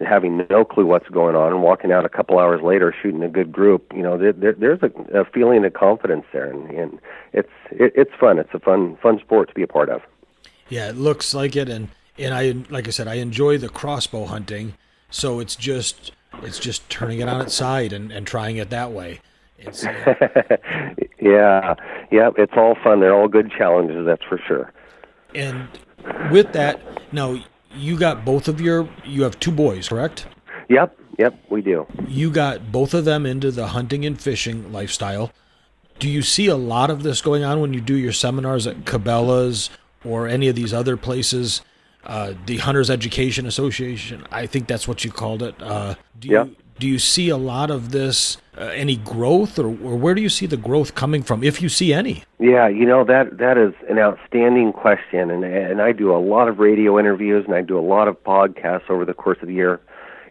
having 0.05 0.45
no 0.49 0.63
clue 0.63 0.85
what's 0.85 1.09
going 1.09 1.35
on 1.35 1.51
and 1.51 1.61
walking 1.61 1.91
out 1.91 2.05
a 2.05 2.09
couple 2.09 2.39
hours 2.39 2.61
later 2.61 2.95
shooting 3.01 3.21
a 3.21 3.27
good 3.27 3.51
group 3.51 3.91
you 3.93 4.01
know 4.01 4.17
there, 4.17 4.31
there 4.31 4.53
there's 4.53 4.79
a, 4.81 5.19
a 5.19 5.25
feeling 5.25 5.65
of 5.65 5.73
confidence 5.73 6.25
there. 6.31 6.51
And, 6.51 6.69
and 6.69 6.99
it's 7.33 7.49
it, 7.71 7.93
it's 7.95 8.13
fun. 8.19 8.37
It's 8.37 8.53
a 8.53 8.59
fun 8.59 8.97
fun 9.01 9.19
sport 9.19 9.47
to 9.49 9.55
be 9.55 9.63
a 9.63 9.67
part 9.67 9.89
of. 9.89 10.01
Yeah 10.67 10.89
it 10.89 10.97
looks 10.97 11.33
like 11.33 11.55
it. 11.55 11.69
And 11.69 11.89
and 12.17 12.33
I 12.33 12.55
like 12.69 12.87
I 12.87 12.91
said 12.91 13.07
I 13.07 13.15
enjoy 13.15 13.57
the 13.57 13.69
crossbow 13.69 14.25
hunting. 14.25 14.73
So 15.09 15.39
it's 15.39 15.55
just 15.55 16.11
it's 16.43 16.59
just 16.59 16.87
turning 16.89 17.19
it 17.19 17.27
on 17.27 17.41
its 17.41 17.55
side 17.55 17.91
and, 17.91 18.11
and 18.11 18.27
trying 18.27 18.57
it 18.57 18.69
that 18.69 18.91
way 18.91 19.21
yeah, 21.19 21.75
yeah, 22.11 22.29
it's 22.37 22.53
all 22.55 22.75
fun. 22.83 22.99
They're 22.99 23.15
all 23.15 23.27
good 23.27 23.51
challenges, 23.51 24.05
that's 24.05 24.23
for 24.23 24.39
sure. 24.47 24.71
And 25.35 25.67
with 26.31 26.53
that, 26.53 26.79
now 27.13 27.43
you 27.75 27.97
got 27.97 28.25
both 28.25 28.47
of 28.47 28.61
your 28.61 28.89
you 29.05 29.23
have 29.23 29.39
two 29.39 29.51
boys, 29.51 29.89
correct? 29.89 30.27
Yep, 30.69 30.97
yep, 31.17 31.39
we 31.49 31.61
do. 31.61 31.85
You 32.07 32.31
got 32.31 32.71
both 32.71 32.93
of 32.93 33.05
them 33.05 33.25
into 33.25 33.51
the 33.51 33.67
hunting 33.67 34.05
and 34.05 34.19
fishing 34.19 34.71
lifestyle. 34.71 35.31
Do 35.99 36.09
you 36.09 36.21
see 36.21 36.47
a 36.47 36.55
lot 36.55 36.89
of 36.89 37.03
this 37.03 37.21
going 37.21 37.43
on 37.43 37.59
when 37.59 37.73
you 37.73 37.81
do 37.81 37.95
your 37.95 38.13
seminars 38.13 38.65
at 38.65 38.85
Cabela's 38.85 39.69
or 40.05 40.27
any 40.27 40.47
of 40.47 40.55
these 40.55 40.73
other 40.73 40.95
places? 40.95 41.61
Uh, 42.05 42.33
the 42.45 42.57
Hunters 42.57 42.89
Education 42.89 43.45
Association, 43.45 44.25
I 44.31 44.45
think 44.45 44.67
that's 44.67 44.87
what 44.87 45.03
you 45.03 45.11
called 45.11 45.43
it. 45.43 45.61
Uh, 45.61 45.95
do 46.17 46.29
you 46.29 46.55
do 46.79 46.87
you 46.87 46.99
see 46.99 47.29
a 47.29 47.37
lot 47.37 47.69
of 47.69 47.91
this 47.91 48.37
uh, 48.57 48.63
any 48.75 48.97
growth, 48.97 49.57
or, 49.57 49.67
or 49.67 49.95
where 49.95 50.13
do 50.13 50.21
you 50.21 50.29
see 50.29 50.45
the 50.45 50.57
growth 50.57 50.95
coming 50.95 51.23
from, 51.23 51.43
if 51.43 51.61
you 51.61 51.69
see 51.69 51.93
any? 51.93 52.23
Yeah, 52.39 52.67
you 52.67 52.85
know 52.85 53.03
that 53.05 53.37
that 53.37 53.57
is 53.57 53.73
an 53.89 53.99
outstanding 53.99 54.73
question, 54.73 55.31
and 55.31 55.43
and 55.43 55.81
I 55.81 55.91
do 55.91 56.13
a 56.13 56.19
lot 56.19 56.47
of 56.47 56.59
radio 56.59 56.99
interviews 56.99 57.45
and 57.45 57.55
I 57.55 57.61
do 57.61 57.77
a 57.77 57.81
lot 57.81 58.07
of 58.07 58.21
podcasts 58.23 58.89
over 58.89 59.05
the 59.05 59.13
course 59.13 59.37
of 59.41 59.47
the 59.47 59.53
year, 59.53 59.79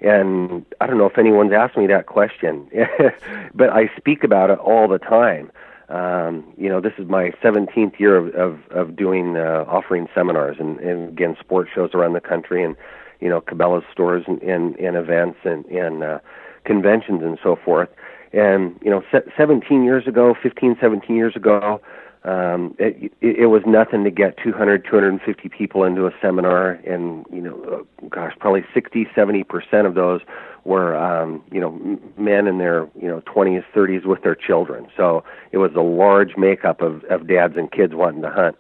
and 0.01 0.65
I 0.81 0.87
don't 0.87 0.99
know 0.99 1.07
if 1.07 1.17
anyone's 1.17 1.53
asked 1.53 1.77
me 1.77 1.87
that 1.87 2.07
question, 2.07 2.69
but 3.55 3.71
I 3.71 3.91
speak 3.97 4.25
about 4.25 4.51
it 4.51 4.59
all 4.59 4.89
the 4.89 4.99
time. 4.99 5.51
Um, 5.89 6.45
you 6.59 6.69
know, 6.69 6.83
this 6.83 6.93
is 6.99 7.09
my 7.09 7.31
17th 7.43 7.99
year 7.99 8.17
of 8.17 8.35
of, 8.35 8.59
of 8.71 8.97
doing 8.97 9.39
uh, 9.39 9.65
offering 9.67 10.07
seminars 10.15 10.57
and, 10.61 10.79
and 10.81 11.09
again 11.09 11.37
sports 11.41 11.71
shows 11.75 11.95
around 11.95 12.13
the 12.13 12.21
country 12.21 12.63
and 12.63 12.77
you 13.21 13.29
know 13.29 13.41
Cabela's 13.41 13.85
stores 13.93 14.25
and, 14.27 14.41
and, 14.43 14.77
and 14.77 14.97
events 14.97 15.39
and 15.45 15.65
and 15.67 16.03
uh, 16.03 16.19
conventions 16.65 17.23
and 17.23 17.39
so 17.43 17.57
forth. 17.57 17.89
And 18.33 18.79
you 18.83 18.91
know, 18.91 19.03
17 19.37 19.85
years 19.85 20.07
ago, 20.07 20.35
15, 20.43 20.77
17 20.81 21.17
years 21.17 21.35
ago, 21.35 21.81
um, 22.25 22.75
it, 22.79 23.13
it, 23.23 23.37
it 23.39 23.47
was 23.47 23.63
nothing 23.67 24.05
to 24.05 24.11
get 24.11 24.37
200, 24.43 24.85
250 24.85 25.49
people 25.49 25.85
into 25.85 26.07
a 26.07 26.11
seminar, 26.21 26.73
and 26.87 27.25
you 27.33 27.41
know, 27.41 27.85
uh, 28.03 28.07
gosh, 28.09 28.35
probably 28.39 28.65
60, 28.75 29.07
70 29.15 29.45
percent 29.45 29.87
of 29.87 29.95
those 29.95 30.21
were 30.65 30.95
um, 30.97 31.43
you 31.51 31.61
know 31.61 31.99
men 32.19 32.47
in 32.47 32.59
their 32.59 32.89
you 33.01 33.09
know 33.09 33.23
20s, 33.23 33.65
30s 33.75 34.05
with 34.05 34.23
their 34.23 34.35
children. 34.35 34.89
So 34.97 35.25
it 35.53 35.59
was 35.59 35.71
a 35.75 35.81
large 35.81 36.37
makeup 36.37 36.83
of 36.83 37.05
of 37.05 37.27
dads 37.27 37.57
and 37.57 37.71
kids 37.73 37.95
wanting 37.95 38.23
to 38.23 38.31
hunt. 38.31 38.57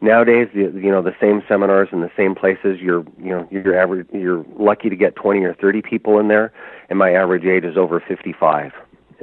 Nowadays, 0.00 0.48
you, 0.52 0.70
you 0.70 0.90
know, 0.90 1.02
the 1.02 1.14
same 1.20 1.42
seminars 1.48 1.88
in 1.92 2.00
the 2.00 2.10
same 2.16 2.34
places, 2.34 2.78
you're 2.80 3.04
you 3.18 3.30
know 3.30 3.48
you're 3.50 3.78
average 3.78 4.06
you're 4.12 4.44
lucky 4.56 4.88
to 4.88 4.96
get 4.96 5.16
20 5.16 5.40
or 5.40 5.54
30 5.54 5.82
people 5.82 6.18
in 6.18 6.28
there, 6.28 6.52
and 6.88 6.98
my 6.98 7.12
average 7.12 7.44
age 7.44 7.64
is 7.64 7.76
over 7.76 8.00
55 8.00 8.72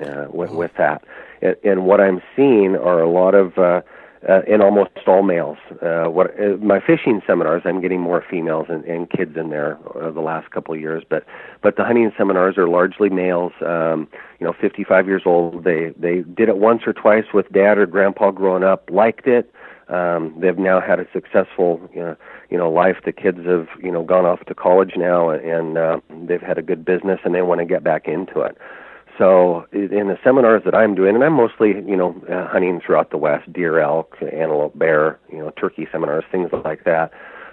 uh, 0.04 0.26
with, 0.30 0.52
with 0.52 0.72
that. 0.78 1.04
And, 1.42 1.56
and 1.64 1.86
what 1.86 2.02
I'm 2.02 2.22
seeing 2.36 2.76
are 2.76 3.02
a 3.02 3.10
lot 3.10 3.36
of, 3.36 3.58
uh, 3.58 3.82
uh, 4.28 4.42
and 4.50 4.62
almost 4.62 4.90
all 5.08 5.22
males. 5.22 5.58
Uh, 5.82 6.06
what 6.06 6.32
uh, 6.40 6.58
my 6.58 6.80
fishing 6.80 7.22
seminars, 7.28 7.62
I'm 7.64 7.80
getting 7.80 8.02
more 8.02 8.24
females 8.28 8.66
and, 8.70 8.84
and 8.86 9.10
kids 9.10 9.38
in 9.38 9.52
there 9.52 9.78
uh, 9.96 10.12
the 10.12 10.22
last 10.22 10.50
couple 10.52 10.74
of 10.74 10.82
years, 10.82 11.04
but 11.08 11.26
but 11.62 11.76
the 11.78 11.84
hunting 11.84 12.12
seminars 12.18 12.58
are 12.58 12.68
largely 12.68 13.10
males. 13.10 13.54
Um, 13.66 14.08
you 14.40 14.48
know, 14.48 14.54
55 14.60 15.08
years 15.08 15.22
old. 15.26 15.64
They 15.64 15.94
they 15.98 16.22
did 16.22 16.50
it 16.50 16.58
once 16.58 16.82
or 16.88 16.94
twice 16.94 17.26
with 17.34 17.52
dad 17.52 17.78
or 17.78 17.86
grandpa 17.86 18.32
growing 18.32 18.64
up, 18.64 18.90
liked 18.90 19.28
it. 19.28 19.54
Um, 19.88 20.33
they've 20.40 20.58
now 20.58 20.81
had 20.81 21.00
a 21.00 21.06
successful, 21.13 21.79
you 21.94 22.02
know, 22.02 22.15
you 22.50 22.58
know, 22.58 22.71
life. 22.71 22.98
The 23.06 23.12
kids 23.12 23.46
have, 23.46 23.67
you 23.81 23.92
know, 23.92 24.04
gone 24.04 24.25
off 24.25 24.44
to 24.46 24.56
college 24.56 24.94
now, 24.96 25.29
and 25.29 25.77
uh, 25.77 26.00
they've 26.10 26.42
had 26.42 26.58
a 26.58 26.63
good 26.63 26.83
business, 26.83 27.19
and 27.23 27.36
they 27.36 27.42
want 27.44 27.60
to 27.60 27.65
get 27.65 27.83
back 27.83 28.08
into 28.08 28.42
it. 28.42 28.58
so 29.17 29.65
in 29.71 30.08
the 30.08 30.17
seminars 30.23 30.63
that 30.65 30.75
I'm 30.75 30.96
doing, 30.96 31.15
and 31.15 31.23
I'm 31.23 31.33
mostly, 31.33 31.69
you 31.69 31.96
know, 31.96 32.15
uh, 32.29 32.48
hunting 32.48 32.81
throughout 32.86 33.12
the 33.12 33.17
West, 33.17 33.52
deer, 33.52 33.79
elk, 33.79 34.17
antelope, 34.21 34.77
bear, 34.77 35.19
you 35.31 35.38
know, 35.38 35.52
turkey 35.52 35.88
seminars, 35.92 36.23
things 36.31 36.50
like 36.63 36.83
that. 36.83 37.12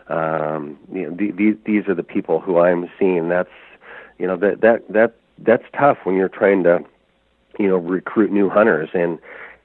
Um, 0.09 0.78
you 0.93 1.09
know, 1.09 1.16
the, 1.16 1.57
these 1.64 1.87
are 1.89 1.95
the 1.95 2.03
people 2.03 2.41
who 2.41 2.59
I'm 2.59 2.91
seeing. 2.99 3.28
That's, 3.28 3.51
you 4.18 4.26
know, 4.26 4.37
that 4.37 4.61
that 4.61 4.93
that 4.93 5.14
that's 5.39 5.64
tough 5.78 5.99
when 6.05 6.16
you're 6.16 6.28
trying 6.28 6.64
to, 6.64 6.80
you 7.59 7.68
know, 7.68 7.76
recruit 7.76 8.33
new 8.33 8.49
hunters, 8.49 8.91
and 8.95 9.18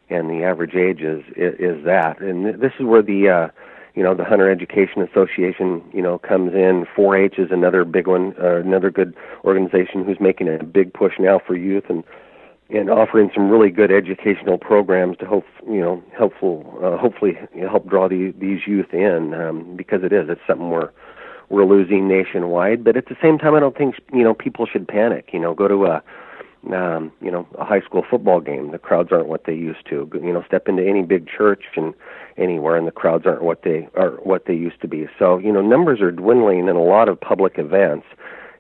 and 0.09 0.29
the 0.29 0.43
average 0.43 0.75
age 0.75 1.01
is 1.01 1.23
is, 1.35 1.83
that. 1.85 2.19
And 2.19 2.61
this 2.61 2.71
is 2.79 2.85
where 2.85 3.01
the 3.01 3.29
uh, 3.29 3.47
you 3.95 4.03
know 4.03 4.15
the 4.15 4.23
Hunter 4.23 4.49
Education 4.49 5.01
Association 5.01 5.83
you 5.93 6.01
know 6.01 6.19
comes 6.19 6.53
in. 6.53 6.85
4-H 6.95 7.35
is 7.37 7.51
another 7.51 7.83
big 7.85 8.07
one, 8.07 8.33
uh, 8.41 8.57
another 8.57 8.91
good 8.91 9.15
organization 9.43 10.03
who's 10.05 10.19
making 10.19 10.47
a 10.47 10.63
big 10.63 10.93
push 10.93 11.13
now 11.19 11.39
for 11.45 11.55
youth 11.55 11.85
and 11.89 12.03
and 12.69 12.89
offering 12.89 13.31
some 13.33 13.49
really 13.49 13.69
good 13.69 13.91
educational 13.91 14.57
programs 14.57 15.17
to 15.17 15.25
help 15.25 15.45
you 15.65 15.79
know 15.79 16.03
helpful 16.17 16.79
uh, 16.83 16.97
hopefully 16.97 17.37
help 17.69 17.87
draw 17.87 18.07
the, 18.07 18.33
these 18.37 18.61
youth 18.67 18.93
in 18.93 19.33
um, 19.33 19.75
because 19.75 20.03
it 20.03 20.11
is 20.11 20.29
it's 20.29 20.41
something 20.47 20.69
we're 20.69 20.91
we're 21.49 21.65
losing 21.65 22.07
nationwide. 22.07 22.83
But 22.83 22.97
at 22.97 23.05
the 23.07 23.15
same 23.21 23.37
time, 23.37 23.55
I 23.55 23.59
don't 23.59 23.77
think 23.77 23.95
you 24.13 24.23
know 24.23 24.33
people 24.33 24.65
should 24.65 24.87
panic. 24.87 25.29
You 25.31 25.39
know, 25.39 25.53
go 25.53 25.67
to 25.67 25.85
a 25.85 26.03
um, 26.73 27.11
you 27.21 27.31
know, 27.31 27.47
a 27.57 27.65
high 27.65 27.81
school 27.81 28.03
football 28.09 28.39
game. 28.39 28.71
The 28.71 28.79
crowds 28.79 29.11
aren't 29.11 29.27
what 29.27 29.45
they 29.45 29.53
used 29.53 29.85
to. 29.89 30.09
You 30.13 30.33
know, 30.33 30.43
step 30.47 30.67
into 30.67 30.85
any 30.85 31.03
big 31.03 31.27
church 31.27 31.63
and 31.75 31.93
anywhere, 32.37 32.75
and 32.75 32.87
the 32.87 32.91
crowds 32.91 33.25
aren't 33.25 33.43
what 33.43 33.63
they 33.63 33.87
are 33.95 34.11
what 34.23 34.45
they 34.45 34.53
used 34.53 34.81
to 34.81 34.87
be. 34.87 35.07
So, 35.17 35.37
you 35.37 35.51
know, 35.51 35.61
numbers 35.61 36.01
are 36.01 36.11
dwindling 36.11 36.67
in 36.67 36.75
a 36.75 36.83
lot 36.83 37.09
of 37.09 37.19
public 37.19 37.57
events. 37.57 38.05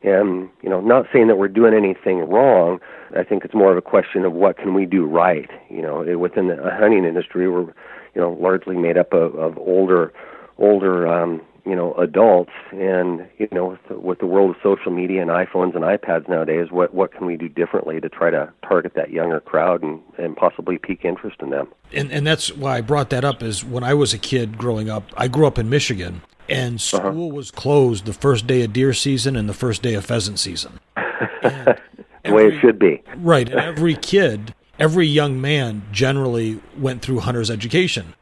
And 0.03 0.49
you 0.61 0.69
know, 0.69 0.79
not 0.79 1.07
saying 1.11 1.27
that 1.27 1.37
we're 1.37 1.47
doing 1.47 1.73
anything 1.73 2.19
wrong. 2.19 2.79
I 3.15 3.23
think 3.23 3.43
it's 3.43 3.55
more 3.55 3.71
of 3.71 3.77
a 3.77 3.81
question 3.81 4.25
of 4.25 4.33
what 4.33 4.57
can 4.57 4.73
we 4.73 4.85
do 4.85 5.05
right. 5.05 5.49
You 5.69 5.81
know, 5.81 6.17
within 6.17 6.47
the 6.47 6.57
hunting 6.71 7.03
industry, 7.03 7.49
we're 7.49 7.73
you 8.13 8.21
know 8.21 8.31
largely 8.39 8.77
made 8.77 8.97
up 8.97 9.13
of, 9.13 9.35
of 9.35 9.57
older 9.57 10.13
older 10.59 11.07
um, 11.07 11.41
you 11.67 11.75
know 11.75 11.93
adults 11.95 12.51
and 12.71 13.27
you 13.37 13.47
know 13.51 13.65
with 13.67 13.79
the, 13.89 13.99
with 13.99 14.19
the 14.19 14.25
world 14.25 14.51
of 14.51 14.55
social 14.63 14.91
media 14.91 15.21
and 15.21 15.29
iPhones 15.29 15.75
and 15.75 15.83
iPads 15.83 16.27
nowadays 16.29 16.71
what 16.71 16.93
what 16.93 17.11
can 17.11 17.25
we 17.25 17.35
do 17.35 17.49
differently 17.49 17.99
to 17.99 18.07
try 18.07 18.29
to 18.29 18.51
target 18.67 18.93
that 18.95 19.11
younger 19.11 19.41
crowd 19.41 19.83
and 19.83 19.99
and 20.17 20.35
possibly 20.35 20.77
pique 20.77 21.03
interest 21.03 21.37
in 21.41 21.49
them 21.49 21.67
and 21.91 22.11
and 22.11 22.25
that's 22.25 22.53
why 22.53 22.77
I 22.77 22.81
brought 22.81 23.09
that 23.09 23.25
up 23.25 23.43
is 23.43 23.65
when 23.65 23.83
I 23.83 23.93
was 23.93 24.13
a 24.13 24.17
kid 24.17 24.57
growing 24.57 24.89
up 24.89 25.03
I 25.17 25.27
grew 25.27 25.45
up 25.45 25.59
in 25.59 25.69
Michigan 25.69 26.21
and 26.47 26.75
uh-huh. 26.75 26.99
school 26.99 27.27
uh-huh. 27.27 27.35
was 27.35 27.51
closed 27.51 28.05
the 28.05 28.13
first 28.13 28.47
day 28.47 28.63
of 28.63 28.71
deer 28.71 28.93
season 28.93 29.35
and 29.35 29.49
the 29.49 29.53
first 29.53 29.81
day 29.81 29.95
of 29.95 30.05
pheasant 30.05 30.39
season 30.39 30.79
the 30.95 31.77
every, 32.23 32.47
way 32.49 32.55
it 32.55 32.61
should 32.61 32.79
be 32.79 33.03
right 33.17 33.49
and 33.49 33.59
every 33.59 33.95
kid 33.95 34.55
every 34.79 35.05
young 35.05 35.41
man 35.41 35.83
generally 35.91 36.61
went 36.77 37.01
through 37.01 37.19
hunter's 37.19 37.51
education 37.51 38.13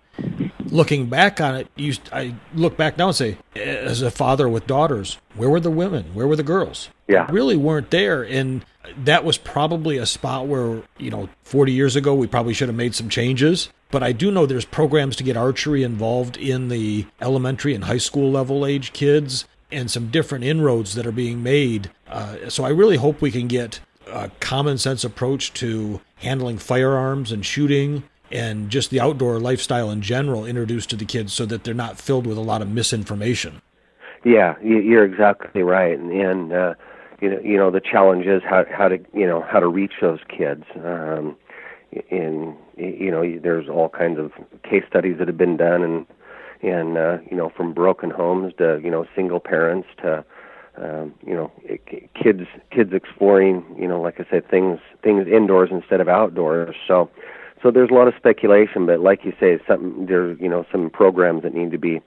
looking 0.75 1.07
back 1.07 1.39
on 1.39 1.55
it, 1.55 1.67
you, 1.75 1.93
I 2.11 2.35
look 2.53 2.77
back 2.77 2.97
now 2.97 3.07
and 3.07 3.15
say, 3.15 3.37
as 3.55 4.01
a 4.01 4.11
father 4.11 4.47
with 4.49 4.67
daughters, 4.67 5.17
where 5.35 5.49
were 5.49 5.59
the 5.59 5.71
women? 5.71 6.13
Where 6.13 6.27
were 6.27 6.35
the 6.35 6.43
girls? 6.43 6.89
Yeah, 7.07 7.27
really 7.31 7.55
weren't 7.55 7.91
there, 7.91 8.23
and 8.23 8.65
that 9.03 9.23
was 9.23 9.37
probably 9.37 9.97
a 9.97 10.05
spot 10.05 10.47
where 10.47 10.83
you 10.97 11.09
know, 11.09 11.29
40 11.43 11.71
years 11.71 11.95
ago, 11.95 12.13
we 12.13 12.27
probably 12.27 12.53
should 12.53 12.69
have 12.69 12.75
made 12.75 12.95
some 12.95 13.09
changes. 13.09 13.69
But 13.91 14.03
I 14.03 14.11
do 14.11 14.31
know 14.31 14.45
there's 14.45 14.65
programs 14.65 15.15
to 15.17 15.23
get 15.23 15.37
archery 15.37 15.83
involved 15.83 16.37
in 16.37 16.69
the 16.69 17.05
elementary 17.21 17.73
and 17.73 17.85
high 17.85 17.99
school 17.99 18.31
level 18.31 18.65
age 18.65 18.91
kids, 18.93 19.45
and 19.71 19.89
some 19.89 20.07
different 20.09 20.43
inroads 20.43 20.95
that 20.95 21.07
are 21.07 21.11
being 21.11 21.41
made. 21.41 21.91
Uh, 22.07 22.49
so 22.49 22.63
I 22.63 22.69
really 22.69 22.97
hope 22.97 23.21
we 23.21 23.31
can 23.31 23.47
get 23.47 23.79
a 24.07 24.29
common 24.39 24.77
sense 24.77 25.03
approach 25.03 25.53
to 25.53 26.01
handling 26.17 26.57
firearms 26.57 27.31
and 27.31 27.45
shooting 27.45 28.03
and 28.31 28.69
just 28.69 28.89
the 28.89 28.99
outdoor 28.99 29.39
lifestyle 29.39 29.91
in 29.91 30.01
general 30.01 30.45
introduced 30.45 30.89
to 30.89 30.95
the 30.95 31.05
kids 31.05 31.33
so 31.33 31.45
that 31.45 31.63
they're 31.63 31.73
not 31.73 31.99
filled 31.99 32.27
with 32.27 32.37
a 32.37 32.41
lot 32.41 32.61
of 32.61 32.69
misinformation. 32.69 33.61
Yeah, 34.23 34.55
you're 34.61 35.05
exactly 35.05 35.61
right, 35.61 35.97
and, 35.97 36.11
and 36.11 36.51
uh, 36.51 36.73
you 37.21 37.29
know, 37.29 37.39
you 37.41 37.57
know, 37.57 37.71
the 37.71 37.79
challenge 37.79 38.25
is 38.25 38.41
how 38.43 38.65
how 38.69 38.87
to 38.87 38.97
you 39.13 39.27
know 39.27 39.41
how 39.41 39.59
to 39.59 39.67
reach 39.67 39.93
those 40.01 40.19
kids. 40.27 40.63
Um, 40.83 41.37
and 42.11 42.55
you 42.77 43.11
know, 43.11 43.39
there's 43.39 43.69
all 43.69 43.89
kinds 43.89 44.19
of 44.19 44.31
case 44.63 44.83
studies 44.89 45.17
that 45.19 45.27
have 45.27 45.37
been 45.37 45.57
done, 45.57 45.83
and 45.83 46.05
and 46.61 46.97
uh, 46.97 47.17
you 47.29 47.37
know, 47.37 47.51
from 47.55 47.73
broken 47.73 48.09
homes 48.09 48.53
to 48.57 48.81
you 48.83 48.89
know 48.89 49.05
single 49.15 49.39
parents 49.39 49.87
to 50.01 50.25
um, 50.77 51.13
you 51.25 51.33
know 51.33 51.51
kids 52.21 52.47
kids 52.71 52.93
exploring 52.93 53.63
you 53.79 53.87
know 53.87 54.01
like 54.01 54.19
I 54.19 54.25
said 54.29 54.49
things 54.49 54.79
things 55.03 55.27
indoors 55.27 55.69
instead 55.71 56.01
of 56.01 56.09
outdoors. 56.09 56.75
So 56.87 57.09
so 57.65 57.71
there's 57.71 57.89
a 57.89 57.93
lot 57.95 58.07
of 58.07 58.13
speculation, 58.15 58.85
but 58.85 58.99
like 58.99 59.25
you 59.25 59.33
say, 59.39 59.57
some 59.67 60.05
there's 60.05 60.39
you 60.39 60.47
know 60.47 60.67
some 60.71 60.91
programs 60.91 61.41
that 61.41 61.55
need 61.55 61.71
to 61.71 61.79
be, 61.79 61.99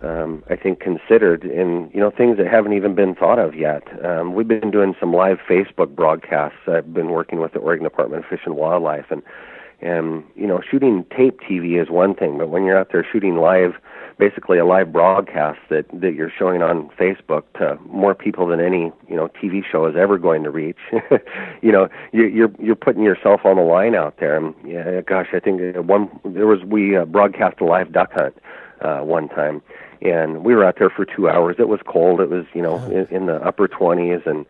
um, 0.00 0.42
I 0.48 0.56
think, 0.56 0.80
considered, 0.80 1.44
and 1.44 1.92
you 1.92 2.00
know 2.00 2.10
things 2.10 2.38
that 2.38 2.46
haven't 2.46 2.72
even 2.72 2.94
been 2.94 3.14
thought 3.14 3.38
of 3.38 3.54
yet. 3.54 3.82
Um, 4.02 4.32
we've 4.32 4.48
been 4.48 4.70
doing 4.70 4.94
some 4.98 5.12
live 5.12 5.40
Facebook 5.46 5.94
broadcasts. 5.94 6.56
I've 6.66 6.94
been 6.94 7.10
working 7.10 7.38
with 7.38 7.52
the 7.52 7.58
Oregon 7.58 7.84
Department 7.84 8.24
of 8.24 8.30
Fish 8.30 8.40
and 8.46 8.56
Wildlife, 8.56 9.10
and 9.10 9.22
and 9.82 10.24
you 10.36 10.46
know 10.46 10.62
shooting 10.70 11.04
tape 11.14 11.38
TV 11.38 11.78
is 11.82 11.90
one 11.90 12.14
thing, 12.14 12.38
but 12.38 12.48
when 12.48 12.64
you're 12.64 12.78
out 12.78 12.90
there 12.90 13.06
shooting 13.12 13.36
live 13.36 13.74
basically 14.18 14.58
a 14.58 14.64
live 14.64 14.92
broadcast 14.92 15.58
that 15.70 15.86
that 15.92 16.14
you're 16.14 16.30
showing 16.30 16.62
on 16.62 16.88
Facebook 16.98 17.42
to 17.58 17.78
more 17.86 18.14
people 18.14 18.46
than 18.46 18.60
any 18.60 18.92
you 19.08 19.16
know 19.16 19.28
TV 19.28 19.62
show 19.64 19.86
is 19.86 19.96
ever 19.96 20.18
going 20.18 20.42
to 20.44 20.50
reach. 20.50 20.78
you 21.62 21.72
know, 21.72 21.88
you, 22.12 22.24
you're 22.26 22.52
you're 22.58 22.76
putting 22.76 23.02
yourself 23.02 23.40
on 23.44 23.56
the 23.56 23.62
line 23.62 23.94
out 23.94 24.18
there. 24.18 24.36
And 24.36 24.54
yeah, 24.66 25.00
gosh, 25.00 25.28
I 25.32 25.40
think 25.40 25.76
one 25.76 26.08
there 26.24 26.46
was 26.46 26.62
we 26.64 26.96
uh, 26.96 27.04
broadcast 27.04 27.60
a 27.60 27.64
live 27.64 27.92
duck 27.92 28.12
hunt 28.12 28.36
uh, 28.80 29.00
one 29.00 29.28
time, 29.28 29.62
and 30.02 30.44
we 30.44 30.54
were 30.54 30.64
out 30.64 30.76
there 30.78 30.90
for 30.90 31.04
two 31.04 31.28
hours. 31.28 31.56
It 31.58 31.68
was 31.68 31.80
cold. 31.86 32.20
It 32.20 32.30
was 32.30 32.46
you 32.54 32.62
know 32.62 32.76
in, 32.86 33.06
in 33.14 33.26
the 33.26 33.36
upper 33.36 33.68
20s 33.68 34.26
and 34.26 34.46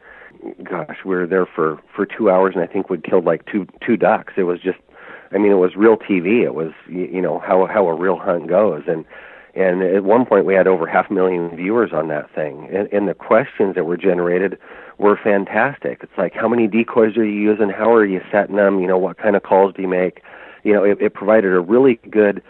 gosh, 0.63 0.99
we 1.05 1.15
were 1.15 1.27
there 1.27 1.47
for 1.47 1.81
for 1.95 2.07
two 2.07 2.31
hours, 2.31 2.55
and 2.55 2.63
I 2.63 2.67
think 2.67 2.91
we 2.91 2.99
killed 2.99 3.25
like 3.25 3.47
two 3.47 3.67
two 3.85 3.97
ducks. 3.97 4.35
It 4.37 4.43
was 4.45 4.61
just, 4.61 4.79
I 5.33 5.39
mean, 5.39 5.53
it 5.53 5.57
was 5.57 5.77
real 5.77 5.97
TV. 5.97 6.43
It 6.43 6.55
was 6.55 6.73
you 6.89 7.23
know 7.23 7.39
how 7.39 7.67
how 7.67 7.89
a 7.89 7.95
real 7.95 8.17
hunt 8.17 8.49
goes, 8.49 8.83
and 8.87 9.05
and 9.57 9.83
at 9.83 10.05
one 10.05 10.27
point, 10.27 10.47
we 10.47 10.55
had 10.55 10.67
over 10.67 10.87
half 10.87 11.11
a 11.11 11.13
million 11.13 11.55
viewers 11.55 11.93
on 11.93 12.09
that 12.09 12.33
thing. 12.35 12.69
And, 12.73 12.93
and 12.93 13.09
the 13.09 13.15
questions 13.15 13.77
that 13.77 13.85
were 13.85 13.97
generated 13.97 14.59
were 14.99 15.19
fantastic. 15.23 16.01
It's 16.03 16.19
like, 16.19 16.35
how 16.35 16.49
many 16.49 16.67
decoys 16.67 17.17
are 17.17 17.25
you 17.25 17.41
using? 17.41 17.69
How 17.69 17.93
are 17.93 18.05
you 18.05 18.21
setting 18.33 18.57
them? 18.57 18.81
You 18.81 18.89
know, 18.89 18.99
what 18.99 19.19
kind 19.19 19.37
of 19.37 19.43
calls 19.43 19.75
do 19.75 19.83
you 19.83 19.89
make? 19.89 20.23
You 20.65 20.73
know, 20.73 20.83
it, 20.83 21.01
it 21.01 21.15
provided 21.15 21.53
a 21.53 21.61
really 21.61 22.01
good 22.11 22.43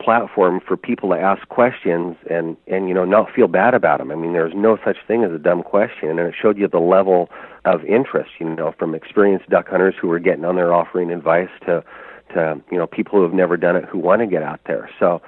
platform 0.00 0.60
for 0.66 0.76
people 0.76 1.10
to 1.10 1.14
ask 1.16 1.46
questions 1.48 2.16
and 2.30 2.56
and 2.66 2.88
you 2.88 2.94
know 2.94 3.04
not 3.04 3.30
feel 3.30 3.48
bad 3.48 3.74
about 3.74 3.98
them. 3.98 4.10
I 4.10 4.14
mean, 4.14 4.32
there's 4.32 4.54
no 4.54 4.78
such 4.82 4.96
thing 5.06 5.24
as 5.24 5.30
a 5.30 5.38
dumb 5.38 5.62
question, 5.62 6.08
and 6.08 6.20
it 6.20 6.34
showed 6.40 6.56
you 6.56 6.66
the 6.68 6.78
level 6.78 7.28
of 7.66 7.84
interest. 7.84 8.30
You 8.38 8.48
know, 8.48 8.74
from 8.78 8.94
experienced 8.94 9.50
duck 9.50 9.68
hunters 9.68 9.94
who 10.00 10.08
were 10.08 10.18
getting 10.18 10.44
on 10.44 10.56
there 10.56 10.72
offering 10.72 11.10
advice 11.10 11.50
to 11.66 11.84
to 12.34 12.60
you 12.72 12.78
know 12.78 12.86
people 12.86 13.18
who 13.18 13.22
have 13.24 13.34
never 13.34 13.56
done 13.56 13.76
it 13.76 13.84
who 13.84 13.98
want 13.98 14.20
to 14.20 14.26
get 14.26 14.42
out 14.42 14.60
there. 14.66 14.88
So 14.98 15.20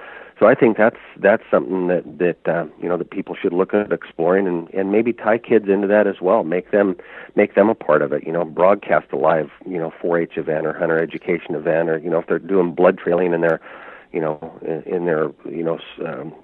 so 0.42 0.48
I 0.48 0.56
think 0.56 0.76
that's 0.76 0.96
that's 1.18 1.44
something 1.52 1.86
that 1.86 2.18
that 2.18 2.52
uh, 2.52 2.66
you 2.82 2.88
know 2.88 2.96
that 2.96 3.12
people 3.12 3.36
should 3.40 3.52
look 3.52 3.72
at 3.74 3.92
exploring 3.92 4.48
and 4.48 4.68
and 4.74 4.90
maybe 4.90 5.12
tie 5.12 5.38
kids 5.38 5.68
into 5.68 5.86
that 5.86 6.08
as 6.08 6.20
well. 6.20 6.42
Make 6.42 6.72
them 6.72 6.96
make 7.36 7.54
them 7.54 7.68
a 7.68 7.76
part 7.76 8.02
of 8.02 8.12
it. 8.12 8.26
You 8.26 8.32
know, 8.32 8.44
broadcast 8.44 9.06
a 9.12 9.16
live 9.16 9.50
you 9.64 9.78
know 9.78 9.92
4-H 10.02 10.32
event 10.36 10.66
or 10.66 10.72
hunter 10.72 11.00
education 11.00 11.54
event, 11.54 11.88
or 11.88 11.98
you 11.98 12.10
know 12.10 12.18
if 12.18 12.26
they're 12.26 12.40
doing 12.40 12.74
blood 12.74 12.98
trailing 12.98 13.32
in 13.32 13.40
their 13.40 13.60
you 14.12 14.18
know 14.18 14.58
in, 14.62 14.82
in 14.82 15.04
their 15.04 15.30
you 15.48 15.62
know 15.62 15.78
um, 16.04 16.34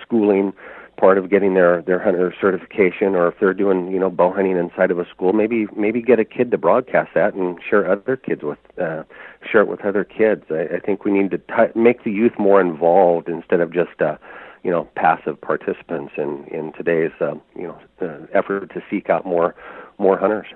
schooling 0.00 0.52
part 1.00 1.16
of 1.16 1.30
getting 1.30 1.54
their 1.54 1.80
their 1.82 1.98
hunter 1.98 2.34
certification 2.38 3.14
or 3.14 3.28
if 3.28 3.34
they're 3.40 3.54
doing 3.54 3.90
you 3.90 3.98
know 3.98 4.10
bow 4.10 4.30
hunting 4.30 4.56
inside 4.58 4.90
of 4.90 4.98
a 4.98 5.08
school 5.08 5.32
maybe 5.32 5.66
maybe 5.74 6.02
get 6.02 6.20
a 6.20 6.24
kid 6.24 6.50
to 6.50 6.58
broadcast 6.58 7.10
that 7.14 7.32
and 7.32 7.58
share 7.68 7.90
other 7.90 8.16
kids 8.16 8.42
with 8.42 8.58
uh 8.78 9.02
share 9.50 9.62
it 9.62 9.68
with 9.68 9.84
other 9.84 10.04
kids. 10.04 10.44
I, 10.50 10.76
I 10.76 10.80
think 10.80 11.04
we 11.04 11.10
need 11.10 11.30
to 11.30 11.38
t- 11.38 11.72
make 11.74 12.04
the 12.04 12.10
youth 12.10 12.38
more 12.38 12.60
involved 12.60 13.28
instead 13.28 13.60
of 13.60 13.72
just 13.72 14.02
uh 14.02 14.16
you 14.62 14.70
know 14.70 14.84
passive 14.94 15.40
participants 15.40 16.12
in 16.18 16.44
in 16.48 16.72
today's 16.74 17.12
uh, 17.20 17.34
you 17.56 17.68
know 17.68 17.78
uh, 18.02 18.26
effort 18.34 18.70
to 18.74 18.82
seek 18.90 19.08
out 19.08 19.24
more 19.24 19.54
more 19.96 20.18
hunters. 20.18 20.48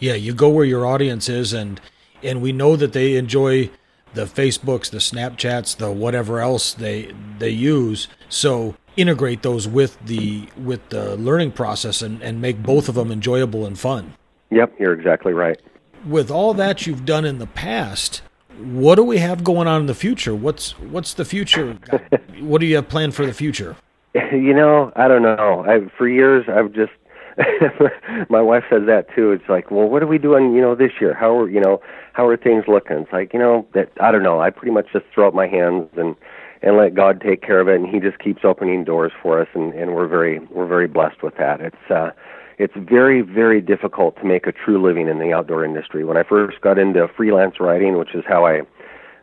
Yeah 0.00 0.14
you 0.14 0.34
go 0.34 0.48
where 0.48 0.64
your 0.64 0.84
audience 0.86 1.28
is 1.28 1.52
and 1.52 1.80
and 2.22 2.42
we 2.42 2.52
know 2.52 2.74
that 2.74 2.92
they 2.94 3.14
enjoy 3.14 3.70
the 4.14 4.24
facebooks 4.24 4.90
the 4.90 4.98
snapchats 4.98 5.76
the 5.76 5.90
whatever 5.90 6.40
else 6.40 6.72
they 6.74 7.12
they 7.38 7.50
use 7.50 8.08
so 8.28 8.76
integrate 8.96 9.42
those 9.42 9.66
with 9.66 9.98
the 10.04 10.48
with 10.56 10.88
the 10.90 11.16
learning 11.16 11.52
process 11.52 12.02
and, 12.02 12.22
and 12.22 12.40
make 12.40 12.62
both 12.62 12.88
of 12.88 12.94
them 12.94 13.10
enjoyable 13.10 13.66
and 13.66 13.78
fun. 13.78 14.14
Yep, 14.50 14.74
you're 14.78 14.92
exactly 14.92 15.32
right. 15.32 15.60
With 16.06 16.30
all 16.30 16.54
that 16.54 16.86
you've 16.86 17.04
done 17.04 17.24
in 17.24 17.38
the 17.38 17.46
past, 17.46 18.22
what 18.58 18.96
do 18.96 19.02
we 19.02 19.18
have 19.18 19.42
going 19.42 19.66
on 19.66 19.80
in 19.82 19.86
the 19.86 19.94
future? 19.94 20.34
What's 20.34 20.72
what's 20.78 21.14
the 21.14 21.24
future? 21.24 21.78
what 22.40 22.60
do 22.60 22.66
you 22.66 22.76
have 22.76 22.88
planned 22.88 23.14
for 23.14 23.26
the 23.26 23.34
future? 23.34 23.76
You 24.14 24.54
know, 24.54 24.92
I 24.94 25.08
don't 25.08 25.22
know. 25.22 25.64
I 25.66 25.88
for 25.96 26.08
years 26.08 26.46
I've 26.48 26.72
just 26.72 26.92
my 28.28 28.40
wife 28.40 28.64
says 28.70 28.82
that 28.86 29.06
too. 29.14 29.32
It's 29.32 29.48
like, 29.48 29.70
well, 29.70 29.88
what 29.88 30.02
are 30.02 30.06
we 30.06 30.18
doing, 30.18 30.54
you 30.54 30.60
know, 30.60 30.74
this 30.74 30.92
year? 31.00 31.14
How 31.14 31.36
are, 31.38 31.50
you 31.50 31.60
know, 31.60 31.80
how 32.12 32.26
are 32.26 32.36
things 32.36 32.64
looking? 32.68 32.98
It's 32.98 33.12
like, 33.12 33.32
you 33.32 33.38
know, 33.38 33.66
that 33.74 33.90
I 34.00 34.12
don't 34.12 34.22
know. 34.22 34.40
I 34.40 34.50
pretty 34.50 34.72
much 34.72 34.86
just 34.92 35.06
throw 35.12 35.28
up 35.28 35.34
my 35.34 35.46
hands 35.46 35.88
and 35.96 36.14
and 36.62 36.78
let 36.78 36.94
God 36.94 37.20
take 37.20 37.42
care 37.42 37.60
of 37.60 37.68
it, 37.68 37.74
and 37.74 37.86
He 37.86 38.00
just 38.00 38.18
keeps 38.18 38.42
opening 38.42 38.84
doors 38.84 39.12
for 39.22 39.40
us, 39.40 39.48
and 39.54 39.74
and 39.74 39.94
we're 39.94 40.08
very 40.08 40.38
we're 40.50 40.66
very 40.66 40.86
blessed 40.88 41.22
with 41.22 41.36
that. 41.36 41.60
It's 41.60 41.90
uh, 41.90 42.10
it's 42.58 42.74
very 42.76 43.20
very 43.20 43.60
difficult 43.60 44.16
to 44.16 44.24
make 44.24 44.46
a 44.46 44.52
true 44.52 44.80
living 44.82 45.08
in 45.08 45.18
the 45.18 45.32
outdoor 45.32 45.64
industry. 45.64 46.04
When 46.04 46.16
I 46.16 46.22
first 46.22 46.60
got 46.60 46.78
into 46.78 47.06
freelance 47.16 47.60
writing, 47.60 47.98
which 47.98 48.14
is 48.14 48.24
how 48.26 48.46
I 48.46 48.62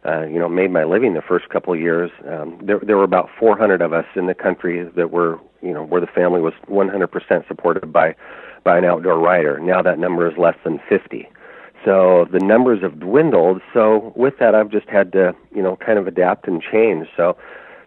uh, 0.06 0.26
you 0.26 0.40
know, 0.40 0.50
made 0.50 0.72
my 0.72 0.84
living 0.84 1.14
the 1.14 1.22
first 1.22 1.50
couple 1.50 1.74
of 1.74 1.80
years. 1.80 2.10
Um, 2.28 2.60
there, 2.64 2.80
there 2.80 2.98
were 2.98 3.04
about 3.04 3.30
400 3.40 3.82
of 3.82 3.94
us 3.94 4.06
in 4.16 4.26
the 4.26 4.34
country 4.34 4.84
that 4.96 5.12
were, 5.12 5.40
you 5.62 5.74
know, 5.74 5.84
where 5.84 6.02
the 6.02 6.08
family 6.08 6.42
was 6.42 6.54
100% 6.70 7.48
supported 7.48 7.92
by, 7.92 8.16
by 8.64 8.78
an 8.78 8.86
outdoor 8.86 9.20
writer. 9.20 9.60
Now 9.60 9.82
that 9.82 10.00
number 10.00 10.30
is 10.30 10.38
less 10.38 10.56
than 10.64 10.80
50. 10.90 11.28
So 11.84 12.28
the 12.32 12.40
numbers 12.40 12.82
have 12.84 13.00
dwindled. 13.00 13.62
So 13.74 14.14
with 14.16 14.38
that, 14.40 14.54
I've 14.54 14.70
just 14.70 14.88
had 14.88 15.12
to, 15.14 15.36
you 15.56 15.62
know, 15.62 15.76
kind 15.78 15.98
of 15.98 16.08
adapt 16.08 16.48
and 16.48 16.62
change. 16.62 17.08
So 17.18 17.36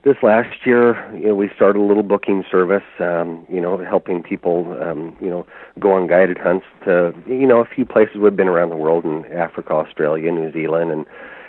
this 0.05 0.16
last 0.22 0.66
year, 0.66 0.95
you 1.14 1.29
know, 1.29 1.35
we 1.35 1.51
started 1.55 1.79
a 1.79 1.83
little 1.83 2.03
booking 2.03 2.45
service, 2.51 2.85
um, 2.99 3.47
you 3.49 3.61
know, 3.61 3.79
helping 3.79 4.22
people, 4.22 4.77
um, 4.83 5.16
you 5.20 5.31
know, 5.31 5.47
go 5.79 5.93
on 5.93 6.07
guided 6.07 6.39
hunts 6.39 6.66
to, 6.85 7.14
you 7.27 7.47
know, 7.47 7.61
a 7.61 7.64
few 7.64 7.87
places 7.87 8.16
we've 8.16 8.37
been 8.37 8.49
around 8.49 8.68
the 8.70 8.77
world 8.77 9.05
in 9.05 9.25
Africa, 9.33 9.72
Australia, 9.72 10.31
New 10.31 10.53
Zealand, 10.53 10.91
and 10.91 11.07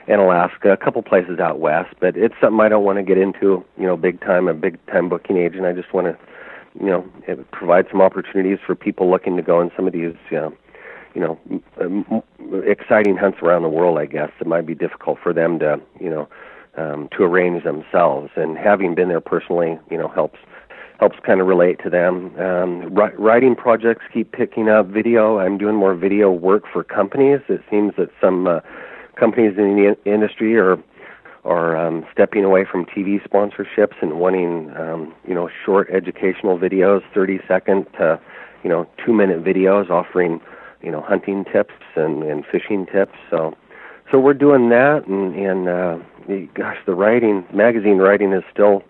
and 0.08 0.22
Alaska, 0.22 0.72
a 0.72 0.78
couple 0.78 1.02
places 1.02 1.40
out 1.40 1.60
west. 1.60 1.96
But 2.00 2.16
it's 2.16 2.36
something 2.40 2.60
I 2.60 2.70
don't 2.70 2.84
want 2.84 2.98
to 2.98 3.04
get 3.04 3.18
into, 3.18 3.64
you 3.78 3.86
know, 3.86 3.98
big 3.98 4.22
time, 4.22 4.48
a 4.48 4.54
big 4.54 4.84
time 4.88 5.10
booking 5.10 5.38
agent. 5.38 5.66
I 5.66 5.74
just 5.74 5.94
want 5.94 6.08
to, 6.08 6.18
you 6.80 6.88
know, 6.88 7.46
provide 7.52 7.88
some 7.90 8.02
opportunities 8.02 8.60
for 8.66 8.76
people 8.76 9.10
looking 9.10 9.36
to 9.38 9.44
go 9.44 9.60
on 9.60 9.72
some 9.76 9.88
of 9.88 9.94
these, 9.94 10.16
you 10.30 10.38
know, 10.38 10.58
you 11.14 11.22
know, 11.22 12.24
exciting 12.66 13.16
hunts 13.18 13.40
around 13.42 13.64
the 13.64 13.70
world. 13.70 13.98
I 13.98 14.06
guess 14.06 14.32
it 14.40 14.48
might 14.48 14.66
be 14.66 14.76
difficult 14.76 15.18
for 15.24 15.34
them 15.34 15.60
to, 15.60 15.80
you 16.00 16.10
know, 16.10 16.28
um, 16.78 17.10
to 17.16 17.24
arrange 17.24 17.64
themselves. 17.64 18.32
And 18.36 18.58
having 18.58 18.96
been 18.96 19.08
there 19.08 19.22
personally, 19.22 19.80
you 19.90 19.98
know, 19.98 20.10
helps 20.10 20.40
helps 21.00 21.18
kind 21.26 21.42
of 21.42 21.48
relate 21.48 21.78
to 21.84 21.90
them. 21.90 22.38
Um, 22.40 22.94
writing 22.94 23.56
projects 23.56 24.06
keep 24.14 24.32
picking 24.32 24.70
up. 24.70 24.88
Video, 24.88 25.40
I'm 25.40 25.58
doing 25.58 25.76
more 25.76 25.94
video 25.94 26.32
work 26.32 26.64
for 26.72 26.84
companies. 26.84 27.42
It 27.50 27.62
seems 27.70 27.94
that 27.98 28.10
some 28.22 28.48
uh, 28.48 28.62
companies 29.16 29.58
in 29.58 29.76
the 29.76 30.12
industry 30.12 30.58
are 30.58 30.78
are 31.44 31.78
um, 31.78 32.04
stepping 32.12 32.44
away 32.44 32.66
from 32.66 32.86
TV 32.86 33.22
sponsorships 33.28 33.94
and 34.02 34.20
wanting 34.20 34.76
um, 34.76 35.14
you 35.28 35.34
know 35.34 35.50
short 35.64 35.90
educational 35.92 36.58
videos, 36.58 37.02
30 37.14 37.40
second 37.48 37.86
to 37.98 38.20
you 38.64 38.70
know 38.70 38.88
two 39.06 39.14
minute 39.14 39.44
videos 39.44 39.90
offering 39.90 40.42
you 40.82 40.92
know 40.92 41.02
hunting 41.02 41.46
tips 41.46 41.74
and, 41.96 42.24
and 42.24 42.46
fishing 42.52 42.86
tips. 42.86 43.16
So 43.30 43.56
so 44.12 44.20
we're 44.20 44.34
doing 44.34 44.70
that, 44.70 45.08
and 45.08 45.36
and 45.36 45.70
uh, 45.70 45.98
gosh, 46.54 46.78
the 46.86 46.94
writing 46.94 47.46
magazine 47.54 47.98
writing 47.98 48.34
is 48.34 48.44
still 48.52 48.84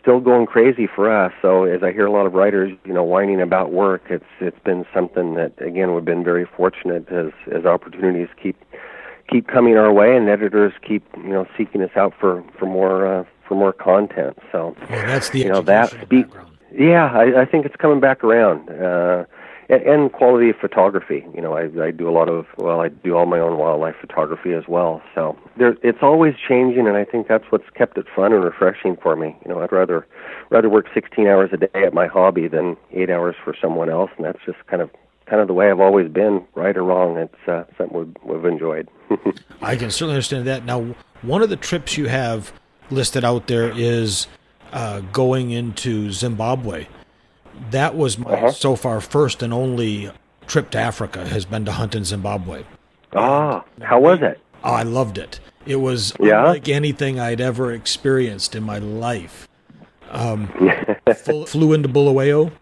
still 0.00 0.18
going 0.18 0.46
crazy 0.46 0.86
for 0.86 1.10
us. 1.10 1.32
So 1.40 1.64
as 1.64 1.82
I 1.82 1.92
hear 1.92 2.06
a 2.06 2.10
lot 2.10 2.26
of 2.26 2.32
writers, 2.32 2.72
you 2.84 2.92
know, 2.92 3.04
whining 3.04 3.40
about 3.40 3.72
work, 3.72 4.02
it's 4.10 4.24
it's 4.40 4.58
been 4.64 4.84
something 4.94 5.34
that 5.34 5.52
again 5.60 5.94
we've 5.94 6.04
been 6.04 6.24
very 6.24 6.46
fortunate 6.56 7.08
as 7.10 7.32
as 7.54 7.64
opportunities 7.64 8.28
keep 8.42 8.56
keep 9.32 9.48
coming 9.48 9.76
our 9.76 9.92
way, 9.92 10.16
and 10.16 10.28
editors 10.28 10.72
keep 10.86 11.04
you 11.16 11.30
know 11.30 11.46
seeking 11.56 11.82
us 11.82 11.90
out 11.96 12.14
for 12.18 12.44
for 12.58 12.66
more 12.66 13.06
uh, 13.06 13.24
for 13.46 13.54
more 13.54 13.72
content. 13.72 14.38
So 14.50 14.76
well, 14.90 15.06
that's 15.06 15.30
the 15.30 15.40
you 15.40 15.48
know 15.48 15.62
that 15.62 15.90
speak. 16.02 16.26
Yeah, 16.74 17.10
I, 17.12 17.42
I 17.42 17.44
think 17.44 17.66
it's 17.66 17.76
coming 17.76 18.00
back 18.00 18.24
around. 18.24 18.70
Uh, 18.70 19.24
and, 19.68 19.82
and 19.82 20.12
quality 20.12 20.50
of 20.50 20.56
photography. 20.56 21.24
You 21.34 21.40
know, 21.40 21.54
I, 21.54 21.68
I 21.82 21.90
do 21.90 22.08
a 22.08 22.12
lot 22.12 22.28
of 22.28 22.46
well, 22.58 22.80
I 22.80 22.88
do 22.88 23.16
all 23.16 23.26
my 23.26 23.40
own 23.40 23.58
wildlife 23.58 23.96
photography 24.00 24.52
as 24.52 24.64
well. 24.68 25.02
So 25.14 25.36
there, 25.56 25.76
it's 25.82 26.02
always 26.02 26.34
changing, 26.36 26.86
and 26.86 26.96
I 26.96 27.04
think 27.04 27.28
that's 27.28 27.44
what's 27.50 27.68
kept 27.74 27.98
it 27.98 28.06
fun 28.14 28.32
and 28.32 28.44
refreshing 28.44 28.96
for 29.02 29.16
me. 29.16 29.36
You 29.44 29.52
know, 29.52 29.60
I'd 29.60 29.72
rather 29.72 30.06
rather 30.50 30.68
work 30.68 30.86
16 30.94 31.26
hours 31.26 31.50
a 31.52 31.56
day 31.56 31.84
at 31.86 31.94
my 31.94 32.06
hobby 32.06 32.48
than 32.48 32.76
eight 32.92 33.10
hours 33.10 33.34
for 33.42 33.54
someone 33.60 33.88
else, 33.88 34.10
and 34.16 34.26
that's 34.26 34.40
just 34.44 34.58
kind 34.66 34.82
of 34.82 34.90
kind 35.32 35.40
of 35.40 35.48
the 35.48 35.54
way 35.54 35.70
I've 35.70 35.80
always 35.80 36.10
been, 36.10 36.44
right 36.54 36.76
or 36.76 36.84
wrong. 36.84 37.16
It's 37.16 37.48
uh, 37.48 37.64
something 37.78 37.96
we've, 37.96 38.16
we've 38.22 38.44
enjoyed. 38.44 38.86
I 39.62 39.76
can 39.76 39.90
certainly 39.90 40.12
understand 40.12 40.46
that. 40.46 40.66
Now, 40.66 40.94
one 41.22 41.40
of 41.40 41.48
the 41.48 41.56
trips 41.56 41.96
you 41.96 42.08
have 42.08 42.52
listed 42.90 43.24
out 43.24 43.46
there 43.46 43.72
is 43.74 44.26
uh, 44.74 45.00
going 45.10 45.50
into 45.50 46.12
Zimbabwe. 46.12 46.86
That 47.70 47.96
was 47.96 48.18
my 48.18 48.30
uh-huh. 48.30 48.52
so 48.52 48.76
far 48.76 49.00
first 49.00 49.42
and 49.42 49.54
only 49.54 50.10
trip 50.46 50.68
to 50.72 50.78
Africa 50.78 51.26
has 51.26 51.46
been 51.46 51.64
to 51.64 51.72
hunt 51.72 51.94
in 51.94 52.04
Zimbabwe. 52.04 52.64
Ah, 53.16 53.64
how 53.80 54.00
was 54.00 54.20
it? 54.20 54.38
Oh, 54.62 54.74
I 54.74 54.82
loved 54.82 55.16
it. 55.16 55.40
It 55.64 55.76
was 55.76 56.12
yeah? 56.20 56.40
unlike 56.40 56.68
anything 56.68 57.18
I'd 57.18 57.40
ever 57.40 57.72
experienced 57.72 58.54
in 58.54 58.64
my 58.64 58.76
life. 58.76 59.48
Um, 60.10 60.48
flew 61.46 61.72
into 61.72 61.88
Bulawayo, 61.88 62.52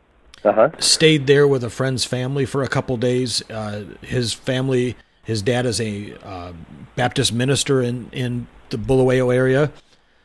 uh-huh. 0.45 0.71
Stayed 0.79 1.27
there 1.27 1.47
with 1.47 1.63
a 1.63 1.71
friend's 1.71 2.05
family 2.05 2.47
for 2.47 2.63
a 2.63 2.69
couple 2.69 2.97
days. 2.97 3.49
Uh, 3.51 3.85
his 4.01 4.33
family, 4.33 4.97
his 5.23 5.43
dad 5.43 5.67
is 5.67 5.81
a 5.81 6.15
uh, 6.25 6.53
Baptist 6.97 7.33
minister 7.33 7.83
in 7.83 8.09
in 8.13 8.47
the 8.71 8.79
Bulawayo 8.79 9.31
area, 9.31 9.73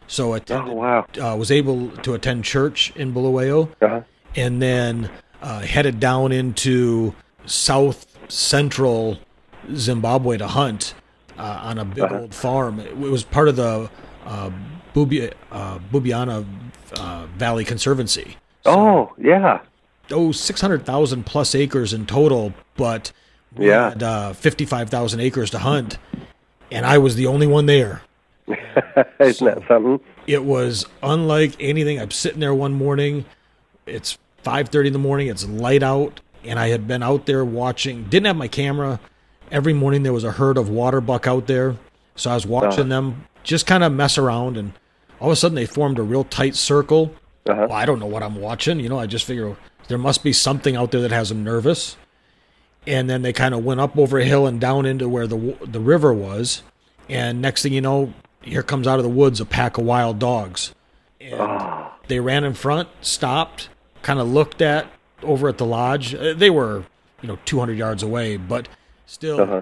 so 0.08 0.34
attended, 0.34 0.74
oh, 0.74 0.76
wow. 0.76 1.06
uh, 1.22 1.36
was 1.36 1.52
able 1.52 1.90
to 1.90 2.14
attend 2.14 2.46
church 2.46 2.94
in 2.96 3.12
Bulawayo, 3.12 3.70
uh-huh. 3.82 4.02
and 4.36 4.62
then 4.62 5.10
uh, 5.42 5.60
headed 5.62 6.00
down 6.00 6.32
into 6.32 7.14
south 7.46 8.08
central 8.30 9.18
Zimbabwe 9.74 10.38
to 10.38 10.48
hunt 10.48 10.94
uh, 11.38 11.60
on 11.64 11.78
a 11.78 11.86
big 11.86 12.04
uh-huh. 12.06 12.20
old 12.20 12.34
farm. 12.34 12.80
It 12.80 12.98
was 12.98 13.24
part 13.24 13.50
of 13.50 13.58
the 13.58 13.90
uh, 14.26 14.52
Bubi- 14.94 15.34
Bubiana 15.92 16.46
Valley 17.38 17.66
Conservancy. 17.66 18.38
So, 18.64 18.72
oh, 18.72 19.14
yeah 19.18 19.60
oh, 20.12 20.32
600,000 20.32 21.26
plus 21.26 21.56
acres 21.56 21.94
in 21.94 22.06
total, 22.06 22.54
but 22.76 23.12
we 23.56 23.70
yeah. 23.70 23.90
had 23.90 24.04
uh, 24.04 24.34
55,000 24.34 25.20
acres 25.20 25.50
to 25.52 25.60
hunt, 25.60 25.98
and 26.72 26.86
I 26.86 26.98
was 26.98 27.16
the 27.16 27.28
only 27.28 27.48
one 27.48 27.66
there. 27.66 28.02
Isn't 29.20 29.34
so 29.34 29.46
that 29.46 29.68
something? 29.68 30.00
It 30.28 30.44
was 30.44 30.86
unlike 31.02 31.56
anything. 31.60 32.00
I'm 32.00 32.12
sitting 32.12 32.40
there 32.40 32.54
one 32.54 32.74
morning. 32.74 33.26
It's 33.86 34.18
5:30 34.44 34.88
in 34.88 34.94
the 34.94 35.00
morning. 35.00 35.28
It's 35.28 35.48
light 35.48 35.84
out, 35.84 36.22
and 36.44 36.60
I 36.60 36.70
had 36.70 36.88
been 36.88 37.02
out 37.02 37.26
there 37.26 37.44
watching. 37.44 38.04
Didn't 38.06 38.28
have 38.28 38.36
my 38.36 38.48
camera. 38.48 39.00
Every 39.52 39.74
morning 39.74 40.04
there 40.04 40.14
was 40.14 40.24
a 40.24 40.32
herd 40.32 40.58
of 40.58 40.70
water 40.70 41.02
buck 41.02 41.28
out 41.28 41.48
there, 41.48 41.76
so 42.16 42.32
I 42.32 42.36
was 42.36 42.46
watching 42.46 42.82
uh-huh. 42.82 42.90
them 42.90 43.28
just 43.44 43.66
kind 43.68 43.84
of 43.84 43.92
mess 43.92 44.18
around, 44.18 44.58
and 44.58 44.74
all 45.20 45.30
of 45.30 45.34
a 45.34 45.36
sudden 45.36 45.56
they 45.56 45.66
formed 45.66 45.98
a 45.98 46.04
real 46.04 46.24
tight 46.24 46.56
circle. 46.56 47.14
Uh-huh. 47.48 47.68
Well, 47.70 47.78
I 47.78 47.86
don't 47.86 48.00
know 48.00 48.08
what 48.08 48.24
I'm 48.24 48.42
watching. 48.42 48.80
You 48.80 48.90
know, 48.90 49.00
I 49.00 49.06
just 49.06 49.26
figure 49.26 49.56
there 49.88 49.98
must 49.98 50.24
be 50.24 50.34
something 50.34 50.76
out 50.76 50.92
there 50.92 51.02
that 51.02 51.12
has 51.12 51.30
them 51.30 51.44
nervous. 51.44 51.98
And 52.88 53.10
then 53.10 53.22
they 53.24 53.34
kind 53.34 53.54
of 53.54 53.64
went 53.64 53.80
up 53.80 53.98
over 53.98 54.20
a 54.20 54.26
hill 54.26 54.46
and 54.46 54.62
down 54.62 54.86
into 54.86 55.10
where 55.10 55.28
the 55.28 55.58
the 55.64 55.80
river 55.80 56.14
was. 56.14 56.62
And 57.10 57.42
next 57.42 57.64
thing 57.64 57.74
you 57.74 57.82
know, 57.82 58.14
here 58.42 58.64
comes 58.64 58.88
out 58.88 59.00
of 59.00 59.04
the 59.04 59.10
woods 59.10 59.42
a 59.42 59.46
pack 59.46 59.78
of 59.78 59.86
wild 59.86 60.20
dogs. 60.20 60.74
And 61.20 61.34
oh. 61.40 61.92
they 62.08 62.20
ran 62.20 62.44
in 62.44 62.54
front, 62.54 62.90
stopped, 63.02 63.70
kind 64.02 64.20
of 64.20 64.28
looked 64.28 64.62
at 64.62 64.88
over 65.24 65.50
at 65.50 65.58
the 65.58 65.66
lodge. 65.66 66.14
Uh, 66.14 66.34
they 66.34 66.50
were, 66.50 66.84
you 67.22 67.28
know, 67.28 67.40
200 67.46 67.78
yards 67.78 68.04
away, 68.04 68.38
but 68.38 68.68
still, 69.08 69.42
uh-huh. 69.42 69.62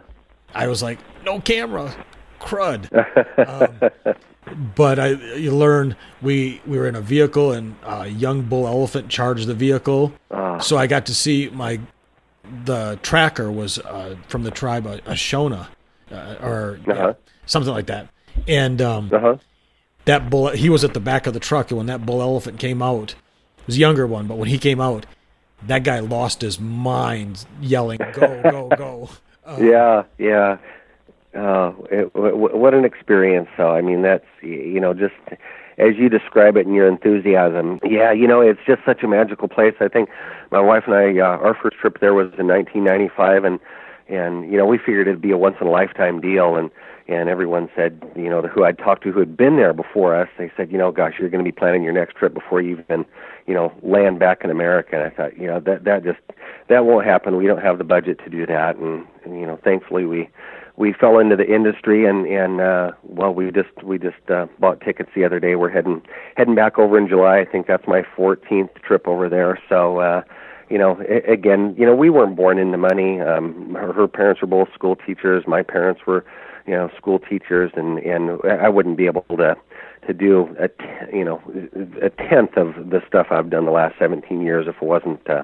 I 0.54 0.68
was 0.68 0.84
like, 0.84 1.00
no 1.24 1.40
camera, 1.40 1.96
crud. 2.40 2.90
um, 4.06 4.16
but 4.76 5.00
I 5.00 5.10
you 5.36 5.56
learn 5.56 5.96
we 6.22 6.62
we 6.66 6.78
were 6.78 6.88
in 6.88 6.96
a 6.96 7.02
vehicle 7.02 7.52
and 7.52 7.76
a 7.84 8.08
young 8.08 8.44
bull 8.44 8.68
elephant 8.68 9.10
charged 9.10 9.48
the 9.48 9.54
vehicle. 9.54 10.14
Uh. 10.32 10.60
So 10.60 10.78
I 10.78 10.88
got 10.88 11.06
to 11.08 11.16
see 11.16 11.50
my 11.50 11.80
the 12.66 13.00
tracker 13.02 13.52
was 13.52 13.80
uh, 13.80 14.16
from 14.28 14.44
the 14.44 14.52
tribe 14.52 14.86
a, 14.86 14.96
a 15.06 15.14
Shona 15.14 15.68
uh, 16.12 16.36
or 16.42 16.80
uh-huh. 16.88 17.14
something 17.46 17.74
like 17.74 17.88
that, 17.88 18.10
and 18.48 18.82
um, 18.82 19.10
uh-huh. 19.14 19.38
that 20.06 20.30
bull 20.30 20.50
he 20.50 20.70
was 20.70 20.84
at 20.84 20.94
the 20.94 21.00
back 21.00 21.28
of 21.28 21.34
the 21.34 21.40
truck 21.40 21.72
and 21.72 21.78
when 21.78 21.88
that 21.88 22.06
bull 22.06 22.22
elephant 22.22 22.60
came 22.60 22.82
out, 22.82 23.12
it 23.60 23.68
was 23.68 23.78
a 23.78 23.80
younger 23.80 24.06
one, 24.06 24.28
but 24.28 24.38
when 24.38 24.50
he 24.50 24.58
came 24.58 24.82
out, 24.82 25.06
that 25.66 25.84
guy 25.84 26.00
lost 26.00 26.42
his 26.42 26.60
mind 26.60 27.46
yelling 27.62 28.00
go 28.14 28.42
go 28.44 28.70
go. 28.78 29.10
yeah, 29.60 30.04
yeah. 30.18 30.58
Uh, 31.36 31.74
it, 31.90 32.14
w- 32.14 32.56
what 32.56 32.74
an 32.74 32.86
experience! 32.86 33.50
So 33.58 33.70
I 33.70 33.82
mean, 33.82 34.02
that's 34.02 34.26
you 34.42 34.80
know 34.80 34.94
just 34.94 35.16
as 35.78 35.96
you 35.98 36.10
describe 36.10 36.58
it 36.58 36.68
in 36.68 36.74
your 36.74 36.88
enthusiasm. 36.88 37.80
Yeah, 37.84 38.12
you 38.12 38.28
know, 38.28 38.42
it's 38.42 38.60
just 38.66 38.82
such 38.86 39.04
a 39.04 39.08
magical 39.08 39.48
place. 39.48 39.74
I 39.80 39.88
think 39.88 40.10
my 40.52 40.60
wife 40.60 40.84
and 40.86 40.96
I, 40.96 41.20
uh, 41.20 41.38
our 41.38 41.56
first 41.56 41.78
trip 41.78 42.00
there 42.00 42.14
was 42.14 42.28
in 42.38 42.48
1995, 42.48 43.44
and 43.44 43.60
and 44.08 44.52
you 44.52 44.58
know 44.58 44.66
we 44.66 44.78
figured 44.78 45.08
it'd 45.08 45.22
be 45.22 45.32
a 45.32 45.38
once 45.38 45.56
in 45.60 45.68
a 45.68 45.72
lifetime 45.72 46.22
deal, 46.22 46.56
and 46.56 46.70
and 47.08 47.28
everyone 47.30 47.70
said, 47.76 48.02
you 48.16 48.30
know, 48.30 48.42
who 48.42 48.64
I'd 48.64 48.78
talked 48.78 49.04
to 49.04 49.12
who 49.12 49.20
had 49.20 49.36
been 49.36 49.58
there 49.58 49.74
before 49.74 50.16
us, 50.16 50.30
they 50.38 50.50
said, 50.56 50.72
you 50.72 50.78
know, 50.78 50.90
gosh, 50.90 51.16
you're 51.20 51.30
going 51.30 51.44
to 51.44 51.48
be 51.50 51.52
planning 51.52 51.84
your 51.84 51.92
next 51.92 52.16
trip 52.16 52.34
before 52.34 52.62
you 52.62 52.80
even, 52.80 53.06
you 53.46 53.54
know, 53.54 53.74
land 53.82 54.20
back 54.20 54.42
in 54.44 54.50
America. 54.50 54.96
And 54.96 55.04
I 55.04 55.10
thought, 55.10 55.38
you 55.38 55.48
know, 55.48 55.60
that 55.60 55.84
that 55.84 56.04
just 56.04 56.20
that 56.70 56.86
won't 56.86 57.06
happen. 57.06 57.36
We 57.36 57.48
don't 57.48 57.62
have 57.62 57.78
the 57.78 57.84
budget 57.84 58.20
to 58.24 58.30
do 58.30 58.46
that, 58.46 58.78
and, 58.78 59.06
and 59.26 59.40
you 59.40 59.46
know, 59.46 59.60
thankfully 59.64 60.06
we 60.06 60.30
we 60.76 60.94
fell 60.94 61.20
into 61.20 61.36
the 61.36 61.46
industry 61.54 62.06
and 62.06 62.26
and 62.26 62.60
uh 62.60 62.92
well 63.04 63.34
we 63.34 63.52
just 63.52 63.84
we 63.84 63.98
just 63.98 64.30
uh 64.30 64.48
bought 64.60 64.82
tickets 64.82 65.10
the 65.16 65.24
other 65.24 65.40
day. 65.40 65.56
We're 65.56 65.70
heading 65.70 66.02
heading 66.36 66.56
back 66.56 66.80
over 66.80 66.98
in 66.98 67.08
july. 67.08 67.40
I 67.40 67.46
think 67.46 67.68
that's 67.68 67.88
my 67.88 68.02
14th 68.18 68.74
trip 68.82 69.08
over 69.08 69.30
there. 69.30 69.60
So 69.70 70.00
uh 70.00 70.24
you 70.70 70.78
know 70.78 71.00
again 71.28 71.76
you 71.78 71.86
know 71.86 71.96
we 71.96 72.10
weren't 72.10 72.36
born 72.36 72.58
into 72.58 72.78
money. 72.78 73.22
Um 73.22 73.76
her, 73.76 73.94
her 73.94 74.08
parents 74.08 74.42
were 74.42 74.48
both 74.48 74.70
school 74.74 74.96
teachers. 74.96 75.44
My 75.48 75.62
parents 75.62 76.02
were 76.08 76.26
you 76.66 76.74
know 76.74 76.90
school 76.98 77.20
teachers 77.20 77.72
and 77.76 78.00
and 78.00 78.40
I 78.44 78.70
wouldn't 78.70 78.98
be 78.98 79.06
able 79.06 79.26
to 79.38 79.56
to 80.08 80.14
do 80.14 80.56
a 80.60 80.68
t- 80.68 81.18
you 81.18 81.24
know 81.24 81.42
a 82.02 82.10
tenth 82.10 82.58
of 82.58 82.90
the 82.90 83.02
stuff 83.08 83.28
I've 83.32 83.50
done 83.50 83.66
the 83.66 83.72
last 83.72 83.96
17 84.00 84.42
years 84.42 84.68
if 84.68 84.76
it 84.78 84.84
wasn't 84.84 85.28
uh, 85.30 85.44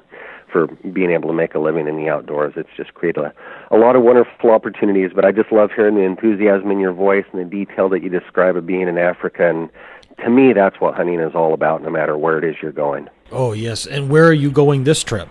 for 0.51 0.67
being 0.91 1.11
able 1.11 1.29
to 1.29 1.33
make 1.33 1.55
a 1.55 1.59
living 1.59 1.87
in 1.87 1.97
the 1.97 2.09
outdoors. 2.09 2.53
It's 2.55 2.69
just 2.75 2.93
created 2.93 3.23
a, 3.23 3.33
a 3.71 3.77
lot 3.77 3.95
of 3.95 4.03
wonderful 4.03 4.51
opportunities. 4.51 5.11
But 5.13 5.25
I 5.25 5.31
just 5.31 5.51
love 5.51 5.71
hearing 5.75 5.95
the 5.95 6.01
enthusiasm 6.01 6.71
in 6.71 6.79
your 6.79 6.93
voice 6.93 7.25
and 7.31 7.41
the 7.41 7.45
detail 7.45 7.89
that 7.89 8.03
you 8.03 8.09
describe 8.09 8.55
of 8.55 8.65
being 8.65 8.87
in 8.87 8.97
Africa. 8.97 9.49
And 9.49 9.69
to 10.23 10.29
me, 10.29 10.53
that's 10.53 10.79
what 10.79 10.95
hunting 10.95 11.19
is 11.19 11.33
all 11.35 11.53
about, 11.53 11.81
no 11.83 11.89
matter 11.89 12.17
where 12.17 12.37
it 12.37 12.43
is 12.43 12.55
you're 12.61 12.71
going. 12.71 13.09
Oh 13.31 13.53
yes, 13.53 13.85
and 13.85 14.09
where 14.09 14.25
are 14.25 14.33
you 14.33 14.51
going 14.51 14.83
this 14.83 15.03
trip? 15.03 15.29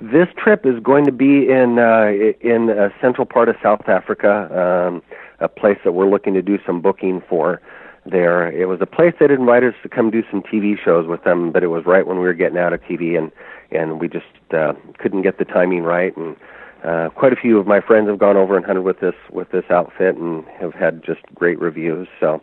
This 0.00 0.28
trip 0.36 0.66
is 0.66 0.78
going 0.82 1.06
to 1.06 1.12
be 1.12 1.48
in 1.48 1.78
uh, 1.78 2.10
in 2.40 2.70
a 2.70 2.90
central 3.00 3.26
part 3.26 3.48
of 3.48 3.56
South 3.62 3.88
Africa, 3.88 4.88
um, 4.88 5.02
a 5.40 5.48
place 5.48 5.78
that 5.84 5.92
we're 5.92 6.08
looking 6.08 6.34
to 6.34 6.42
do 6.42 6.58
some 6.66 6.80
booking 6.80 7.22
for. 7.28 7.60
There, 8.04 8.50
it 8.52 8.66
was 8.66 8.80
a 8.80 8.86
place 8.86 9.14
that 9.18 9.30
invited 9.30 9.74
us 9.74 9.80
to 9.82 9.88
come 9.88 10.10
do 10.10 10.22
some 10.30 10.42
TV 10.42 10.76
shows 10.82 11.06
with 11.06 11.24
them, 11.24 11.50
but 11.50 11.64
it 11.64 11.68
was 11.68 11.84
right 11.86 12.06
when 12.06 12.18
we 12.18 12.24
were 12.24 12.34
getting 12.34 12.58
out 12.58 12.72
of 12.72 12.80
TV, 12.82 13.18
and 13.18 13.32
and 13.70 14.00
we 14.00 14.08
just 14.08 14.26
uh, 14.52 14.74
couldn't 14.98 15.22
get 15.22 15.38
the 15.38 15.44
timing 15.44 15.82
right. 15.82 16.16
And 16.16 16.36
uh, 16.84 17.08
quite 17.10 17.32
a 17.32 17.36
few 17.36 17.58
of 17.58 17.66
my 17.66 17.80
friends 17.80 18.08
have 18.08 18.18
gone 18.18 18.36
over 18.36 18.56
and 18.56 18.64
hunted 18.64 18.82
with 18.82 19.00
this 19.00 19.14
with 19.30 19.50
this 19.50 19.64
outfit 19.70 20.16
and 20.16 20.44
have 20.60 20.74
had 20.74 21.02
just 21.02 21.20
great 21.34 21.58
reviews. 21.58 22.06
So 22.20 22.40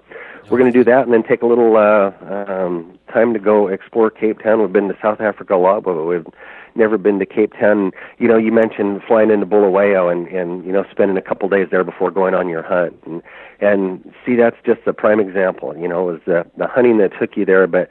we're 0.49 0.58
going 0.58 0.72
to 0.72 0.78
do 0.78 0.84
that, 0.84 1.04
and 1.04 1.14
then 1.14 1.24
take 1.24 1.41
a 1.41 1.45
little 1.45 1.78
uh, 1.78 2.12
um, 2.26 2.99
time 3.12 3.34
to 3.34 3.39
go 3.39 3.68
explore 3.68 4.10
Cape 4.10 4.41
Town. 4.41 4.60
We've 4.60 4.74
been 4.74 4.89
to 4.89 4.97
South 5.01 5.22
Africa 5.22 5.56
a 5.56 5.58
lot, 5.58 5.84
but 5.84 6.04
we've 6.04 6.26
never 6.76 6.97
been 6.97 7.20
to 7.20 7.26
Cape 7.26 7.54
Town. 7.54 7.91
You 8.18 8.28
know, 8.28 8.38
you 8.38 8.51
mentioned 8.51 9.01
flying 9.08 9.32
into 9.32 9.45
Bulawayo 9.45 10.10
and 10.10 10.28
and 10.28 10.66
you 10.66 10.72
know 10.72 10.84
spending 10.91 11.16
a 11.16 11.22
couple 11.22 11.47
days 11.47 11.68
there 11.72 11.84
before 11.84 12.12
going 12.12 12.34
on 12.34 12.49
your 12.49 12.64
hunt, 12.64 12.99
and 13.06 13.22
and 13.62 14.14
see 14.26 14.36
that's 14.36 14.58
just 14.66 14.82
a 14.88 14.93
prime 14.93 15.20
example. 15.20 15.74
You 15.78 15.88
know, 15.88 16.10
it 16.10 16.14
was 16.14 16.22
the 16.26 16.45
the 16.58 16.68
hunting 16.68 16.97
that 16.97 17.12
took 17.20 17.38
you 17.38 17.45
there, 17.45 17.68
but. 17.68 17.89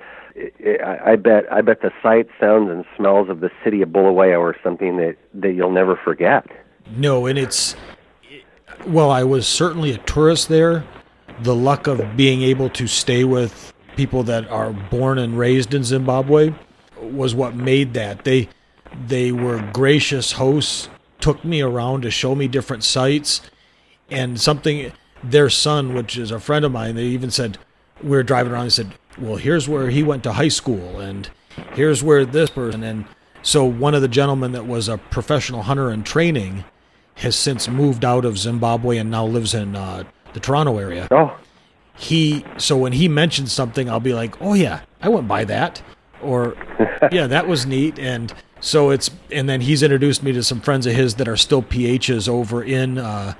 I 0.84 1.16
bet 1.16 1.50
I 1.52 1.60
bet 1.60 1.82
the 1.82 1.90
sights, 2.02 2.30
sounds, 2.40 2.70
and 2.70 2.84
smells 2.96 3.28
of 3.28 3.40
the 3.40 3.50
city 3.62 3.82
of 3.82 3.90
Bulawayo 3.90 4.40
are 4.40 4.56
something 4.62 4.96
that 4.96 5.16
that 5.34 5.52
you'll 5.52 5.72
never 5.72 5.96
forget. 5.96 6.46
No, 6.96 7.26
and 7.26 7.38
it's 7.38 7.76
well, 8.86 9.10
I 9.10 9.24
was 9.24 9.46
certainly 9.46 9.92
a 9.92 9.98
tourist 9.98 10.48
there. 10.48 10.84
The 11.42 11.54
luck 11.54 11.86
of 11.86 12.16
being 12.16 12.42
able 12.42 12.70
to 12.70 12.86
stay 12.86 13.24
with 13.24 13.72
people 13.96 14.22
that 14.24 14.48
are 14.48 14.72
born 14.72 15.18
and 15.18 15.38
raised 15.38 15.74
in 15.74 15.84
Zimbabwe 15.84 16.54
was 17.00 17.34
what 17.34 17.54
made 17.54 17.94
that. 17.94 18.24
They 18.24 18.48
they 19.06 19.32
were 19.32 19.68
gracious 19.72 20.32
hosts, 20.32 20.88
took 21.20 21.44
me 21.44 21.60
around 21.60 22.02
to 22.02 22.10
show 22.10 22.34
me 22.34 22.48
different 22.48 22.84
sites, 22.84 23.42
and 24.10 24.40
something. 24.40 24.92
Their 25.24 25.50
son, 25.50 25.94
which 25.94 26.16
is 26.18 26.32
a 26.32 26.40
friend 26.40 26.64
of 26.64 26.72
mine, 26.72 26.96
they 26.96 27.04
even 27.04 27.30
said 27.30 27.56
we 28.02 28.10
were 28.10 28.24
driving 28.24 28.52
around. 28.52 28.64
They 28.64 28.70
said, 28.70 28.92
"Well, 29.18 29.36
here's 29.36 29.68
where 29.68 29.90
he 29.90 30.02
went 30.02 30.22
to 30.24 30.32
high 30.32 30.48
school, 30.48 31.00
and 31.00 31.28
here's 31.74 32.02
where 32.02 32.24
this 32.24 32.50
person." 32.50 32.82
And 32.82 33.04
so 33.42 33.64
one 33.64 33.94
of 33.94 34.02
the 34.02 34.08
gentlemen 34.08 34.52
that 34.52 34.66
was 34.66 34.88
a 34.88 34.98
professional 34.98 35.62
hunter 35.62 35.90
in 35.90 36.04
training 36.04 36.64
has 37.16 37.36
since 37.36 37.68
moved 37.68 38.04
out 38.04 38.24
of 38.24 38.38
Zimbabwe 38.38 38.98
and 38.98 39.10
now 39.10 39.26
lives 39.26 39.54
in 39.54 39.76
uh, 39.76 40.04
the 40.32 40.40
Toronto 40.40 40.78
area. 40.78 41.08
Oh, 41.10 41.36
he 41.96 42.44
so 42.56 42.76
when 42.76 42.92
he 42.92 43.08
mentions 43.08 43.52
something, 43.52 43.88
I'll 43.88 44.00
be 44.00 44.14
like, 44.14 44.40
"Oh 44.40 44.54
yeah, 44.54 44.80
I 45.00 45.08
went 45.08 45.28
by 45.28 45.44
that," 45.44 45.82
or 46.22 46.56
"Yeah, 47.12 47.26
that 47.26 47.46
was 47.46 47.66
neat." 47.66 47.98
And 47.98 48.32
so 48.60 48.90
it's 48.90 49.10
and 49.30 49.48
then 49.48 49.60
he's 49.60 49.82
introduced 49.82 50.22
me 50.22 50.32
to 50.32 50.42
some 50.42 50.60
friends 50.60 50.86
of 50.86 50.94
his 50.94 51.16
that 51.16 51.28
are 51.28 51.36
still 51.36 51.62
PHs 51.62 52.28
over 52.28 52.62
in 52.62 52.98
uh, 52.98 53.34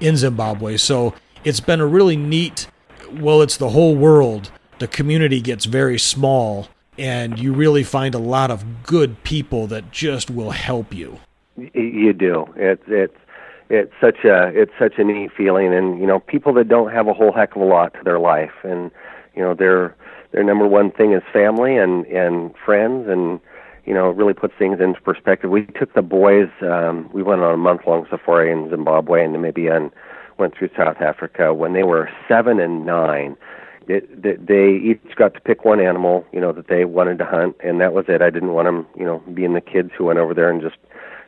in 0.00 0.16
Zimbabwe. 0.16 0.76
So 0.76 1.14
it's 1.44 1.60
been 1.60 1.80
a 1.80 1.86
really 1.86 2.16
neat. 2.16 2.68
Well, 3.12 3.42
it's 3.42 3.56
the 3.56 3.70
whole 3.70 3.94
world. 3.94 4.50
The 4.78 4.88
community 4.88 5.40
gets 5.40 5.64
very 5.64 5.98
small, 5.98 6.68
and 6.96 7.38
you 7.38 7.52
really 7.52 7.82
find 7.82 8.14
a 8.14 8.18
lot 8.18 8.50
of 8.50 8.84
good 8.84 9.22
people 9.24 9.66
that 9.68 9.90
just 9.90 10.30
will 10.30 10.50
help 10.50 10.94
you. 10.94 11.18
You 11.56 12.12
do. 12.12 12.46
It's 12.56 12.84
it's 12.86 13.16
it's 13.68 13.92
such 14.00 14.24
a 14.24 14.48
it's 14.54 14.72
such 14.78 14.94
a 14.98 15.04
neat 15.04 15.32
feeling, 15.36 15.74
and 15.74 15.98
you 16.00 16.06
know, 16.06 16.20
people 16.20 16.52
that 16.54 16.68
don't 16.68 16.92
have 16.92 17.08
a 17.08 17.12
whole 17.12 17.32
heck 17.32 17.56
of 17.56 17.62
a 17.62 17.64
lot 17.64 17.92
to 17.94 18.00
their 18.04 18.18
life, 18.18 18.52
and 18.62 18.90
you 19.34 19.42
know, 19.42 19.54
their 19.54 19.96
their 20.32 20.44
number 20.44 20.66
one 20.66 20.90
thing 20.90 21.12
is 21.12 21.22
family 21.32 21.76
and 21.76 22.06
and 22.06 22.54
friends, 22.64 23.08
and 23.08 23.40
you 23.84 23.94
know, 23.94 24.10
it 24.10 24.16
really 24.16 24.34
puts 24.34 24.54
things 24.58 24.80
into 24.80 25.00
perspective. 25.00 25.50
We 25.50 25.66
took 25.66 25.94
the 25.94 26.02
boys. 26.02 26.48
Um, 26.60 27.10
we 27.12 27.22
went 27.22 27.42
on 27.42 27.54
a 27.54 27.56
month 27.56 27.82
long 27.86 28.06
safari 28.10 28.52
in 28.52 28.70
Zimbabwe 28.70 29.24
and 29.24 29.34
Namibia, 29.34 29.76
and 29.76 29.90
went 30.38 30.56
through 30.56 30.70
South 30.76 31.00
Africa 31.00 31.52
when 31.52 31.72
they 31.72 31.82
were 31.82 32.08
seven 32.28 32.60
and 32.60 32.86
nine. 32.86 33.36
It, 33.88 34.22
they, 34.22 34.34
they 34.36 34.76
each 34.76 35.16
got 35.16 35.34
to 35.34 35.40
pick 35.40 35.64
one 35.64 35.80
animal, 35.80 36.24
you 36.32 36.40
know, 36.40 36.52
that 36.52 36.68
they 36.68 36.84
wanted 36.84 37.18
to 37.18 37.24
hunt, 37.24 37.56
and 37.64 37.80
that 37.80 37.92
was 37.94 38.04
it. 38.08 38.20
I 38.20 38.30
didn't 38.30 38.52
want 38.52 38.66
them, 38.66 38.86
you 38.96 39.04
know, 39.04 39.22
being 39.32 39.54
the 39.54 39.60
kids 39.60 39.90
who 39.96 40.04
went 40.04 40.18
over 40.18 40.34
there 40.34 40.50
and 40.50 40.60
just 40.60 40.76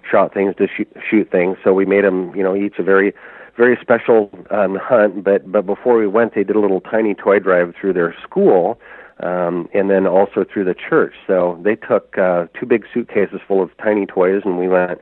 shot 0.08 0.34
things 0.34 0.54
to 0.56 0.68
shoot, 0.68 0.88
shoot 1.08 1.30
things. 1.30 1.56
So 1.64 1.72
we 1.72 1.86
made 1.86 2.04
them, 2.04 2.34
you 2.34 2.42
know, 2.42 2.54
each 2.54 2.74
a 2.78 2.82
very, 2.82 3.14
very 3.56 3.78
special 3.80 4.30
um, 4.50 4.76
hunt. 4.76 5.24
But 5.24 5.50
but 5.50 5.66
before 5.66 5.98
we 5.98 6.06
went, 6.06 6.34
they 6.34 6.44
did 6.44 6.56
a 6.56 6.60
little 6.60 6.80
tiny 6.80 7.14
toy 7.14 7.38
drive 7.38 7.74
through 7.80 7.94
their 7.94 8.14
school, 8.22 8.78
um, 9.22 9.68
and 9.72 9.90
then 9.90 10.06
also 10.06 10.44
through 10.44 10.64
the 10.64 10.74
church. 10.74 11.14
So 11.26 11.58
they 11.62 11.76
took 11.76 12.16
uh, 12.18 12.46
two 12.58 12.66
big 12.66 12.84
suitcases 12.92 13.40
full 13.46 13.62
of 13.62 13.70
tiny 13.78 14.06
toys, 14.06 14.42
and 14.44 14.58
we 14.58 14.68
went 14.68 15.00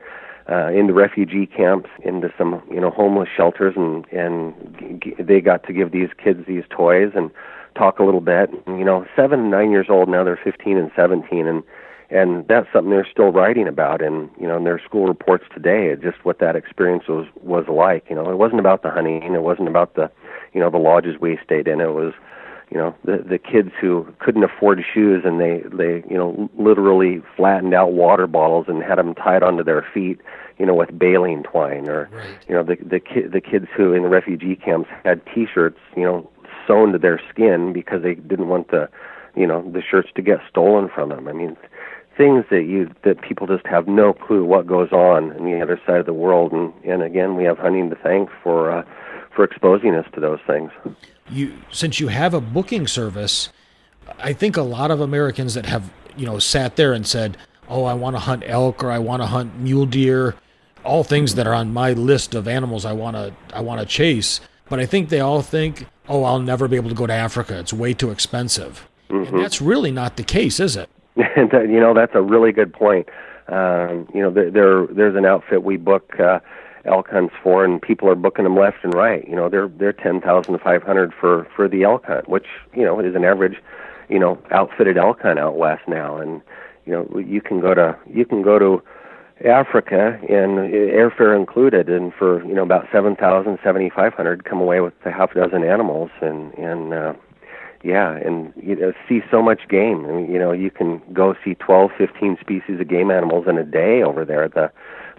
uh, 0.51 0.67
into 0.67 0.93
refugee 0.93 1.45
camps, 1.45 1.89
into 2.03 2.33
some 2.37 2.61
you 2.71 2.79
know 2.79 2.89
homeless 2.89 3.29
shelters, 3.35 3.75
and 3.75 4.05
and 4.11 5.01
g- 5.03 5.15
they 5.19 5.41
got 5.41 5.63
to 5.65 5.73
give 5.73 5.91
these 5.91 6.09
kids 6.23 6.45
these 6.47 6.63
toys 6.69 7.11
and 7.15 7.29
talk 7.75 7.99
a 7.99 8.03
little 8.03 8.21
bit. 8.21 8.49
You 8.67 8.83
know, 8.85 9.05
seven 9.15 9.39
and 9.41 9.51
nine 9.51 9.71
years 9.71 9.87
old 9.89 10.09
now, 10.09 10.23
they're 10.23 10.39
15 10.43 10.77
and 10.77 10.91
17, 10.95 11.47
and 11.47 11.63
and 12.11 12.47
that's 12.47 12.67
something 12.73 12.89
they're 12.89 13.07
still 13.09 13.31
writing 13.31 13.67
about 13.67 14.01
in 14.01 14.29
you 14.39 14.47
know 14.47 14.57
in 14.57 14.63
their 14.63 14.81
school 14.83 15.05
reports 15.05 15.43
today 15.53 15.95
just 16.01 16.17
what 16.25 16.39
that 16.39 16.55
experience 16.55 17.03
was 17.07 17.27
was 17.43 17.65
like 17.67 18.03
you 18.09 18.15
know 18.15 18.29
it 18.31 18.37
wasn't 18.37 18.59
about 18.59 18.81
the 18.81 18.89
hunting 18.89 19.21
it 19.35 19.43
wasn't 19.43 19.67
about 19.67 19.93
the 19.95 20.09
you 20.53 20.59
know 20.59 20.69
the 20.69 20.77
lodges 20.77 21.19
we 21.21 21.37
stayed 21.43 21.67
in 21.67 21.79
it 21.79 21.93
was 21.93 22.13
you 22.71 22.77
know 22.77 22.95
the 23.03 23.17
the 23.17 23.37
kids 23.37 23.71
who 23.79 24.07
couldn't 24.19 24.43
afford 24.43 24.83
shoes 24.93 25.23
and 25.25 25.39
they 25.39 25.63
they 25.71 26.03
you 26.09 26.17
know 26.17 26.49
literally 26.57 27.21
flattened 27.35 27.73
out 27.73 27.93
water 27.93 28.27
bottles 28.27 28.65
and 28.67 28.83
had 28.83 28.97
them 28.97 29.15
tied 29.15 29.43
onto 29.43 29.63
their 29.63 29.85
feet 29.93 30.19
you 30.57 30.65
know 30.65 30.75
with 30.75 30.97
baling 30.97 31.43
twine 31.43 31.89
or 31.89 32.09
right. 32.11 32.37
you 32.47 32.55
know 32.55 32.63
the 32.63 32.75
the 32.75 32.99
ki- 32.99 33.27
the 33.27 33.41
kids 33.41 33.67
who 33.75 33.93
in 33.93 34.03
the 34.03 34.09
refugee 34.09 34.55
camps 34.55 34.89
had 35.03 35.21
t-shirts 35.33 35.79
you 35.95 36.03
know 36.03 36.29
sewn 36.67 36.91
to 36.91 36.99
their 36.99 37.19
skin 37.29 37.73
because 37.73 38.03
they 38.03 38.15
didn't 38.15 38.47
want 38.47 38.69
the 38.69 38.87
you 39.35 39.47
know 39.47 39.67
the 39.71 39.81
shirts 39.81 40.09
to 40.15 40.21
get 40.21 40.39
stolen 40.49 40.89
from 40.93 41.09
them 41.09 41.27
i 41.27 41.31
mean 41.31 41.57
things 42.19 42.43
that 42.51 42.63
you 42.63 42.93
that 43.03 43.21
people 43.21 43.47
just 43.47 43.65
have 43.65 43.87
no 43.87 44.11
clue 44.11 44.43
what 44.43 44.67
goes 44.67 44.91
on 44.91 45.31
on 45.31 45.45
the 45.45 45.61
other 45.61 45.79
side 45.87 46.01
of 46.01 46.05
the 46.05 46.13
world. 46.13 46.51
And 46.51 46.73
and 46.83 47.01
again 47.01 47.37
we 47.37 47.45
have 47.45 47.57
hunting 47.57 47.89
to 47.89 47.95
thank 47.95 48.29
for 48.43 48.69
uh, 48.69 48.83
for 49.33 49.45
exposing 49.45 49.95
us 49.95 50.05
to 50.13 50.19
those 50.19 50.39
things 50.45 50.69
you 51.31 51.57
since 51.71 51.99
you 51.99 52.07
have 52.07 52.33
a 52.33 52.41
booking 52.41 52.87
service 52.87 53.49
i 54.19 54.33
think 54.33 54.57
a 54.57 54.61
lot 54.61 54.91
of 54.91 55.01
americans 55.01 55.53
that 55.53 55.65
have 55.65 55.91
you 56.17 56.25
know 56.25 56.39
sat 56.39 56.75
there 56.75 56.93
and 56.93 57.05
said 57.07 57.37
oh 57.67 57.83
i 57.83 57.93
want 57.93 58.15
to 58.15 58.19
hunt 58.19 58.43
elk 58.45 58.83
or 58.83 58.91
i 58.91 58.99
want 58.99 59.21
to 59.21 59.27
hunt 59.27 59.57
mule 59.57 59.85
deer 59.85 60.35
all 60.83 61.03
things 61.03 61.35
that 61.35 61.45
are 61.45 61.53
on 61.53 61.73
my 61.73 61.93
list 61.93 62.33
of 62.35 62.47
animals 62.47 62.85
i 62.85 62.93
want 62.93 63.15
to 63.15 63.33
i 63.53 63.61
want 63.61 63.79
to 63.79 63.85
chase 63.85 64.39
but 64.69 64.79
i 64.79 64.85
think 64.85 65.09
they 65.09 65.19
all 65.19 65.41
think 65.41 65.87
oh 66.07 66.23
i'll 66.23 66.39
never 66.39 66.67
be 66.67 66.75
able 66.75 66.89
to 66.89 66.95
go 66.95 67.07
to 67.07 67.13
africa 67.13 67.59
it's 67.59 67.73
way 67.73 67.93
too 67.93 68.11
expensive 68.11 68.87
mm-hmm. 69.09 69.35
and 69.35 69.43
that's 69.43 69.61
really 69.61 69.91
not 69.91 70.17
the 70.17 70.23
case 70.23 70.59
is 70.59 70.75
it 70.75 70.89
you 71.35 71.79
know 71.79 71.93
that's 71.93 72.15
a 72.15 72.21
really 72.21 72.51
good 72.51 72.73
point. 72.73 73.09
Um, 73.47 74.07
you 74.13 74.21
know, 74.21 74.29
there, 74.29 74.51
there 74.51 74.87
there's 74.87 75.15
an 75.15 75.25
outfit 75.25 75.63
we 75.63 75.77
book 75.77 76.19
uh, 76.19 76.39
elk 76.89 77.09
hunts 77.09 77.33
for, 77.41 77.63
and 77.63 77.81
people 77.81 78.09
are 78.09 78.15
booking 78.15 78.43
them 78.43 78.57
left 78.57 78.77
and 78.83 78.93
right. 78.93 79.27
You 79.27 79.35
know, 79.35 79.49
they're 79.49 79.67
they're 79.67 79.93
ten 79.93 80.21
thousand 80.21 80.59
five 80.59 80.83
hundred 80.83 81.13
for 81.13 81.47
for 81.55 81.67
the 81.67 81.83
elk 81.83 82.05
hunt, 82.05 82.27
which 82.27 82.47
you 82.73 82.83
know 82.83 82.99
is 82.99 83.15
an 83.15 83.23
average, 83.23 83.57
you 84.09 84.19
know, 84.19 84.37
outfitted 84.51 84.97
elk 84.97 85.21
hunt 85.21 85.39
out 85.39 85.57
west 85.57 85.87
now. 85.87 86.17
And 86.17 86.41
you 86.85 86.93
know, 86.93 87.19
you 87.19 87.41
can 87.41 87.59
go 87.59 87.73
to 87.73 87.97
you 88.11 88.25
can 88.25 88.41
go 88.41 88.59
to 88.59 88.83
Africa 89.45 90.19
and 90.27 90.57
airfare 90.59 91.35
included, 91.35 91.87
and 91.89 92.13
for 92.13 92.43
you 92.45 92.53
know 92.53 92.63
about 92.63 92.87
seven 92.91 93.15
thousand, 93.15 93.57
seventy 93.63 93.89
five 93.89 94.13
hundred, 94.13 94.43
come 94.43 94.59
away 94.59 94.81
with 94.81 94.93
a 95.05 95.11
half 95.11 95.33
dozen 95.33 95.63
animals, 95.63 96.11
and 96.21 96.53
and 96.55 96.93
uh, 96.93 97.13
yeah, 97.83 98.17
and 98.17 98.51
you 98.61 98.75
know 98.75 98.91
see 99.07 99.21
so 99.31 99.41
much 99.41 99.69
game. 99.69 100.05
I 100.05 100.11
mean, 100.11 100.31
you 100.31 100.39
know, 100.39 100.51
you 100.51 100.69
can 100.69 101.01
go 101.13 101.35
see 101.43 101.55
twelve, 101.55 101.91
fifteen 101.97 102.37
species 102.41 102.81
of 102.81 102.87
game 102.89 103.11
animals 103.11 103.45
in 103.47 103.57
a 103.57 103.63
day 103.63 104.03
over 104.03 104.25
there. 104.25 104.49
The 104.49 104.71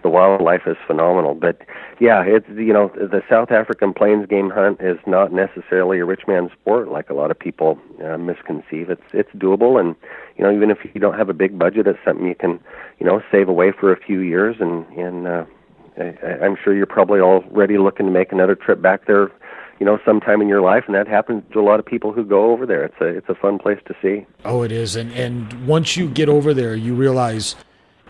the 0.03 0.09
wildlife 0.09 0.63
is 0.67 0.77
phenomenal. 0.87 1.35
But 1.35 1.63
yeah, 1.99 2.23
it's 2.27 2.49
you 2.49 2.73
know 2.73 2.89
the 2.95 3.23
South 3.29 3.51
African 3.51 3.93
plains 3.93 4.27
game 4.27 4.51
hunt 4.51 4.81
is 4.81 4.99
not 5.07 5.33
necessarily 5.33 5.99
a 5.99 6.05
rich 6.05 6.23
man's 6.27 6.53
sport 6.53 6.89
like 6.89 7.11
a 7.11 7.15
lot 7.15 7.31
of 7.31 7.39
people 7.39 7.79
uh, 8.05 8.17
misconceive. 8.17 8.91
It's 8.91 9.03
it's 9.13 9.31
doable, 9.33 9.79
and 9.79 9.95
you 10.37 10.45
know 10.45 10.53
even 10.53 10.71
if 10.71 10.79
you 10.95 11.01
don't 11.01 11.17
have 11.17 11.29
a 11.29 11.35
big 11.35 11.59
budget, 11.59 11.87
it's 11.87 11.99
something 12.05 12.27
you 12.27 12.35
can 12.35 12.61
you 12.99 13.07
know 13.07 13.23
save 13.31 13.49
away 13.49 13.73
for 13.73 13.93
a 13.93 14.01
few 14.01 14.21
years, 14.21 14.57
and 14.61 14.87
and 14.97 15.27
uh, 15.27 15.45
I, 15.99 16.45
I'm 16.45 16.57
sure 16.63 16.75
you're 16.75 16.87
probably 16.87 17.21
already 17.21 17.79
looking 17.79 18.07
to 18.07 18.13
make 18.13 18.33
another 18.33 18.55
trip 18.55 18.81
back 18.81 19.07
there. 19.07 19.31
You 19.79 19.87
know, 19.87 19.99
sometime 20.05 20.43
in 20.43 20.49
your 20.49 20.61
life, 20.61 20.85
and 20.87 20.95
that 20.95 21.09
happens 21.09 21.43
to 21.55 21.59
a 21.59 21.63
lot 21.63 21.81
of 21.81 21.87
people 21.87 22.13
who 22.13 22.23
go 22.23 22.53
over 22.53 22.67
there. 22.67 22.85
It's 22.85 23.01
a 23.01 23.07
it's 23.07 23.29
a 23.31 23.35
fun 23.35 23.59
place 23.59 23.79
to 23.87 23.95
see. 24.03 24.27
Oh, 24.45 24.63
it 24.63 24.73
is, 24.73 24.95
and 24.95 25.11
and 25.13 25.67
once 25.67 25.97
you 25.97 26.09
get 26.09 26.29
over 26.29 26.53
there, 26.53 26.75
you 26.75 26.95
realize 26.95 27.57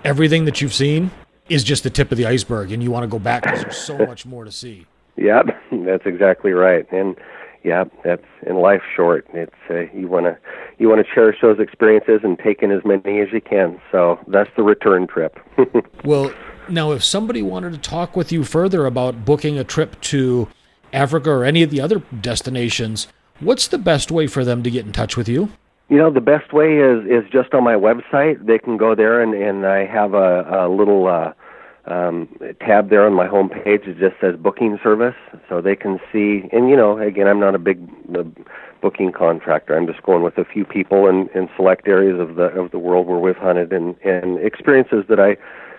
everything 0.05 0.47
that 0.47 0.61
you've 0.61 0.75
seen 0.75 1.11
is 1.51 1.65
just 1.65 1.83
the 1.83 1.91
tip 1.91 2.11
of 2.13 2.17
the 2.17 2.27
iceberg, 2.27 2.73
and 2.73 2.83
you 2.83 2.91
want 2.91 3.03
to 3.03 3.09
go 3.09 3.19
back 3.19 3.43
because 3.43 3.63
there's 3.63 3.77
so 3.77 3.99
much 3.99 4.25
more 4.25 4.45
to 4.45 4.53
see. 4.53 4.87
Yeah, 5.17 5.43
that's 5.73 6.07
exactly 6.07 6.53
right, 6.53 6.91
and 6.93 7.17
yeah, 7.63 7.85
that's 8.05 8.25
in 8.47 8.57
life 8.57 8.83
short. 8.97 9.27
It's 9.35 9.53
uh, 9.69 9.81
you 9.93 10.09
want 10.09 10.27
to 10.27 10.39
you 10.79 10.89
want 10.89 11.05
to 11.07 11.15
cherish 11.15 11.39
those 11.43 11.59
experiences 11.59 12.21
and 12.23 12.39
take 12.39 12.63
in 12.63 12.71
as 12.71 12.83
many 12.85 13.21
as 13.21 13.29
you 13.33 13.41
can. 13.41 13.81
So 13.93 14.19
that's 14.29 14.49
the 14.57 14.63
return 14.63 15.07
trip. 15.07 15.39
well, 16.05 16.33
now 16.69 16.93
if 16.93 17.05
somebody 17.05 17.43
wanted 17.43 17.73
to 17.73 17.79
talk 17.79 18.17
with 18.17 18.33
you 18.33 18.45
further 18.45 18.87
about 18.87 19.25
booking 19.25 19.59
a 19.59 19.65
trip 19.65 20.01
to 20.03 20.49
Africa 20.93 21.31
or 21.31 21.45
any 21.45 21.63
of 21.63 21.71
the 21.71 21.81
other 21.81 21.99
destinations, 22.21 23.09
what's 23.41 23.69
the 23.69 23.79
best 23.79 24.11
way 24.11 24.27
for 24.27 24.45
them 24.45 24.63
to 24.63 24.71
get 24.71 24.87
in 24.87 24.93
touch 24.93 25.17
with 25.17 25.29
you? 25.29 25.51
You 25.91 25.99
know, 25.99 26.09
the 26.09 26.21
best 26.21 26.53
way 26.53 26.79
is 26.79 27.05
is 27.05 27.29
just 27.33 27.53
on 27.53 27.65
my 27.65 27.75
website. 27.75 28.47
They 28.47 28.61
can 28.61 28.77
go 28.77 28.95
there, 28.95 29.21
and 29.21 29.35
and 29.35 29.67
I 29.67 29.85
have 29.87 30.15
a, 30.15 30.47
a 30.49 30.69
little 30.69 31.09
uh, 31.09 31.33
um, 31.91 32.29
tab 32.61 32.91
there 32.91 33.05
on 33.05 33.13
my 33.13 33.27
home 33.27 33.49
page. 33.49 33.83
It 33.87 33.99
just 33.99 34.15
says 34.21 34.37
booking 34.39 34.79
service, 34.85 35.17
so 35.49 35.61
they 35.61 35.75
can 35.75 35.99
see. 36.13 36.49
And 36.53 36.71
you 36.71 36.77
know, 36.77 36.97
again, 36.97 37.27
I'm 37.27 37.41
not 37.41 37.57
a 37.57 37.59
big 37.59 37.81
uh, 38.17 38.23
booking 38.81 39.11
contractor. 39.11 39.77
I'm 39.77 39.89
just 39.89 40.01
going 40.05 40.23
with 40.23 40.39
a 40.39 40.45
few 40.45 40.65
people 40.65 41.09
in, 41.09 41.29
in 41.35 41.49
select 41.57 41.89
areas 41.89 42.21
of 42.21 42.37
the 42.37 42.45
of 42.45 42.71
the 42.71 42.79
world 42.79 43.09
where 43.09 43.19
we've 43.19 43.37
hunted 43.37 43.73
and 43.73 43.97
and 44.05 44.39
experiences 44.39 45.07
that 45.09 45.19
I 45.19 45.37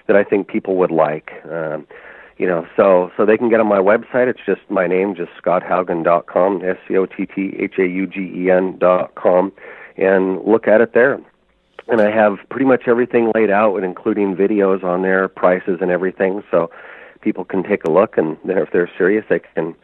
that 0.07 0.17
I 0.17 0.25
think 0.25 0.49
people 0.49 0.75
would 0.75 0.91
like. 0.91 1.31
Um, 1.49 1.87
you 2.37 2.47
know, 2.47 2.67
so 2.75 3.11
so 3.15 3.25
they 3.25 3.37
can 3.37 3.49
get 3.49 3.61
on 3.61 3.67
my 3.67 3.79
website. 3.79 4.27
It's 4.27 4.45
just 4.45 4.61
my 4.69 4.87
name, 4.87 5.15
just 5.15 5.31
scotthaugen.com, 5.41 6.65
s 6.65 6.77
c 6.85 6.97
o 6.97 7.05
t 7.05 7.25
t 7.25 7.55
h 7.57 7.79
a 7.79 7.87
u 7.87 8.05
g 8.05 8.19
e 8.19 8.51
n 8.51 8.77
dot 8.77 9.15
com 9.15 9.53
and 10.01 10.43
look 10.43 10.67
at 10.67 10.81
it 10.81 10.93
there. 10.93 11.21
And 11.87 12.01
I 12.01 12.11
have 12.11 12.37
pretty 12.49 12.65
much 12.65 12.83
everything 12.87 13.31
laid 13.35 13.49
out, 13.49 13.75
and 13.75 13.85
including 13.85 14.35
videos 14.35 14.83
on 14.83 15.01
there, 15.01 15.27
prices 15.27 15.79
and 15.81 15.91
everything, 15.91 16.43
so 16.51 16.69
people 17.21 17.45
can 17.45 17.63
take 17.63 17.83
a 17.83 17.91
look. 17.91 18.17
And 18.17 18.37
if 18.45 18.71
they're 18.71 18.91
serious, 18.97 19.25
they 19.29 19.39
can 19.39 19.75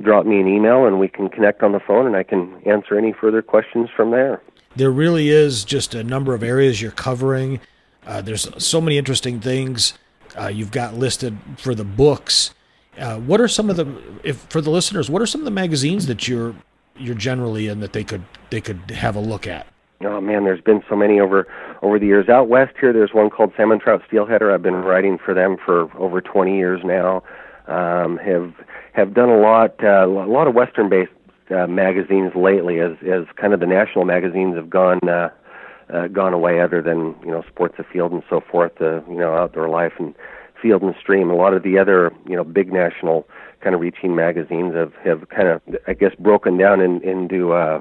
drop 0.00 0.26
me 0.26 0.40
an 0.40 0.48
email, 0.48 0.86
and 0.86 0.98
we 0.98 1.08
can 1.08 1.28
connect 1.28 1.62
on 1.62 1.72
the 1.72 1.80
phone, 1.80 2.06
and 2.06 2.16
I 2.16 2.22
can 2.22 2.60
answer 2.66 2.98
any 2.98 3.12
further 3.12 3.42
questions 3.42 3.88
from 3.96 4.10
there. 4.10 4.40
There 4.76 4.90
really 4.90 5.28
is 5.28 5.64
just 5.64 5.94
a 5.94 6.02
number 6.02 6.34
of 6.34 6.42
areas 6.42 6.82
you're 6.82 6.90
covering. 6.90 7.60
Uh, 8.06 8.20
there's 8.20 8.48
so 8.62 8.80
many 8.80 8.98
interesting 8.98 9.40
things 9.40 9.94
uh, 10.38 10.48
you've 10.48 10.72
got 10.72 10.94
listed 10.94 11.38
for 11.56 11.74
the 11.74 11.84
books. 11.84 12.52
Uh, 12.98 13.18
what 13.18 13.40
are 13.40 13.48
some 13.48 13.70
of 13.70 13.76
the, 13.76 13.86
if 14.22 14.38
for 14.50 14.60
the 14.60 14.70
listeners, 14.70 15.08
what 15.08 15.22
are 15.22 15.26
some 15.26 15.40
of 15.40 15.44
the 15.44 15.50
magazines 15.50 16.06
that 16.06 16.28
you're 16.28 16.54
you're 16.96 17.14
generally 17.14 17.68
in 17.68 17.80
that 17.80 17.92
they 17.92 18.04
could 18.04 18.24
they 18.50 18.60
could 18.60 18.90
have 18.90 19.16
a 19.16 19.20
look 19.20 19.46
at? 19.46 19.66
Oh 20.02 20.20
man, 20.20 20.44
there's 20.44 20.60
been 20.60 20.82
so 20.88 20.96
many 20.96 21.20
over 21.20 21.46
over 21.82 21.98
the 21.98 22.06
years. 22.06 22.28
Out 22.28 22.48
west 22.48 22.74
here, 22.80 22.92
there's 22.92 23.12
one 23.12 23.30
called 23.30 23.52
Salmon 23.56 23.80
Trout 23.80 24.02
Steelheader. 24.10 24.52
I've 24.52 24.62
been 24.62 24.82
writing 24.82 25.18
for 25.18 25.34
them 25.34 25.56
for 25.64 25.94
over 25.96 26.20
20 26.20 26.56
years 26.56 26.80
now. 26.84 27.22
Um, 27.66 28.18
have 28.18 28.52
have 28.92 29.14
done 29.14 29.30
a 29.30 29.38
lot 29.38 29.82
uh, 29.82 30.04
a 30.04 30.06
lot 30.06 30.46
of 30.46 30.54
western 30.54 30.88
based 30.88 31.12
uh, 31.50 31.66
magazines 31.66 32.32
lately, 32.34 32.80
as 32.80 32.92
as 33.02 33.24
kind 33.36 33.54
of 33.54 33.60
the 33.60 33.66
national 33.66 34.04
magazines 34.04 34.56
have 34.56 34.70
gone. 34.70 35.00
Uh, 35.08 35.30
uh, 35.92 36.08
gone 36.08 36.32
away 36.32 36.60
other 36.60 36.80
than 36.80 37.14
you 37.22 37.30
know 37.30 37.42
Sports 37.46 37.74
Afield 37.78 38.10
and 38.10 38.22
so 38.30 38.40
forth 38.40 38.72
uh, 38.80 39.04
you 39.06 39.18
know 39.18 39.34
outdoor 39.34 39.68
life 39.68 39.92
and 39.98 40.14
field 40.60 40.80
and 40.80 40.94
stream 40.98 41.30
a 41.30 41.34
lot 41.34 41.52
of 41.52 41.62
the 41.62 41.78
other 41.78 42.10
you 42.26 42.34
know 42.34 42.42
big 42.42 42.72
national 42.72 43.28
kind 43.64 43.74
of 43.74 43.80
reaching 43.80 44.14
magazines 44.14 44.74
have 44.74 44.92
have 45.04 45.28
kind 45.30 45.48
of 45.48 45.62
I 45.88 45.94
guess 45.94 46.12
broken 46.18 46.58
down 46.58 46.80
in, 46.80 47.02
into 47.02 47.54
uh, 47.54 47.80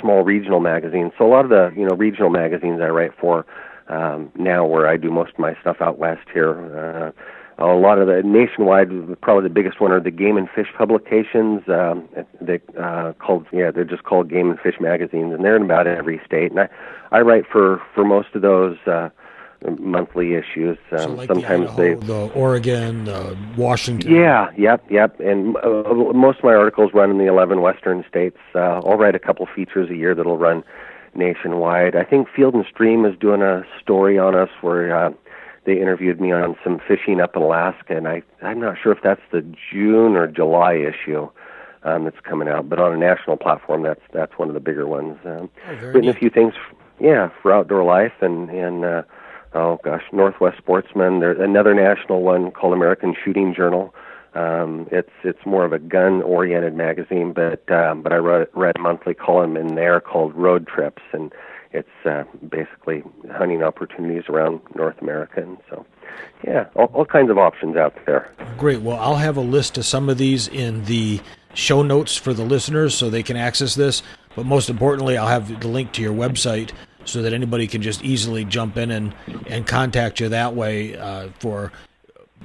small 0.00 0.22
regional 0.22 0.60
magazines. 0.60 1.12
So 1.18 1.26
a 1.26 1.32
lot 1.36 1.44
of 1.44 1.50
the 1.50 1.72
you 1.76 1.84
know 1.86 1.96
regional 1.96 2.30
magazines 2.30 2.80
I 2.80 2.88
write 2.88 3.12
for 3.20 3.44
um, 3.88 4.30
now, 4.36 4.64
where 4.64 4.86
I 4.86 4.96
do 4.96 5.10
most 5.10 5.32
of 5.32 5.38
my 5.38 5.54
stuff 5.60 5.78
out 5.80 5.98
west 5.98 6.26
here. 6.32 6.54
Uh, 6.74 7.10
a 7.58 7.66
lot 7.66 7.98
of 7.98 8.08
the 8.08 8.22
nationwide, 8.24 8.88
probably 9.20 9.44
the 9.44 9.54
biggest 9.54 9.80
one 9.80 9.92
are 9.92 10.00
the 10.00 10.10
Game 10.10 10.36
and 10.36 10.48
Fish 10.50 10.66
publications. 10.76 11.62
Um, 11.68 12.08
they 12.40 12.60
uh, 12.80 13.12
called 13.18 13.46
yeah, 13.52 13.70
they're 13.70 13.84
just 13.84 14.04
called 14.04 14.30
Game 14.30 14.50
and 14.50 14.58
Fish 14.58 14.76
magazines, 14.80 15.32
and 15.34 15.44
they're 15.44 15.56
in 15.56 15.62
about 15.62 15.86
every 15.86 16.20
state. 16.24 16.50
And 16.50 16.60
I 16.60 16.68
I 17.12 17.20
write 17.20 17.44
for 17.50 17.82
for 17.94 18.04
most 18.04 18.28
of 18.34 18.42
those. 18.42 18.76
Uh, 18.86 19.10
monthly 19.78 20.34
issues. 20.34 20.78
Um, 20.92 20.98
so 20.98 21.08
like 21.10 21.28
sometimes 21.28 21.74
the 21.76 21.82
Idaho, 21.82 22.00
they, 22.00 22.06
the 22.06 22.32
Oregon, 22.34 23.04
the 23.04 23.36
Washington. 23.56 24.14
Yeah, 24.14 24.50
yep, 24.56 24.84
yep. 24.90 25.18
And 25.20 25.56
uh, 25.56 25.94
most 26.12 26.38
of 26.38 26.44
my 26.44 26.54
articles 26.54 26.92
run 26.92 27.10
in 27.10 27.18
the 27.18 27.26
11 27.26 27.60
Western 27.60 28.04
states. 28.08 28.38
Uh, 28.54 28.80
I'll 28.84 28.96
write 28.96 29.14
a 29.14 29.18
couple 29.18 29.46
features 29.46 29.90
a 29.90 29.96
year 29.96 30.14
that'll 30.14 30.38
run 30.38 30.64
nationwide. 31.14 31.96
I 31.96 32.04
think 32.04 32.28
Field 32.34 32.54
and 32.54 32.64
Stream 32.66 33.04
is 33.04 33.16
doing 33.18 33.42
a 33.42 33.64
story 33.80 34.18
on 34.18 34.34
us 34.34 34.50
where 34.60 34.96
uh, 34.96 35.12
they 35.64 35.80
interviewed 35.80 36.20
me 36.20 36.32
on 36.32 36.56
some 36.62 36.80
fishing 36.86 37.20
up 37.20 37.36
in 37.36 37.42
Alaska, 37.42 37.96
and 37.96 38.08
I 38.08 38.22
I'm 38.42 38.60
not 38.60 38.76
sure 38.82 38.92
if 38.92 39.02
that's 39.02 39.22
the 39.32 39.44
June 39.72 40.16
or 40.16 40.26
July 40.26 40.74
issue. 40.74 41.28
Um, 41.86 42.04
that's 42.04 42.20
coming 42.20 42.48
out, 42.48 42.66
but 42.70 42.78
on 42.78 42.94
a 42.94 42.96
national 42.96 43.36
platform, 43.36 43.82
that's 43.82 44.00
that's 44.10 44.38
one 44.38 44.48
of 44.48 44.54
the 44.54 44.60
bigger 44.60 44.86
ones. 44.86 45.18
Um, 45.26 45.50
oh, 45.68 45.74
written 45.88 46.06
neat. 46.06 46.16
a 46.16 46.18
few 46.18 46.30
things, 46.30 46.54
yeah, 46.98 47.28
for 47.42 47.52
outdoor 47.52 47.84
life 47.84 48.14
and 48.22 48.48
and 48.48 48.86
uh, 48.86 49.02
oh 49.54 49.78
gosh, 49.82 50.02
Northwest 50.12 50.58
Sportsman. 50.58 51.20
There's 51.20 51.40
another 51.40 51.74
national 51.74 52.22
one 52.22 52.50
called 52.50 52.72
American 52.72 53.14
Shooting 53.24 53.54
Journal. 53.54 53.94
Um, 54.34 54.88
it's 54.90 55.12
it's 55.22 55.46
more 55.46 55.64
of 55.64 55.72
a 55.72 55.78
gun-oriented 55.78 56.74
magazine, 56.74 57.32
but 57.32 57.70
um, 57.70 58.02
but 58.02 58.12
I 58.12 58.16
read, 58.16 58.48
read 58.54 58.76
a 58.76 58.80
monthly 58.80 59.14
column 59.14 59.56
in 59.56 59.76
there 59.76 60.00
called 60.00 60.34
Road 60.34 60.66
Trips, 60.66 61.02
and 61.12 61.32
it's 61.72 61.88
uh, 62.04 62.24
basically 62.48 63.02
hunting 63.32 63.62
opportunities 63.62 64.24
around 64.28 64.60
North 64.74 65.00
America. 65.00 65.42
And 65.42 65.58
so, 65.70 65.84
yeah, 66.44 66.66
all, 66.74 66.86
all 66.86 67.04
kinds 67.04 67.30
of 67.30 67.38
options 67.38 67.76
out 67.76 67.94
there. 68.06 68.30
Great. 68.58 68.80
Well, 68.80 68.98
I'll 68.98 69.16
have 69.16 69.36
a 69.36 69.40
list 69.40 69.78
of 69.78 69.84
some 69.84 70.08
of 70.08 70.18
these 70.18 70.48
in 70.48 70.84
the 70.84 71.20
show 71.54 71.82
notes 71.82 72.16
for 72.16 72.32
the 72.32 72.44
listeners 72.44 72.94
so 72.94 73.10
they 73.10 73.22
can 73.22 73.36
access 73.36 73.74
this. 73.74 74.02
But 74.34 74.46
most 74.46 74.68
importantly, 74.68 75.16
I'll 75.16 75.28
have 75.28 75.60
the 75.60 75.68
link 75.68 75.92
to 75.92 76.02
your 76.02 76.12
website 76.12 76.72
so 77.04 77.22
that 77.22 77.32
anybody 77.32 77.66
can 77.66 77.82
just 77.82 78.04
easily 78.04 78.44
jump 78.44 78.76
in 78.76 78.90
and, 78.90 79.14
and 79.46 79.66
contact 79.66 80.20
you 80.20 80.28
that 80.28 80.54
way 80.54 80.96
uh, 80.96 81.28
for 81.38 81.72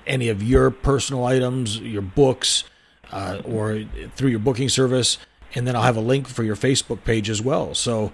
any 0.05 0.29
of 0.29 0.41
your 0.41 0.71
personal 0.71 1.25
items, 1.25 1.77
your 1.79 2.01
books, 2.01 2.63
uh, 3.11 3.41
or 3.45 3.83
through 4.15 4.29
your 4.29 4.39
booking 4.39 4.69
service. 4.69 5.17
And 5.55 5.65
then 5.67 5.75
I'll 5.75 5.83
have 5.83 5.97
a 5.97 6.01
link 6.01 6.27
for 6.27 6.43
your 6.43 6.55
Facebook 6.55 7.03
page 7.03 7.29
as 7.29 7.41
well. 7.41 7.73
So, 7.73 8.11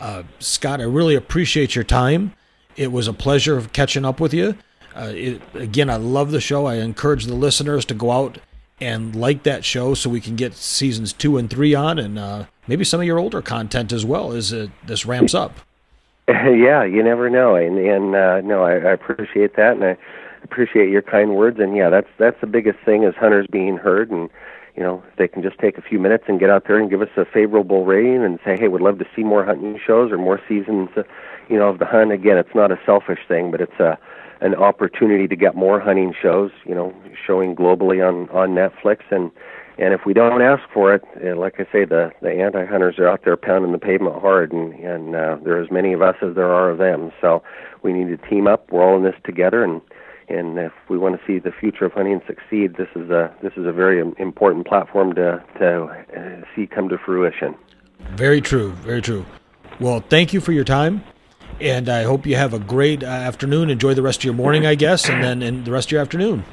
uh, 0.00 0.24
Scott, 0.38 0.80
I 0.80 0.84
really 0.84 1.14
appreciate 1.14 1.74
your 1.74 1.84
time. 1.84 2.34
It 2.76 2.90
was 2.90 3.06
a 3.06 3.12
pleasure 3.12 3.56
of 3.56 3.72
catching 3.72 4.04
up 4.04 4.18
with 4.18 4.34
you. 4.34 4.56
Uh, 4.94 5.12
it, 5.14 5.42
again, 5.54 5.88
I 5.88 5.96
love 5.96 6.32
the 6.32 6.40
show. 6.40 6.66
I 6.66 6.76
encourage 6.76 7.26
the 7.26 7.34
listeners 7.34 7.84
to 7.86 7.94
go 7.94 8.10
out 8.10 8.38
and 8.80 9.14
like 9.14 9.44
that 9.44 9.64
show 9.64 9.94
so 9.94 10.10
we 10.10 10.20
can 10.20 10.34
get 10.34 10.54
seasons 10.54 11.12
two 11.12 11.38
and 11.38 11.48
three 11.48 11.74
on 11.74 11.98
and 11.98 12.18
uh, 12.18 12.46
maybe 12.66 12.84
some 12.84 13.00
of 13.00 13.06
your 13.06 13.18
older 13.18 13.40
content 13.40 13.92
as 13.92 14.04
well 14.04 14.32
as 14.32 14.52
this 14.84 15.06
ramps 15.06 15.34
up. 15.34 15.60
yeah, 16.28 16.84
you 16.84 17.02
never 17.02 17.28
know, 17.28 17.56
and 17.56 17.78
and 17.78 18.14
uh, 18.14 18.40
no, 18.42 18.62
I, 18.62 18.74
I 18.74 18.92
appreciate 18.92 19.56
that, 19.56 19.72
and 19.72 19.84
I 19.84 19.96
appreciate 20.44 20.88
your 20.88 21.02
kind 21.02 21.34
words. 21.34 21.58
And 21.58 21.76
yeah, 21.76 21.90
that's 21.90 22.08
that's 22.18 22.40
the 22.40 22.46
biggest 22.46 22.78
thing 22.84 23.02
is 23.02 23.14
hunters 23.16 23.46
being 23.50 23.76
heard, 23.76 24.10
and 24.10 24.30
you 24.76 24.84
know 24.84 25.02
they 25.18 25.26
can 25.26 25.42
just 25.42 25.58
take 25.58 25.78
a 25.78 25.82
few 25.82 25.98
minutes 25.98 26.24
and 26.28 26.38
get 26.38 26.48
out 26.48 26.64
there 26.68 26.78
and 26.78 26.88
give 26.88 27.02
us 27.02 27.08
a 27.16 27.24
favorable 27.24 27.84
rating 27.84 28.22
and 28.24 28.38
say, 28.44 28.56
hey, 28.56 28.68
we'd 28.68 28.82
love 28.82 29.00
to 29.00 29.06
see 29.16 29.24
more 29.24 29.44
hunting 29.44 29.80
shows 29.84 30.12
or 30.12 30.18
more 30.18 30.40
seasons, 30.48 30.90
uh, 30.96 31.02
you 31.48 31.58
know, 31.58 31.68
of 31.68 31.80
the 31.80 31.86
hunt. 31.86 32.12
Again, 32.12 32.38
it's 32.38 32.54
not 32.54 32.70
a 32.70 32.78
selfish 32.86 33.20
thing, 33.26 33.50
but 33.50 33.60
it's 33.60 33.80
a 33.80 33.98
an 34.42 34.54
opportunity 34.54 35.26
to 35.28 35.36
get 35.36 35.54
more 35.54 35.80
hunting 35.80 36.12
shows, 36.20 36.50
you 36.66 36.74
know, 36.74 36.94
showing 37.26 37.56
globally 37.56 38.06
on 38.06 38.28
on 38.30 38.50
Netflix 38.50 39.00
and 39.10 39.30
and 39.78 39.94
if 39.94 40.04
we 40.04 40.12
don't 40.12 40.42
ask 40.42 40.62
for 40.72 40.94
it, 40.94 41.02
uh, 41.24 41.34
like 41.36 41.54
I 41.58 41.64
say, 41.72 41.84
the 41.84 42.12
the 42.20 42.30
anti-hunters 42.30 42.98
are 42.98 43.08
out 43.08 43.22
there 43.24 43.36
pounding 43.36 43.72
the 43.72 43.78
pavement 43.78 44.20
hard, 44.20 44.52
and 44.52 44.74
and 44.74 45.16
uh, 45.16 45.38
there 45.42 45.56
are 45.56 45.62
as 45.62 45.70
many 45.70 45.92
of 45.92 46.02
us 46.02 46.16
as 46.22 46.34
there 46.34 46.52
are 46.52 46.70
of 46.70 46.78
them. 46.78 47.10
So 47.20 47.42
we 47.82 47.92
need 47.92 48.08
to 48.08 48.28
team 48.28 48.46
up. 48.46 48.70
We're 48.70 48.84
all 48.84 48.96
in 48.96 49.02
this 49.02 49.14
together, 49.24 49.64
and 49.64 49.80
and 50.28 50.58
if 50.58 50.72
we 50.88 50.98
want 50.98 51.18
to 51.18 51.26
see 51.26 51.38
the 51.38 51.52
future 51.52 51.86
of 51.86 51.92
hunting 51.92 52.20
succeed, 52.26 52.76
this 52.76 52.88
is 52.94 53.10
a 53.10 53.34
this 53.42 53.52
is 53.56 53.66
a 53.66 53.72
very 53.72 53.98
important 54.18 54.66
platform 54.66 55.14
to 55.14 55.42
to 55.58 55.84
uh, 55.84 56.44
see 56.54 56.66
come 56.66 56.88
to 56.90 56.98
fruition. 56.98 57.54
Very 58.10 58.42
true, 58.42 58.72
very 58.72 59.00
true. 59.00 59.24
Well, 59.80 60.00
thank 60.00 60.34
you 60.34 60.40
for 60.40 60.52
your 60.52 60.64
time, 60.64 61.02
and 61.60 61.88
I 61.88 62.02
hope 62.04 62.26
you 62.26 62.36
have 62.36 62.54
a 62.54 62.58
great 62.58 63.02
uh, 63.02 63.06
afternoon. 63.06 63.70
Enjoy 63.70 63.94
the 63.94 64.02
rest 64.02 64.20
of 64.20 64.24
your 64.24 64.34
morning, 64.34 64.66
I 64.66 64.74
guess, 64.74 65.08
and 65.08 65.22
then 65.22 65.42
in 65.42 65.64
the 65.64 65.70
rest 65.70 65.88
of 65.88 65.92
your 65.92 66.00
afternoon. 66.00 66.44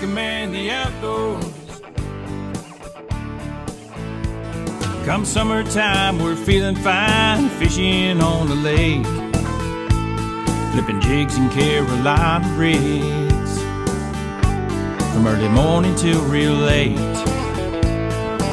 command 0.00 0.54
the 0.54 0.70
outdoors. 0.70 1.55
Come 5.06 5.24
summertime, 5.24 6.18
we're 6.18 6.34
feeling 6.34 6.74
fine, 6.74 7.48
fishing 7.60 8.20
on 8.20 8.48
the 8.48 8.56
lake, 8.56 9.06
flipping 10.72 11.00
jigs 11.00 11.36
in 11.36 11.48
Carolina 11.50 12.44
rigs, 12.56 13.60
from 15.12 15.28
early 15.28 15.48
morning 15.48 15.94
till 15.94 16.20
real 16.24 16.54
late. 16.54 16.96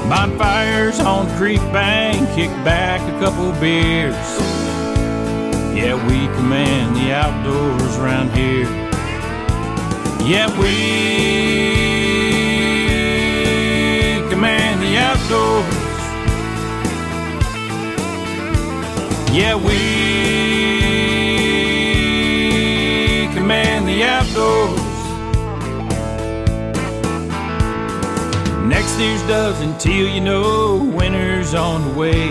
Bonfires 0.07 0.99
on 0.99 1.27
creek 1.37 1.59
bank, 1.73 2.19
kick 2.35 2.51
back 2.63 3.01
a 3.01 3.19
couple 3.19 3.51
beers. 3.53 4.13
Yeah, 5.75 5.95
we 6.07 6.27
command 6.35 6.95
the 6.95 7.13
outdoors 7.13 7.97
around 7.97 8.29
here. 8.29 8.69
Yeah, 10.23 10.51
we 10.59 10.69
command 14.29 14.83
the 14.83 14.97
outdoors. 14.99 15.62
Yeah, 19.33 19.55
we 19.55 19.73
command 23.33 23.87
the 23.87 24.03
outdoors. 24.03 24.79
Next 28.67 28.99
year's 28.99 29.23
does 29.23 29.59
until 29.61 30.07
you 30.07 30.21
know 30.21 30.83
winter's 30.95 31.55
on 31.55 31.81
the 31.81 31.97
way. 31.97 32.27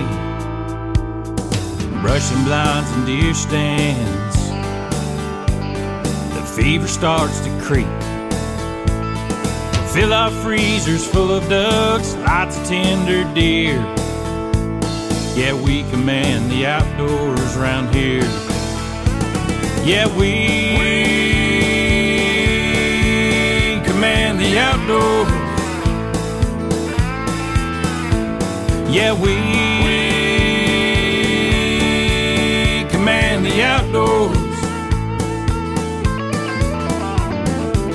Brushing 2.02 2.44
blinds 2.44 2.88
and 2.92 3.04
deer 3.04 3.34
stands. 3.34 4.36
The 6.36 6.46
fever 6.54 6.86
starts 6.86 7.40
to 7.40 7.50
creep. 7.60 7.88
Fill 9.92 10.12
our 10.12 10.30
freezers 10.30 11.04
full 11.04 11.32
of 11.32 11.48
ducks, 11.48 12.14
lots 12.14 12.56
of 12.58 12.64
tender 12.68 13.24
deer. 13.34 14.01
Yeah, 15.34 15.54
we 15.54 15.82
command 15.84 16.50
the 16.50 16.66
outdoors 16.66 17.56
around 17.56 17.94
here. 17.94 18.22
Yeah, 19.82 20.06
we 20.18 20.76
command 23.86 24.38
the 24.38 24.58
outdoors. 24.58 25.28
Yeah, 28.94 29.14
we 29.14 29.34
command 32.90 33.46
the 33.46 33.62
outdoors. 33.62 34.36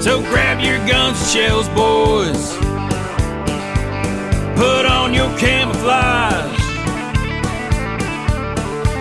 So 0.04 0.22
grab 0.22 0.60
your 0.60 0.80
guns 0.88 1.20
and 1.22 1.30
shells, 1.30 1.70
boys. 1.70 2.58
Put 4.58 4.88
on 4.88 5.14
your 5.14 5.30
camouflage. 5.38 6.47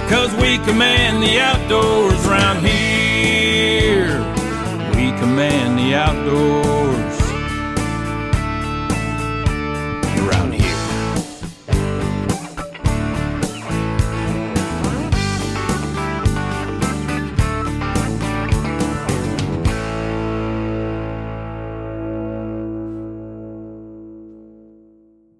Cause 0.08 0.32
we 0.36 0.58
command 0.58 1.20
the 1.20 1.40
outdoors 1.40 2.24
round 2.26 2.64
here. 2.64 4.18
We 4.94 5.10
command 5.18 5.78
the 5.78 5.94
outdoors. 5.96 6.95